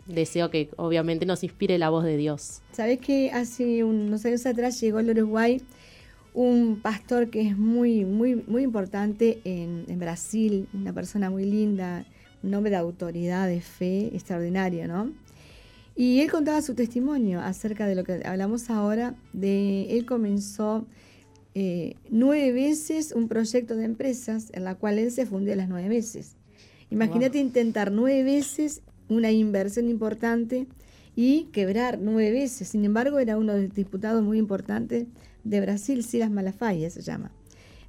deseo 0.06 0.52
que 0.52 0.70
obviamente 0.76 1.26
nos 1.26 1.44
inspire 1.44 1.78
la 1.78 1.90
voz 1.90 2.04
de 2.04 2.18
Dios. 2.18 2.62
Sabes 2.72 3.00
que 3.00 3.32
hace 3.32 3.84
unos 3.84 4.26
años 4.26 4.46
atrás 4.46 4.80
llegó 4.80 5.00
al 5.00 5.10
Uruguay 5.10 5.62
un 6.34 6.80
pastor 6.84 7.32
que 7.32 7.42
es 7.42 7.58
muy, 7.58 8.06
muy, 8.06 8.36
muy 8.36 8.62
importante 8.62 9.40
en, 9.44 9.86
en 9.88 9.98
Brasil, 9.98 10.68
una 10.72 10.94
persona 10.94 11.32
muy 11.32 11.46
linda, 11.46 12.06
un 12.44 12.54
hombre 12.54 12.70
de 12.70 12.78
autoridad, 12.78 13.48
de 13.48 13.60
fe 13.62 14.16
extraordinario, 14.16 14.88
¿no? 14.88 15.12
Y 15.98 16.22
él 16.22 16.30
contaba 16.30 16.62
su 16.62 16.76
testimonio 16.76 17.42
acerca 17.42 17.88
de 17.88 17.96
lo 17.96 18.04
que 18.04 18.22
hablamos 18.24 18.70
ahora, 18.70 19.16
de 19.34 19.98
él 19.98 20.06
comenzó 20.06 20.86
eh, 21.56 21.96
nueve 22.12 22.52
veces 22.52 23.12
un 23.14 23.28
proyecto 23.28 23.76
de 23.76 23.86
empresas 23.86 24.50
en 24.54 24.64
la 24.64 24.76
cual 24.76 25.00
él 25.00 25.12
se 25.12 25.26
fundió 25.26 25.56
las 25.56 25.68
nueve 25.68 25.90
veces. 25.90 26.36
Imagínate 26.92 27.40
intentar 27.40 27.92
nueve 27.92 28.22
veces 28.22 28.84
una 29.10 29.32
inversión 29.32 29.90
importante 29.90 30.68
y 31.16 31.46
quebrar 31.46 31.98
nueve 32.00 32.32
veces. 32.32 32.68
Sin 32.68 32.86
embargo, 32.86 33.18
era 33.18 33.36
uno 33.36 33.54
de 33.56 33.64
los 33.64 33.74
diputados 33.74 34.24
muy 34.24 34.38
importantes 34.38 35.08
de 35.44 35.62
Brasil, 35.62 36.04
Silas 36.04 36.30
Malafaia 36.30 36.92
se 36.92 37.02
llama. 37.02 37.32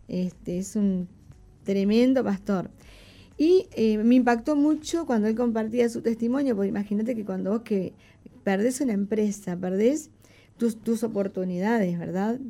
Este, 0.09 0.57
es 0.57 0.77
un 0.77 1.09
tremendo 1.63 2.25
pastor. 2.25 2.71
Y 3.39 3.69
eh, 3.77 3.99
me 3.99 4.17
impactó 4.17 4.57
mucho 4.57 5.07
cuando 5.07 5.29
él 5.29 5.37
compartía 5.37 5.89
su 5.89 6.03
testimonio, 6.03 6.57
porque 6.57 6.69
imagínate 6.69 7.15
que 7.15 7.25
cuando 7.25 7.53
vos 7.53 7.63
que 7.63 7.95
perdés 8.43 8.81
una 8.81 8.93
empresa, 8.93 9.57
perdés 9.57 10.11
tus, 10.57 10.77
tus 10.83 11.05
oportunidades, 11.05 11.97
¿verdad? 11.99 12.41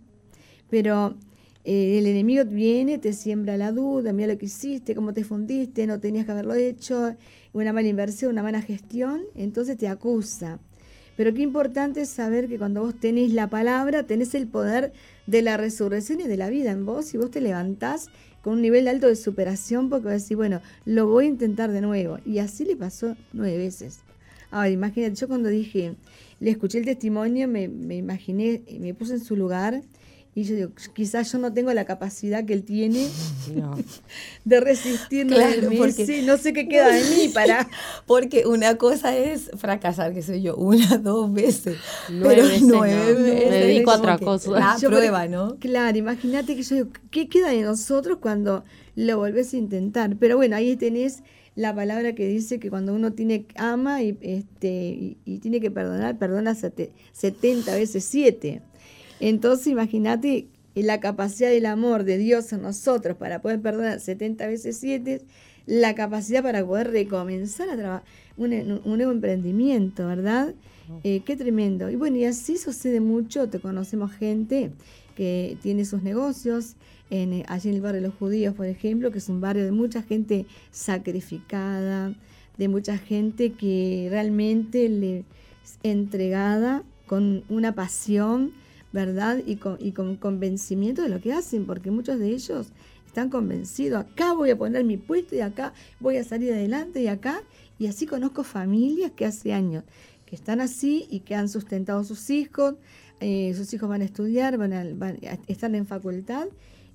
Pero 0.70 1.14
eh, 1.64 1.99
el 1.99 2.07
enemigo 2.07 2.43
viene, 2.47 2.97
te 2.97 3.12
siembra 3.12 3.59
la 3.59 3.72
duda, 3.72 4.14
mira 4.14 4.32
lo 4.32 4.39
que 4.39 4.47
hiciste, 4.47 4.95
cómo 4.95 5.12
te 5.12 5.24
fundiste, 5.24 5.86
no 5.86 6.01
tenías 6.01 6.24
que 6.24 6.32
haberlo 6.32 6.55
hecho, 6.55 7.14
una 7.53 7.74
mala 7.74 7.89
inversión, 7.89 8.32
una 8.32 8.43
mala 8.43 8.62
gestión, 8.62 9.22
entonces 9.34 9.76
te 9.76 9.89
acusa. 9.89 10.59
Pero 11.18 11.34
qué 11.34 11.43
importante 11.43 12.03
es 12.03 12.09
saber 12.09 12.49
que 12.49 12.57
cuando 12.59 12.80
vos 12.80 12.99
tenés 12.99 13.34
la 13.34 13.51
palabra, 13.51 14.07
tenés 14.07 14.34
el 14.34 14.47
poder 14.47 14.93
de 15.26 15.43
la 15.43 15.59
resurrección 15.59 16.20
y 16.20 16.28
de 16.28 16.36
la 16.39 16.49
vida 16.49 16.70
en 16.70 16.86
vos, 16.86 17.12
y 17.12 17.18
vos 17.18 17.30
te 17.30 17.43
levantás 17.43 18.09
con 18.49 18.55
un 18.55 18.62
nivel 18.62 18.88
alto 18.88 19.09
de 19.09 19.14
superación 19.14 19.90
porque 19.90 20.07
vas 20.07 20.12
a 20.12 20.14
decir, 20.14 20.38
bueno, 20.38 20.62
lo 20.86 21.07
voy 21.07 21.26
a 21.26 21.28
intentar 21.28 21.70
de 21.70 21.82
nuevo. 21.82 22.18
Y 22.24 22.38
así 22.38 22.64
le 22.64 22.76
pasó 22.76 23.14
nueve 23.34 23.59
veces. 23.59 23.99
Ahora, 24.51 24.70
imagínate, 24.70 25.16
yo 25.16 25.28
cuando 25.28 25.51
dije, 25.51 25.96
le 26.40 26.53
escuché 26.53 26.78
el 26.78 26.86
testimonio, 26.86 27.46
me, 27.46 27.68
me 27.68 27.96
imaginé, 27.96 28.62
me 28.80 28.94
puse 28.94 29.12
en 29.12 29.20
su 29.22 29.36
lugar 29.36 29.82
y 30.39 30.45
yo 30.45 30.55
digo, 30.55 30.70
quizás 30.95 31.32
yo 31.32 31.39
no 31.39 31.53
tengo 31.53 31.72
la 31.72 31.84
capacidad 31.84 32.45
que 32.45 32.53
él 32.53 32.62
tiene 32.62 33.09
de 34.45 34.61
resistir 34.61 35.26
claro, 35.26 35.68
porque, 35.76 36.22
no 36.22 36.36
sé 36.36 36.53
qué 36.53 36.68
queda 36.68 36.93
de 36.93 37.03
mí 37.11 37.28
para... 37.34 37.68
Porque 38.07 38.47
una 38.47 38.76
cosa 38.76 39.16
es 39.16 39.51
fracasar, 39.57 40.14
que 40.14 40.22
soy 40.22 40.43
yo, 40.43 40.55
una, 40.55 40.97
dos 41.03 41.32
veces. 41.32 41.78
Nueve 42.09 42.53
pero 42.53 42.66
nueve 42.68 43.14
veces. 43.14 43.51
Me 43.51 43.57
dedico 43.57 43.91
a 43.91 43.97
otra 43.97 44.16
cosa. 44.16 44.51
La 44.53 44.76
prueba, 44.80 45.26
¿no? 45.26 45.57
Claro, 45.59 45.99
imagínate 45.99 46.55
que 46.55 46.62
yo 46.62 46.76
digo, 46.76 46.89
¿qué 47.11 47.28
queda 47.28 47.49
de 47.49 47.62
nosotros 47.62 48.18
cuando 48.20 48.64
lo 48.95 49.16
volvés 49.16 49.55
a 49.55 49.57
intentar? 49.57 50.14
Pero 50.20 50.36
bueno, 50.36 50.55
ahí 50.55 50.76
tenés 50.76 51.24
la 51.57 51.74
palabra 51.74 52.14
que 52.14 52.28
dice 52.28 52.61
que 52.61 52.70
cuando 52.70 52.95
uno 52.95 53.12
tiene 53.14 53.45
ama 53.57 54.03
y, 54.05 54.16
este, 54.20 55.16
y, 55.24 55.39
tiene 55.41 55.61
que 55.61 55.72
perdonar, 55.72 56.16
perdona 56.16 56.55
70 56.55 57.74
veces 57.74 58.05
7. 58.05 58.62
Entonces 59.20 59.66
imagínate 59.68 60.48
la 60.74 61.00
capacidad 61.00 61.50
del 61.50 61.66
amor 61.66 62.04
de 62.04 62.18
Dios 62.18 62.52
en 62.52 62.62
nosotros 62.62 63.16
para 63.16 63.40
poder 63.40 63.60
perdonar 63.60 64.00
70 64.00 64.46
veces 64.46 64.76
7, 64.78 65.22
la 65.66 65.94
capacidad 65.94 66.42
para 66.42 66.64
poder 66.64 66.90
recomenzar 66.90 67.68
a 67.68 67.76
trabajar 67.76 68.04
un, 68.36 68.80
nuevo 68.84 69.12
emprendimiento, 69.12 70.06
¿verdad? 70.06 70.54
Eh, 71.04 71.20
qué 71.24 71.36
tremendo. 71.36 71.90
Y 71.90 71.96
bueno, 71.96 72.16
y 72.16 72.24
así 72.24 72.56
sucede 72.56 73.00
mucho, 73.00 73.48
te 73.48 73.58
conocemos 73.58 74.12
gente 74.12 74.70
que 75.14 75.58
tiene 75.60 75.84
sus 75.84 76.02
negocios, 76.02 76.76
en, 77.10 77.32
eh, 77.32 77.44
allí 77.48 77.70
en 77.70 77.74
el 77.74 77.80
barrio 77.80 78.00
de 78.00 78.06
los 78.06 78.16
judíos, 78.16 78.54
por 78.54 78.66
ejemplo, 78.66 79.10
que 79.10 79.18
es 79.18 79.28
un 79.28 79.40
barrio 79.40 79.64
de 79.64 79.72
mucha 79.72 80.02
gente 80.02 80.46
sacrificada, 80.70 82.14
de 82.56 82.68
mucha 82.68 82.96
gente 82.98 83.52
que 83.52 84.08
realmente 84.10 84.88
le 84.88 85.24
es 85.64 85.78
entregada 85.82 86.82
con 87.06 87.44
una 87.48 87.74
pasión 87.74 88.52
¿verdad? 88.93 89.43
Y 89.47 89.57
con, 89.57 89.76
y 89.80 89.93
con 89.93 90.16
convencimiento 90.16 91.03
de 91.03 91.09
lo 91.09 91.20
que 91.20 91.32
hacen, 91.32 91.66
porque 91.66 91.91
muchos 91.91 92.18
de 92.18 92.30
ellos 92.30 92.68
están 93.07 93.30
convencidos, 93.30 94.01
acá 94.05 94.32
voy 94.32 94.51
a 94.51 94.59
poner 94.59 94.84
mi 94.84 94.97
puesto 94.97 95.34
y 95.34 95.41
acá 95.41 95.72
voy 95.99 96.18
a 96.18 96.24
salir 96.24 96.53
adelante 96.53 97.03
y 97.03 97.09
acá, 97.09 97.43
y 97.78 97.86
así 97.86 98.07
conozco 98.07 98.45
familias 98.45 99.12
que 99.12 99.24
hace 99.24 99.53
años 99.53 99.84
que 100.28 100.36
están 100.36 100.61
así 100.61 101.07
y 101.11 101.20
que 101.20 101.34
han 101.34 101.49
sustentado 101.49 102.01
a 102.01 102.05
sus 102.05 102.28
hijos, 102.28 102.74
eh, 103.18 103.55
sus 103.57 103.72
hijos 103.72 103.89
van 103.89 104.03
a 104.03 104.05
estudiar, 104.05 104.59
van 104.59 104.74
a, 104.74 104.84
están 105.47 105.74
en 105.74 105.86
facultad, 105.86 106.49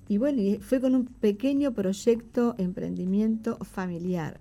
y 0.08 0.18
bueno, 0.18 0.40
fue 0.60 0.80
con 0.80 0.94
un 0.94 1.06
pequeño 1.06 1.72
proyecto, 1.72 2.54
emprendimiento 2.58 3.56
familiar. 3.64 4.38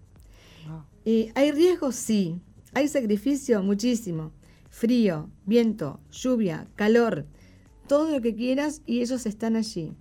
Eh, 1.05 1.31
¿Hay 1.33 1.51
riesgos? 1.51 1.95
Sí. 1.95 2.39
¿Hay 2.73 2.87
sacrificio? 2.87 3.63
Muchísimo. 3.63 4.31
Frío, 4.69 5.29
viento, 5.45 5.99
lluvia, 6.11 6.67
calor, 6.75 7.25
todo 7.93 8.09
lo 8.09 8.21
que 8.21 8.33
quieras 8.33 8.81
y 8.87 9.01
ellos 9.01 9.27
están 9.27 9.55
allí. 9.55 9.91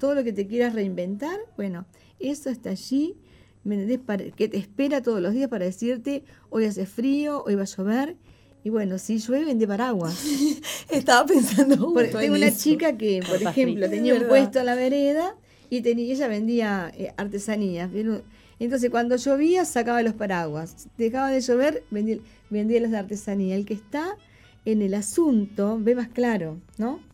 Todo 0.00 0.16
lo 0.16 0.24
que 0.24 0.32
te 0.32 0.48
quieras 0.48 0.74
reinventar, 0.74 1.38
bueno, 1.56 1.86
eso 2.18 2.50
está 2.50 2.70
allí, 2.70 3.14
que 4.34 4.48
te 4.48 4.56
espera 4.56 5.00
todos 5.00 5.20
los 5.20 5.32
días 5.32 5.48
para 5.48 5.64
decirte, 5.64 6.24
hoy 6.50 6.64
hace 6.64 6.86
frío, 6.86 7.44
hoy 7.46 7.54
va 7.54 7.62
a 7.62 7.66
llover. 7.66 8.16
Y 8.64 8.70
bueno, 8.70 8.98
si 8.98 9.18
llueve, 9.18 9.54
de 9.54 9.64
paraguas. 9.68 10.24
Estaba 10.90 11.24
pensando 11.24 11.92
Porque 11.92 12.08
tengo 12.08 12.34
una 12.34 12.52
chica 12.52 12.96
que, 12.96 13.22
por 13.24 13.40
ejemplo, 13.40 13.88
tenía 13.88 14.14
un 14.14 14.26
puesto 14.26 14.58
en 14.58 14.66
la 14.66 14.74
vereda 14.74 15.36
y 15.70 15.82
tenía, 15.82 16.12
ella 16.12 16.26
vendía 16.26 16.92
eh, 16.96 17.14
artesanías. 17.16 17.92
Entonces, 18.58 18.90
cuando 18.90 19.14
llovía, 19.14 19.64
sacaba 19.64 20.02
los 20.02 20.14
paraguas. 20.14 20.88
Dejaba 20.98 21.30
de 21.30 21.42
llover, 21.42 21.84
vendía, 21.92 22.18
vendía 22.50 22.80
las 22.80 22.90
de 22.90 22.98
artesanía. 22.98 23.54
El 23.54 23.66
que 23.66 23.74
está 23.74 24.16
en 24.64 24.82
el 24.82 24.94
asunto 24.94 25.78
ve 25.80 25.94
más 25.94 26.08
claro, 26.08 26.60
¿no? 26.76 27.05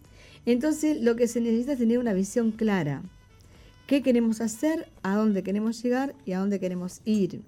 Entonces 0.47 1.01
lo 1.01 1.17
que 1.17 1.29
se 1.29 1.41
necesita 1.41 1.73
es 1.73 1.79
tener 1.79 1.99
una 1.99 2.13
visión 2.13 2.51
clara. 2.51 3.03
¿Qué 3.87 4.03
queremos 4.03 4.41
hacer? 4.41 4.89
¿A 5.03 5.17
dónde 5.17 5.43
queremos 5.43 5.83
llegar? 5.83 6.15
¿Y 6.25 6.33
a 6.33 6.39
dónde 6.39 6.59
queremos 6.59 7.01
ir? 7.05 7.43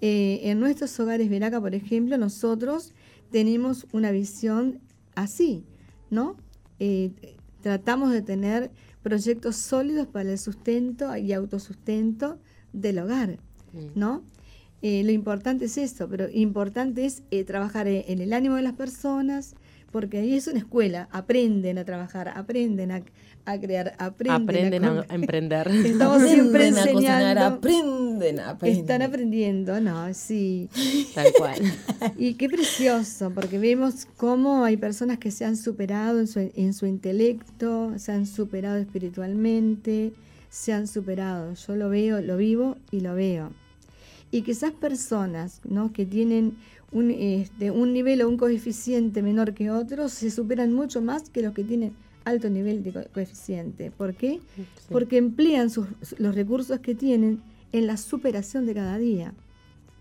Eh, 0.00 0.40
en 0.44 0.60
nuestros 0.60 0.98
hogares 1.00 1.28
Veraca, 1.28 1.60
por 1.60 1.74
ejemplo, 1.74 2.18
nosotros 2.18 2.92
tenemos 3.30 3.86
una 3.92 4.10
visión 4.10 4.80
así, 5.14 5.64
¿no? 6.10 6.36
Eh, 6.78 7.10
tratamos 7.62 8.12
de 8.12 8.22
tener 8.22 8.70
proyectos 9.02 9.56
sólidos 9.56 10.06
para 10.06 10.30
el 10.30 10.38
sustento 10.38 11.16
y 11.16 11.32
autosustento 11.32 12.38
del 12.72 12.98
hogar. 12.98 13.38
¿no? 13.94 14.22
Eh, 14.82 15.02
lo 15.04 15.10
importante 15.10 15.66
es 15.66 15.76
esto, 15.76 16.08
pero 16.08 16.28
importante 16.30 17.04
es 17.04 17.22
trabajar 17.46 17.88
en 17.88 18.20
el 18.20 18.32
ánimo 18.32 18.56
de 18.56 18.62
las 18.62 18.74
personas, 18.74 19.54
porque 19.96 20.18
ahí 20.18 20.34
es 20.34 20.46
una 20.46 20.58
escuela, 20.58 21.08
aprenden 21.10 21.78
a 21.78 21.86
trabajar, 21.86 22.28
aprenden 22.28 22.90
a, 22.90 23.00
crear, 23.58 23.94
aprenden, 23.96 24.84
a, 24.84 25.06
emprender. 25.08 25.68
Estamos 25.86 26.22
siempre 26.22 26.68
enseñando. 26.68 27.40
A 27.40 27.46
aprenden 27.46 28.40
a 28.40 28.50
aprender. 28.50 28.80
Están 28.80 29.00
aprendiendo, 29.00 29.80
no, 29.80 30.12
sí. 30.12 30.68
Tal 31.14 31.32
cual. 31.38 31.62
Y 32.18 32.34
qué 32.34 32.50
precioso, 32.50 33.30
porque 33.30 33.58
vemos 33.58 34.06
cómo 34.18 34.64
hay 34.64 34.76
personas 34.76 35.16
que 35.16 35.30
se 35.30 35.46
han 35.46 35.56
superado 35.56 36.20
en 36.20 36.26
su, 36.26 36.40
en 36.54 36.74
su 36.74 36.84
intelecto, 36.84 37.98
se 37.98 38.12
han 38.12 38.26
superado 38.26 38.76
espiritualmente, 38.76 40.12
se 40.50 40.74
han 40.74 40.86
superado. 40.88 41.54
Yo 41.54 41.74
lo 41.74 41.88
veo, 41.88 42.20
lo 42.20 42.36
vivo 42.36 42.76
y 42.90 43.00
lo 43.00 43.14
veo. 43.14 43.50
Y 44.30 44.42
que 44.42 44.52
esas 44.52 44.72
personas 44.72 45.62
¿no? 45.64 45.94
que 45.94 46.04
tienen 46.04 46.58
un, 46.96 47.10
este, 47.10 47.70
un 47.70 47.92
nivel 47.92 48.22
o 48.22 48.28
un 48.28 48.38
coeficiente 48.38 49.22
menor 49.22 49.52
que 49.52 49.70
otros 49.70 50.12
se 50.12 50.30
superan 50.30 50.72
mucho 50.72 51.02
más 51.02 51.28
que 51.28 51.42
los 51.42 51.52
que 51.52 51.62
tienen 51.62 51.92
alto 52.24 52.48
nivel 52.48 52.82
de 52.82 52.92
coeficiente. 53.12 53.90
¿Por 53.90 54.14
qué? 54.14 54.40
Porque 54.90 55.18
emplean 55.18 55.70
los 56.18 56.34
recursos 56.34 56.80
que 56.80 56.94
tienen 56.94 57.42
en 57.72 57.86
la 57.86 57.98
superación 57.98 58.64
de 58.66 58.74
cada 58.74 58.96
día. 58.98 59.34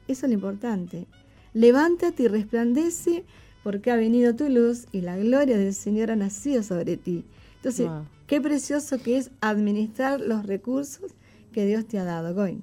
Eso 0.07 0.25
es 0.25 0.29
lo 0.29 0.35
importante. 0.35 1.05
Levántate 1.53 2.23
y 2.23 2.27
resplandece 2.27 3.25
porque 3.63 3.91
ha 3.91 3.95
venido 3.95 4.33
tu 4.35 4.47
luz 4.49 4.85
y 4.91 5.01
la 5.01 5.17
gloria 5.17 5.57
del 5.57 5.73
Señor 5.73 6.11
ha 6.11 6.15
nacido 6.15 6.63
sobre 6.63 6.97
ti. 6.97 7.25
Entonces, 7.57 7.89
qué 8.25 8.39
precioso 8.39 8.99
que 8.99 9.17
es 9.17 9.31
administrar 9.41 10.21
los 10.21 10.45
recursos 10.45 11.11
que 11.51 11.65
Dios 11.65 11.85
te 11.85 11.99
ha 11.99 12.03
dado, 12.03 12.33
Goy. 12.33 12.61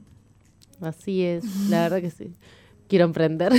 Así 0.80 1.22
es, 1.22 1.45
la 1.68 1.83
verdad 1.83 2.01
que 2.01 2.11
sí 2.11 2.35
quiero 2.93 3.07
emprender. 3.07 3.55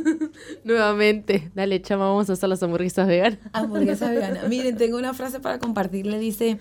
Nuevamente. 0.64 1.52
Dale, 1.54 1.82
chama, 1.82 2.06
vamos 2.06 2.30
a 2.30 2.32
hacer 2.32 2.48
las 2.48 2.62
hamburguesas 2.62 3.06
veganas. 3.06 3.38
Hamburguesas 3.52 4.08
veganas. 4.08 4.48
Miren, 4.48 4.78
tengo 4.78 4.96
una 4.96 5.12
frase 5.12 5.40
para 5.40 5.58
compartirle. 5.58 6.18
Dice, 6.18 6.56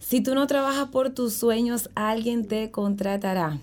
si 0.00 0.20
tú 0.20 0.34
no 0.34 0.48
trabajas 0.48 0.88
por 0.88 1.10
tus 1.10 1.34
sueños, 1.34 1.88
alguien 1.94 2.48
te 2.48 2.72
contratará 2.72 3.60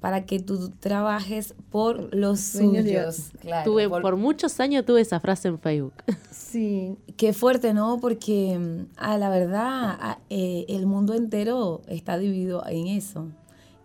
para 0.00 0.24
que 0.24 0.40
tú 0.40 0.70
trabajes 0.80 1.54
por 1.68 2.14
los 2.14 2.40
sueños. 2.40 3.32
tuve, 3.64 3.86
por... 3.90 4.16
muchos 4.16 4.58
años 4.58 4.86
tuve 4.86 5.02
esa 5.02 5.20
frase 5.20 5.48
en 5.48 5.58
Facebook. 5.58 5.92
Sí. 6.30 6.96
Qué 7.18 7.34
fuerte, 7.34 7.74
¿no? 7.74 7.98
Porque 8.00 8.86
a 8.96 9.18
la 9.18 9.28
verdad 9.28 10.18
eh, 10.30 10.64
el 10.68 10.86
mundo 10.86 11.12
entero 11.14 11.82
está 11.86 12.18
dividido 12.18 12.66
en 12.66 12.86
eso 12.86 13.28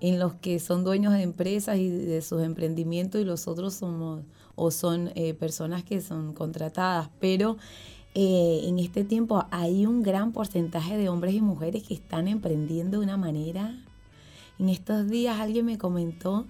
en 0.06 0.20
los 0.20 0.36
que 0.36 0.60
son 0.60 0.84
dueños 0.84 1.14
de 1.14 1.24
empresas 1.24 1.78
y 1.78 1.90
de 1.90 2.22
sus 2.22 2.44
emprendimientos 2.44 3.20
y 3.20 3.24
los 3.24 3.48
otros 3.48 3.74
somos 3.74 4.22
o 4.54 4.70
son 4.70 5.12
eh, 5.16 5.34
personas 5.34 5.84
que 5.84 6.00
son 6.00 6.34
contratadas, 6.34 7.10
pero 7.20 7.58
eh, 8.14 8.62
en 8.66 8.78
este 8.78 9.04
tiempo 9.04 9.48
hay 9.50 9.88
un 9.88 10.04
gran 10.04 10.32
porcentaje 10.32 10.96
de 10.96 11.10
hombres 11.10 11.34
y 11.34 11.42
mujeres 11.42 11.82
que 11.82 11.96
están 11.96 12.28
emprendiendo 12.28 13.00
de 13.00 13.04
una 13.04 13.18
manera. 13.18 13.76
En 14.60 14.70
estos 14.70 15.10
días 15.10 15.40
alguien 15.40 15.66
me 15.66 15.80
comentó 15.80 16.46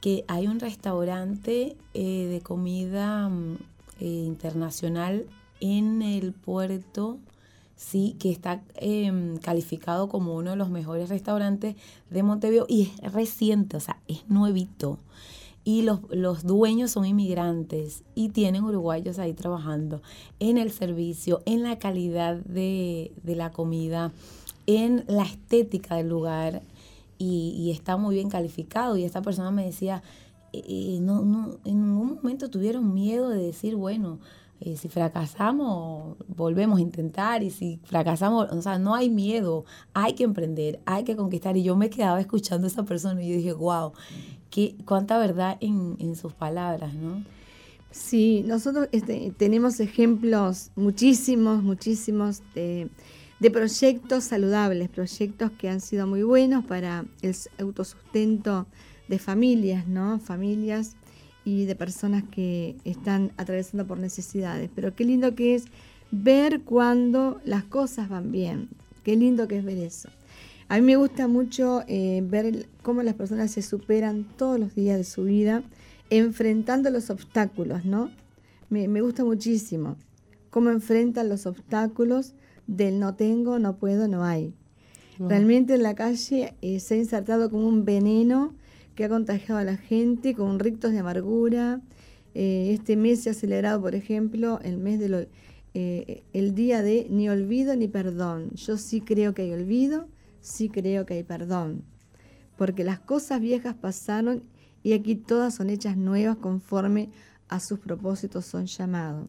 que 0.00 0.24
hay 0.26 0.48
un 0.48 0.58
restaurante 0.58 1.76
eh, 1.94 2.26
de 2.26 2.40
comida 2.40 3.28
mm, 3.28 3.58
internacional 4.00 5.24
en 5.60 6.02
el 6.02 6.32
puerto 6.32 7.20
sí, 7.78 8.16
que 8.18 8.30
está 8.30 8.60
em, 8.74 9.38
calificado 9.38 10.08
como 10.08 10.34
uno 10.34 10.50
de 10.50 10.56
los 10.56 10.68
mejores 10.68 11.08
restaurantes 11.08 11.76
de 12.10 12.22
Montevideo 12.22 12.66
y 12.68 12.92
es 13.02 13.12
reciente, 13.12 13.76
o 13.76 13.80
sea, 13.80 14.00
es 14.08 14.28
nuevito. 14.28 14.98
Y 15.64 15.82
los, 15.82 16.00
los 16.10 16.44
dueños 16.44 16.90
son 16.90 17.04
inmigrantes 17.06 18.02
y 18.14 18.30
tienen 18.30 18.64
uruguayos 18.64 19.18
ahí 19.18 19.32
trabajando 19.32 20.02
en 20.40 20.58
el 20.58 20.72
servicio, 20.72 21.42
en 21.46 21.62
la 21.62 21.78
calidad 21.78 22.36
de, 22.36 23.12
la 23.24 23.52
comida, 23.52 24.12
en 24.66 25.04
la 25.06 25.24
estética 25.24 25.96
del 25.96 26.08
lugar 26.08 26.62
y, 27.18 27.70
está 27.70 27.96
muy 27.96 28.16
bien 28.16 28.30
calificado. 28.30 28.96
Y 28.96 29.04
esta 29.04 29.22
persona 29.22 29.50
me 29.50 29.66
decía, 29.66 30.02
eh, 30.52 30.64
eh, 30.66 30.98
no, 31.00 31.22
no, 31.22 31.58
en 31.64 31.82
ningún 31.82 32.14
momento 32.14 32.48
tuvieron 32.48 32.94
miedo 32.94 33.28
de 33.28 33.42
decir, 33.42 33.76
bueno, 33.76 34.18
eh, 34.60 34.76
si 34.76 34.88
fracasamos, 34.88 36.16
volvemos 36.26 36.78
a 36.78 36.82
intentar 36.82 37.42
y 37.44 37.50
si 37.50 37.80
fracasamos, 37.84 38.50
o 38.50 38.60
sea, 38.60 38.78
no 38.78 38.94
hay 38.94 39.08
miedo, 39.08 39.64
hay 39.94 40.14
que 40.14 40.24
emprender, 40.24 40.80
hay 40.84 41.04
que 41.04 41.14
conquistar. 41.14 41.56
Y 41.56 41.62
yo 41.62 41.76
me 41.76 41.90
quedaba 41.90 42.20
escuchando 42.20 42.66
a 42.66 42.70
esa 42.70 42.84
persona 42.84 43.22
y 43.22 43.28
yo 43.28 43.36
dije, 43.36 43.52
wow, 43.52 43.92
qué, 44.50 44.74
cuánta 44.84 45.18
verdad 45.18 45.58
en, 45.60 46.16
sus 46.16 46.32
palabras, 46.32 46.94
¿no? 46.94 47.22
Sí, 47.90 48.42
nosotros 48.46 48.88
este, 48.92 49.32
tenemos 49.36 49.80
ejemplos 49.80 50.72
muchísimos, 50.74 51.62
muchísimos 51.62 52.42
de, 52.54 52.90
de 53.38 53.50
proyectos 53.50 54.24
saludables, 54.24 54.88
proyectos 54.88 55.52
que 55.52 55.68
han 55.68 55.80
sido 55.80 56.06
muy 56.06 56.22
buenos 56.24 56.64
para 56.64 57.06
el 57.22 57.34
autosustento 57.58 58.66
de 59.08 59.18
familias, 59.18 59.86
¿no? 59.86 60.18
Familias 60.18 60.96
y 61.44 61.64
de 61.64 61.74
personas 61.74 62.24
que 62.30 62.76
están 62.84 63.32
atravesando 63.36 63.86
por 63.86 63.98
necesidades. 63.98 64.70
Pero 64.74 64.94
qué 64.94 65.04
lindo 65.04 65.34
que 65.34 65.54
es 65.54 65.64
ver 66.10 66.60
cuando 66.62 67.40
las 67.44 67.64
cosas 67.64 68.08
van 68.08 68.32
bien. 68.32 68.68
Qué 69.04 69.16
lindo 69.16 69.48
que 69.48 69.58
es 69.58 69.64
ver 69.64 69.78
eso. 69.78 70.08
A 70.68 70.76
mí 70.76 70.82
me 70.82 70.96
gusta 70.96 71.28
mucho 71.28 71.82
eh, 71.86 72.22
ver 72.24 72.66
cómo 72.82 73.02
las 73.02 73.14
personas 73.14 73.50
se 73.50 73.62
superan 73.62 74.24
todos 74.36 74.60
los 74.60 74.74
días 74.74 74.98
de 74.98 75.04
su 75.04 75.24
vida 75.24 75.62
enfrentando 76.10 76.90
los 76.90 77.10
obstáculos, 77.10 77.84
¿no? 77.84 78.10
Me, 78.70 78.86
gusta 79.00 79.24
muchísimo 79.24 79.96
cómo 80.50 80.70
enfrentan 80.70 81.30
los 81.30 81.46
obstáculos 81.46 82.34
del 82.66 82.98
no 82.98 83.14
tengo, 83.14 83.58
no 83.58 83.76
puedo, 83.76 84.08
no 84.08 84.24
hay. 84.24 84.52
Realmente 85.18 85.74
en 85.74 85.82
la 85.82 85.94
calle 85.94 86.54
eh, 86.62 86.78
se 86.78 86.94
ha 86.94 86.96
insertado 86.98 87.50
como 87.50 87.66
un 87.66 87.84
veneno 87.84 88.54
que 88.98 89.04
ha 89.04 89.08
contagiado 89.08 89.60
a 89.60 89.64
la 89.64 89.76
gente 89.76 90.34
con 90.34 90.58
rictos 90.58 90.90
de 90.90 90.98
amargura. 90.98 91.80
Eh, 92.34 92.72
este 92.72 92.96
mes 92.96 93.22
se 93.22 93.30
ha 93.30 93.34
celebrado, 93.34 93.80
por 93.80 93.94
ejemplo, 93.94 94.58
el 94.64 94.76
mes 94.76 94.98
de 94.98 95.28
eh, 95.74 96.24
el 96.32 96.56
día 96.56 96.82
de 96.82 97.06
ni 97.08 97.28
olvido 97.28 97.76
ni 97.76 97.86
perdón. 97.86 98.50
Yo 98.54 98.76
sí 98.76 99.00
creo 99.00 99.34
que 99.34 99.42
hay 99.42 99.52
olvido, 99.52 100.08
sí 100.40 100.68
creo 100.68 101.06
que 101.06 101.14
hay 101.14 101.22
perdón, 101.22 101.84
porque 102.56 102.82
las 102.82 102.98
cosas 102.98 103.40
viejas 103.40 103.76
pasaron 103.76 104.42
y 104.82 104.94
aquí 104.94 105.14
todas 105.14 105.54
son 105.54 105.70
hechas 105.70 105.96
nuevas 105.96 106.38
conforme 106.38 107.10
a 107.46 107.60
sus 107.60 107.78
propósitos 107.78 108.46
son 108.46 108.66
llamados. 108.66 109.28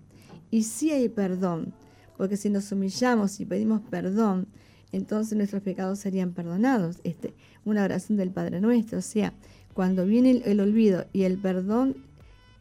Y 0.49 0.63
sí 0.63 0.89
hay 0.89 1.09
perdón, 1.09 1.75
porque 2.17 2.37
si 2.37 2.49
nos 2.49 2.71
humillamos 2.71 3.39
y 3.39 3.45
pedimos 3.45 3.81
perdón, 3.81 4.47
entonces 4.91 5.37
nuestros 5.37 5.61
pecados 5.61 5.99
serían 5.99 6.33
perdonados. 6.33 6.97
Este, 7.03 7.35
una 7.65 7.83
oración 7.83 8.17
del 8.17 8.31
Padre 8.31 8.61
Nuestro, 8.61 8.99
o 8.99 9.01
sea, 9.03 9.33
cuando 9.73 10.05
viene 10.05 10.41
el, 10.45 10.59
olvido 10.59 11.05
y 11.13 11.23
el 11.23 11.37
perdón, 11.37 11.95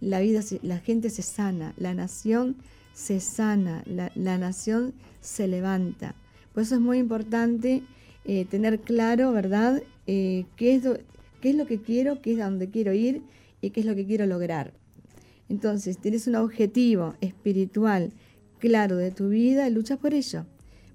la 0.01 0.21
vida, 0.21 0.41
la 0.63 0.79
gente 0.79 1.11
se 1.11 1.23
sana, 1.23 1.75
la 1.77 1.95
nación 1.95 2.57
se 2.93 3.21
sana, 3.21 3.83
la, 3.87 4.39
nación 4.39 4.95
se 5.21 5.49
levanta. 5.49 6.15
Por 6.53 6.63
eso 6.63 6.77
es 6.77 6.81
muy 6.81 6.99
importante 6.99 7.83
eh, 8.25 8.45
tener 8.45 8.81
claro, 8.81 9.33
¿verdad?, 9.33 9.83
eh, 10.07 10.47
qué, 10.57 10.75
es 10.75 10.85
lo, 10.85 10.99
qué 11.41 11.51
es 11.51 11.57
lo 11.57 11.67
que 11.67 11.81
quiero, 11.81 12.21
qué 12.21 12.33
es 12.35 12.41
a 12.41 12.45
dónde 12.45 12.71
quiero 12.71 12.93
ir 12.93 13.23
y 13.61 13.71
qué 13.71 13.81
es 13.81 13.87
lo 13.87 13.95
que 13.95 14.07
quiero 14.07 14.27
lograr. 14.27 14.73
Entonces, 15.49 15.99
tienes 15.99 16.27
un 16.27 16.37
objetivo 16.37 17.15
espiritual 17.21 18.13
claro 18.59 18.97
de 18.97 19.11
tu 19.11 19.29
vida 19.29 19.67
y 19.69 19.73
luchas 19.73 19.99
por 19.99 20.15
ello. 20.15 20.45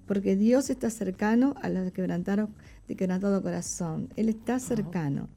Porque 0.06 0.36
Dios 0.36 0.70
está 0.70 0.90
cercano 0.90 1.54
a 1.62 1.68
los 1.68 1.90
quebrantados 1.92 2.50
de 2.86 2.96
quebrantado 2.96 3.42
corazón. 3.42 4.10
Él 4.16 4.28
está 4.28 4.58
cercano. 4.58 5.28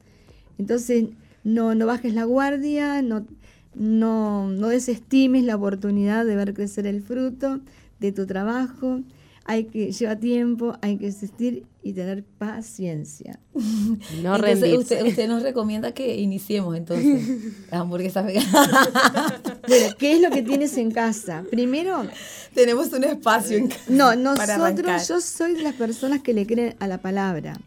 Entonces, 0.57 1.05
no, 1.43 1.75
no 1.75 1.85
bajes 1.85 2.13
la 2.13 2.25
guardia, 2.25 3.01
no, 3.01 3.25
no, 3.73 4.49
no 4.49 4.67
desestimes 4.67 5.43
la 5.43 5.55
oportunidad 5.55 6.25
de 6.25 6.35
ver 6.35 6.53
crecer 6.53 6.87
el 6.87 7.01
fruto 7.01 7.61
de 7.99 8.11
tu 8.11 8.25
trabajo. 8.25 9.01
Hay 9.45 9.65
que 9.65 9.93
lleva 9.93 10.17
tiempo, 10.17 10.77
hay 10.81 10.97
que 10.97 11.07
existir 11.07 11.63
y 11.81 11.93
tener 11.93 12.23
paciencia. 12.23 13.39
No 14.21 14.35
entonces, 14.35 14.77
usted, 14.77 15.05
usted, 15.05 15.27
nos 15.27 15.41
recomienda 15.41 15.93
que 15.93 16.17
iniciemos 16.17 16.75
entonces 16.75 17.27
las 17.71 17.81
hamburguesas 17.81 18.25
veganas. 18.25 18.51
Bueno, 19.67 19.95
¿qué 19.97 20.13
es 20.13 20.21
lo 20.21 20.29
que 20.29 20.41
tienes 20.43 20.77
en 20.77 20.91
casa? 20.91 21.43
Primero, 21.49 22.05
tenemos 22.53 22.91
un 22.93 23.03
espacio 23.03 23.57
en 23.57 23.67
casa. 23.67 23.81
No, 23.89 24.15
nosotros, 24.15 25.07
yo 25.09 25.19
soy 25.19 25.55
de 25.55 25.61
las 25.61 25.73
personas 25.73 26.21
que 26.21 26.33
le 26.33 26.47
creen 26.47 26.75
a 26.79 26.87
la 26.87 26.99
palabra. 26.99 27.59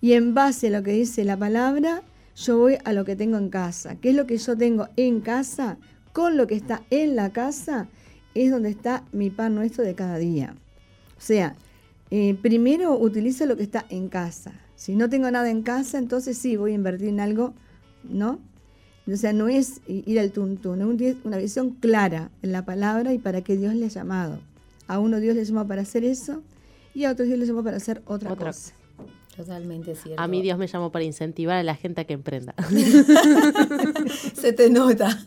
Y 0.00 0.12
en 0.14 0.34
base 0.34 0.66
a 0.66 0.70
lo 0.70 0.82
que 0.82 0.90
dice 0.90 1.22
la 1.24 1.36
palabra, 1.36 2.02
yo 2.36 2.58
voy 2.58 2.76
a 2.84 2.92
lo 2.92 3.04
que 3.04 3.16
tengo 3.16 3.38
en 3.38 3.48
casa. 3.48 3.96
¿Qué 3.96 4.10
es 4.10 4.16
lo 4.16 4.26
que 4.26 4.36
yo 4.36 4.56
tengo 4.56 4.88
en 4.96 5.20
casa? 5.20 5.78
Con 6.12 6.36
lo 6.36 6.46
que 6.46 6.54
está 6.54 6.82
en 6.90 7.16
la 7.16 7.32
casa 7.32 7.88
es 8.34 8.50
donde 8.50 8.68
está 8.68 9.04
mi 9.12 9.30
pan 9.30 9.54
nuestro 9.54 9.82
de 9.82 9.94
cada 9.94 10.18
día. 10.18 10.54
O 11.16 11.20
sea, 11.20 11.56
eh, 12.10 12.34
primero 12.40 12.96
utilizo 12.98 13.46
lo 13.46 13.56
que 13.56 13.62
está 13.62 13.86
en 13.88 14.08
casa. 14.08 14.52
Si 14.76 14.94
no 14.94 15.08
tengo 15.08 15.30
nada 15.30 15.50
en 15.50 15.62
casa, 15.62 15.98
entonces 15.98 16.36
sí, 16.36 16.56
voy 16.56 16.72
a 16.72 16.74
invertir 16.74 17.08
en 17.08 17.20
algo, 17.20 17.54
¿no? 18.04 18.38
O 19.10 19.16
sea, 19.16 19.32
no 19.32 19.48
es 19.48 19.80
ir 19.86 20.18
al 20.18 20.32
tuntún, 20.32 21.00
es 21.00 21.16
una 21.24 21.38
visión 21.38 21.70
clara 21.70 22.30
en 22.42 22.52
la 22.52 22.64
palabra 22.64 23.12
y 23.14 23.18
para 23.18 23.40
qué 23.42 23.56
Dios 23.56 23.74
le 23.74 23.86
ha 23.86 23.88
llamado. 23.88 24.40
A 24.88 24.98
uno 24.98 25.20
Dios 25.20 25.36
le 25.36 25.44
llamó 25.44 25.66
para 25.66 25.82
hacer 25.82 26.04
eso 26.04 26.42
y 26.92 27.04
a 27.04 27.12
otro 27.12 27.24
Dios 27.24 27.38
le 27.38 27.46
llamó 27.46 27.62
para 27.62 27.76
hacer 27.76 28.02
otra, 28.04 28.34
cosa. 28.34 28.74
Totalmente 29.36 29.94
cierto. 29.94 30.20
A 30.20 30.26
mí 30.28 30.40
Dios 30.40 30.58
me 30.58 30.66
llamó 30.66 30.90
para 30.90 31.04
incentivar 31.04 31.56
a 31.56 31.62
la 31.62 31.74
gente 31.74 32.00
a 32.00 32.04
que 32.04 32.14
emprenda. 32.14 32.54
Se 34.34 34.52
te 34.52 34.70
nota. 34.70 35.18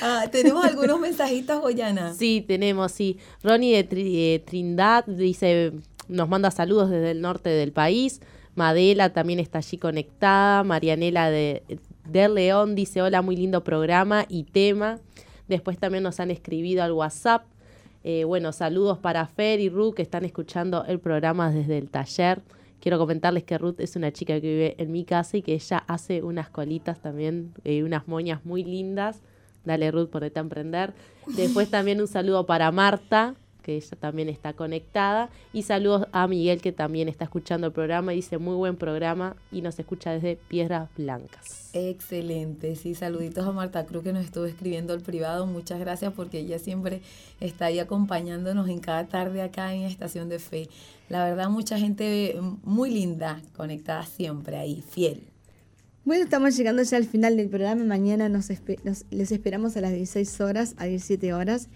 Ah, 0.00 0.24
tenemos 0.32 0.64
algunos 0.64 0.98
mensajitos, 0.98 1.60
Goyana. 1.60 2.14
Sí, 2.14 2.44
tenemos, 2.46 2.92
sí. 2.92 3.18
Ronnie 3.42 3.82
de 3.82 4.42
Trindad 4.44 5.04
dice, 5.06 5.72
nos 6.08 6.28
manda 6.28 6.50
saludos 6.50 6.90
desde 6.90 7.10
el 7.10 7.20
norte 7.20 7.50
del 7.50 7.72
país. 7.72 8.20
Madela 8.54 9.12
también 9.12 9.38
está 9.38 9.58
allí 9.58 9.76
conectada. 9.76 10.64
Marianela 10.64 11.30
de, 11.30 11.62
de 12.06 12.28
León 12.28 12.74
dice, 12.74 13.02
hola, 13.02 13.20
muy 13.20 13.36
lindo 13.36 13.62
programa 13.62 14.24
y 14.28 14.44
tema. 14.44 14.98
Después 15.46 15.78
también 15.78 16.02
nos 16.02 16.20
han 16.20 16.30
escribido 16.30 16.82
al 16.82 16.92
WhatsApp. 16.92 17.44
Eh, 18.02 18.24
bueno, 18.24 18.52
saludos 18.52 18.98
para 18.98 19.26
Fer 19.26 19.60
y 19.60 19.68
Ruth 19.68 19.94
que 19.94 20.02
están 20.02 20.24
escuchando 20.24 20.84
el 20.84 21.00
programa 21.00 21.50
desde 21.50 21.76
el 21.76 21.90
taller. 21.90 22.40
Quiero 22.86 22.98
comentarles 22.98 23.42
que 23.42 23.58
Ruth 23.58 23.80
es 23.80 23.96
una 23.96 24.12
chica 24.12 24.40
que 24.40 24.46
vive 24.46 24.76
en 24.78 24.92
mi 24.92 25.04
casa 25.04 25.36
y 25.36 25.42
que 25.42 25.54
ella 25.54 25.78
hace 25.88 26.22
unas 26.22 26.50
colitas 26.50 27.00
también, 27.00 27.52
eh, 27.64 27.82
unas 27.82 28.06
moñas 28.06 28.44
muy 28.44 28.62
lindas. 28.62 29.22
Dale 29.64 29.90
Ruth, 29.90 30.08
ponete 30.08 30.38
a 30.38 30.42
emprender. 30.42 30.94
Después 31.36 31.68
también 31.68 32.00
un 32.00 32.06
saludo 32.06 32.46
para 32.46 32.70
Marta, 32.70 33.34
que 33.66 33.74
ella 33.74 33.96
también 33.98 34.28
está 34.28 34.52
conectada. 34.52 35.28
Y 35.52 35.64
saludos 35.64 36.06
a 36.12 36.28
Miguel, 36.28 36.62
que 36.62 36.70
también 36.70 37.08
está 37.08 37.24
escuchando 37.24 37.66
el 37.66 37.72
programa. 37.72 38.12
Dice 38.12 38.38
muy 38.38 38.54
buen 38.54 38.76
programa 38.76 39.34
y 39.50 39.60
nos 39.60 39.76
escucha 39.80 40.12
desde 40.12 40.36
Piedras 40.36 40.88
Blancas. 40.96 41.70
Excelente, 41.72 42.76
sí, 42.76 42.94
saluditos 42.94 43.44
a 43.44 43.50
Marta 43.50 43.84
Cruz 43.84 44.04
que 44.04 44.12
nos 44.12 44.24
estuvo 44.24 44.44
escribiendo 44.44 44.92
al 44.92 45.00
privado. 45.00 45.46
Muchas 45.46 45.80
gracias 45.80 46.12
porque 46.14 46.38
ella 46.38 46.60
siempre 46.60 47.02
está 47.40 47.64
ahí 47.66 47.80
acompañándonos 47.80 48.68
en 48.68 48.78
cada 48.78 49.08
tarde 49.08 49.42
acá 49.42 49.74
en 49.74 49.82
Estación 49.82 50.28
de 50.28 50.38
Fe. 50.38 50.68
La 51.08 51.24
verdad, 51.24 51.50
mucha 51.50 51.76
gente 51.76 52.38
muy 52.62 52.90
linda, 52.90 53.42
conectada 53.56 54.06
siempre 54.06 54.58
ahí, 54.58 54.80
fiel. 54.88 55.24
Bueno, 56.04 56.22
estamos 56.22 56.56
llegando 56.56 56.84
ya 56.84 56.98
al 56.98 57.04
final 57.04 57.36
del 57.36 57.48
programa. 57.48 57.82
Mañana 57.82 58.28
nos, 58.28 58.48
les 59.10 59.32
esperamos 59.32 59.76
a 59.76 59.80
las 59.80 59.92
16 59.92 60.40
horas, 60.40 60.76
a 60.78 60.84
17 60.84 61.34
horas. 61.34 61.68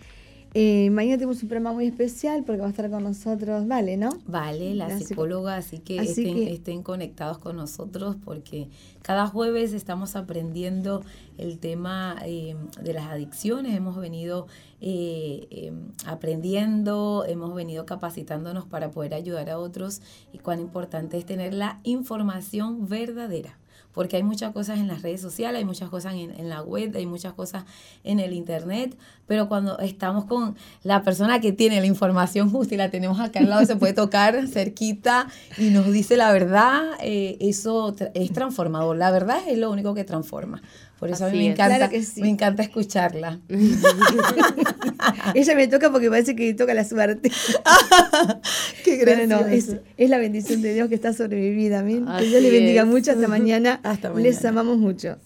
Eh, 0.53 0.90
mañana 0.90 1.16
tenemos 1.16 1.40
un 1.44 1.48
programa 1.48 1.72
muy 1.72 1.86
especial 1.86 2.42
porque 2.44 2.61
va 2.61 2.66
a 2.66 2.70
estar 2.70 2.90
con 2.90 3.05
nosotros 3.05 3.68
Vale, 3.68 3.96
¿no? 3.96 4.11
Vale, 4.26 4.74
la, 4.74 4.98
psicóloga, 4.98 5.55
así, 5.55 5.78
que, 5.78 5.98
estén, 5.98 6.82
conectados 6.82 7.38
con 7.38 7.55
nosotros 7.55 8.16
porque 8.24 8.68
cada 9.03 9.28
jueves 9.28 9.72
estamos 9.72 10.16
aprendiendo 10.16 11.05
el 11.38 11.61
tema 11.61 12.16
eh, 12.24 12.57
de 12.82 12.92
las 12.92 13.07
adicciones, 13.07 13.76
hemos 13.76 13.96
venido 13.96 14.48
eh, 14.80 15.46
em, 15.53 15.92
aprendiendo, 16.05 17.24
hemos 17.28 17.55
venido 17.55 17.86
capacitándonos 17.86 18.66
para 18.66 18.90
poder 18.90 19.14
ayudar 19.14 19.51
a 19.51 19.59
otros 19.59 20.03
y 20.32 20.38
cuán 20.38 20.59
importante 20.59 21.16
es 21.16 21.24
tener 21.26 21.55
la 21.55 21.78
información 21.84 22.88
verdadera 22.88 23.57
porque 23.92 24.16
hay 24.16 24.22
muchas 24.22 24.53
cosas 24.53 24.78
en 24.78 24.88
las 24.88 25.03
redes 25.03 25.20
sociales, 25.20 25.59
hay 25.59 25.64
muchas 25.64 25.90
cosas 25.90 26.14
en, 26.14 26.48
la 26.48 26.62
web, 26.62 26.92
hay 26.96 27.07
muchas 27.07 27.32
cosas 27.32 27.64
en 28.05 28.20
el 28.20 28.32
internet, 28.32 28.96
pero 29.31 29.47
cuando 29.47 29.78
estamos 29.78 30.24
con 30.24 30.57
la 30.83 31.05
persona 31.05 31.41
que 31.41 31.53
tiene 31.53 31.78
la 31.78 31.87
información 31.87 32.51
justa 32.51 32.74
y 32.74 32.76
la 32.76 32.91
tenemos 32.91 33.20
acá 33.20 33.39
al 33.39 33.49
lado, 33.49 33.64
se 33.64 33.76
puede 33.76 33.93
tocar 33.93 34.49
cerquita 34.49 35.28
y 35.57 35.70
nos 35.70 35.93
dice 35.93 36.16
la 36.16 36.33
verdad, 36.33 36.83
eh, 37.01 37.37
eso 37.39 37.95
es 38.14 38.33
transformador. 38.33 38.97
La 38.97 39.12
verdad 39.12 39.39
es 39.47 39.57
lo 39.57 39.70
único 39.70 39.95
que 39.95 40.03
transforma. 40.03 40.61
Por 40.99 41.11
eso 41.11 41.26
a 41.26 41.31
mí 41.31 41.39
me 41.39 41.53
encanta, 41.53 41.89
me 42.16 42.28
encanta 42.28 42.64
escucharla. 42.64 43.39
Ella 45.37 45.55
me 45.55 45.68
toca 45.68 45.93
porque 45.93 46.11
parece 46.11 46.35
que 46.35 46.53
toca 46.55 46.74
la 46.74 46.83
suerte. 46.83 47.31
Qué 48.85 48.97
gracioso. 48.97 49.47
es, 49.47 49.76
es, 49.97 50.11
la 50.11 50.18
bendición 50.18 50.61
de 50.61 50.74
Dios 50.74 50.89
que 50.89 50.97
está 50.97 51.12
sobre 51.12 51.41
mi 51.41 51.51
vida. 51.53 51.85
Que 51.85 52.24
Dios 52.24 52.43
le 52.43 52.51
bendiga 52.51 52.85
mucho. 52.85 53.12
Hasta 53.12 53.28
mañana. 53.28 53.81
Les 54.16 54.45
amamos 54.45 54.76
mucho. 54.76 55.18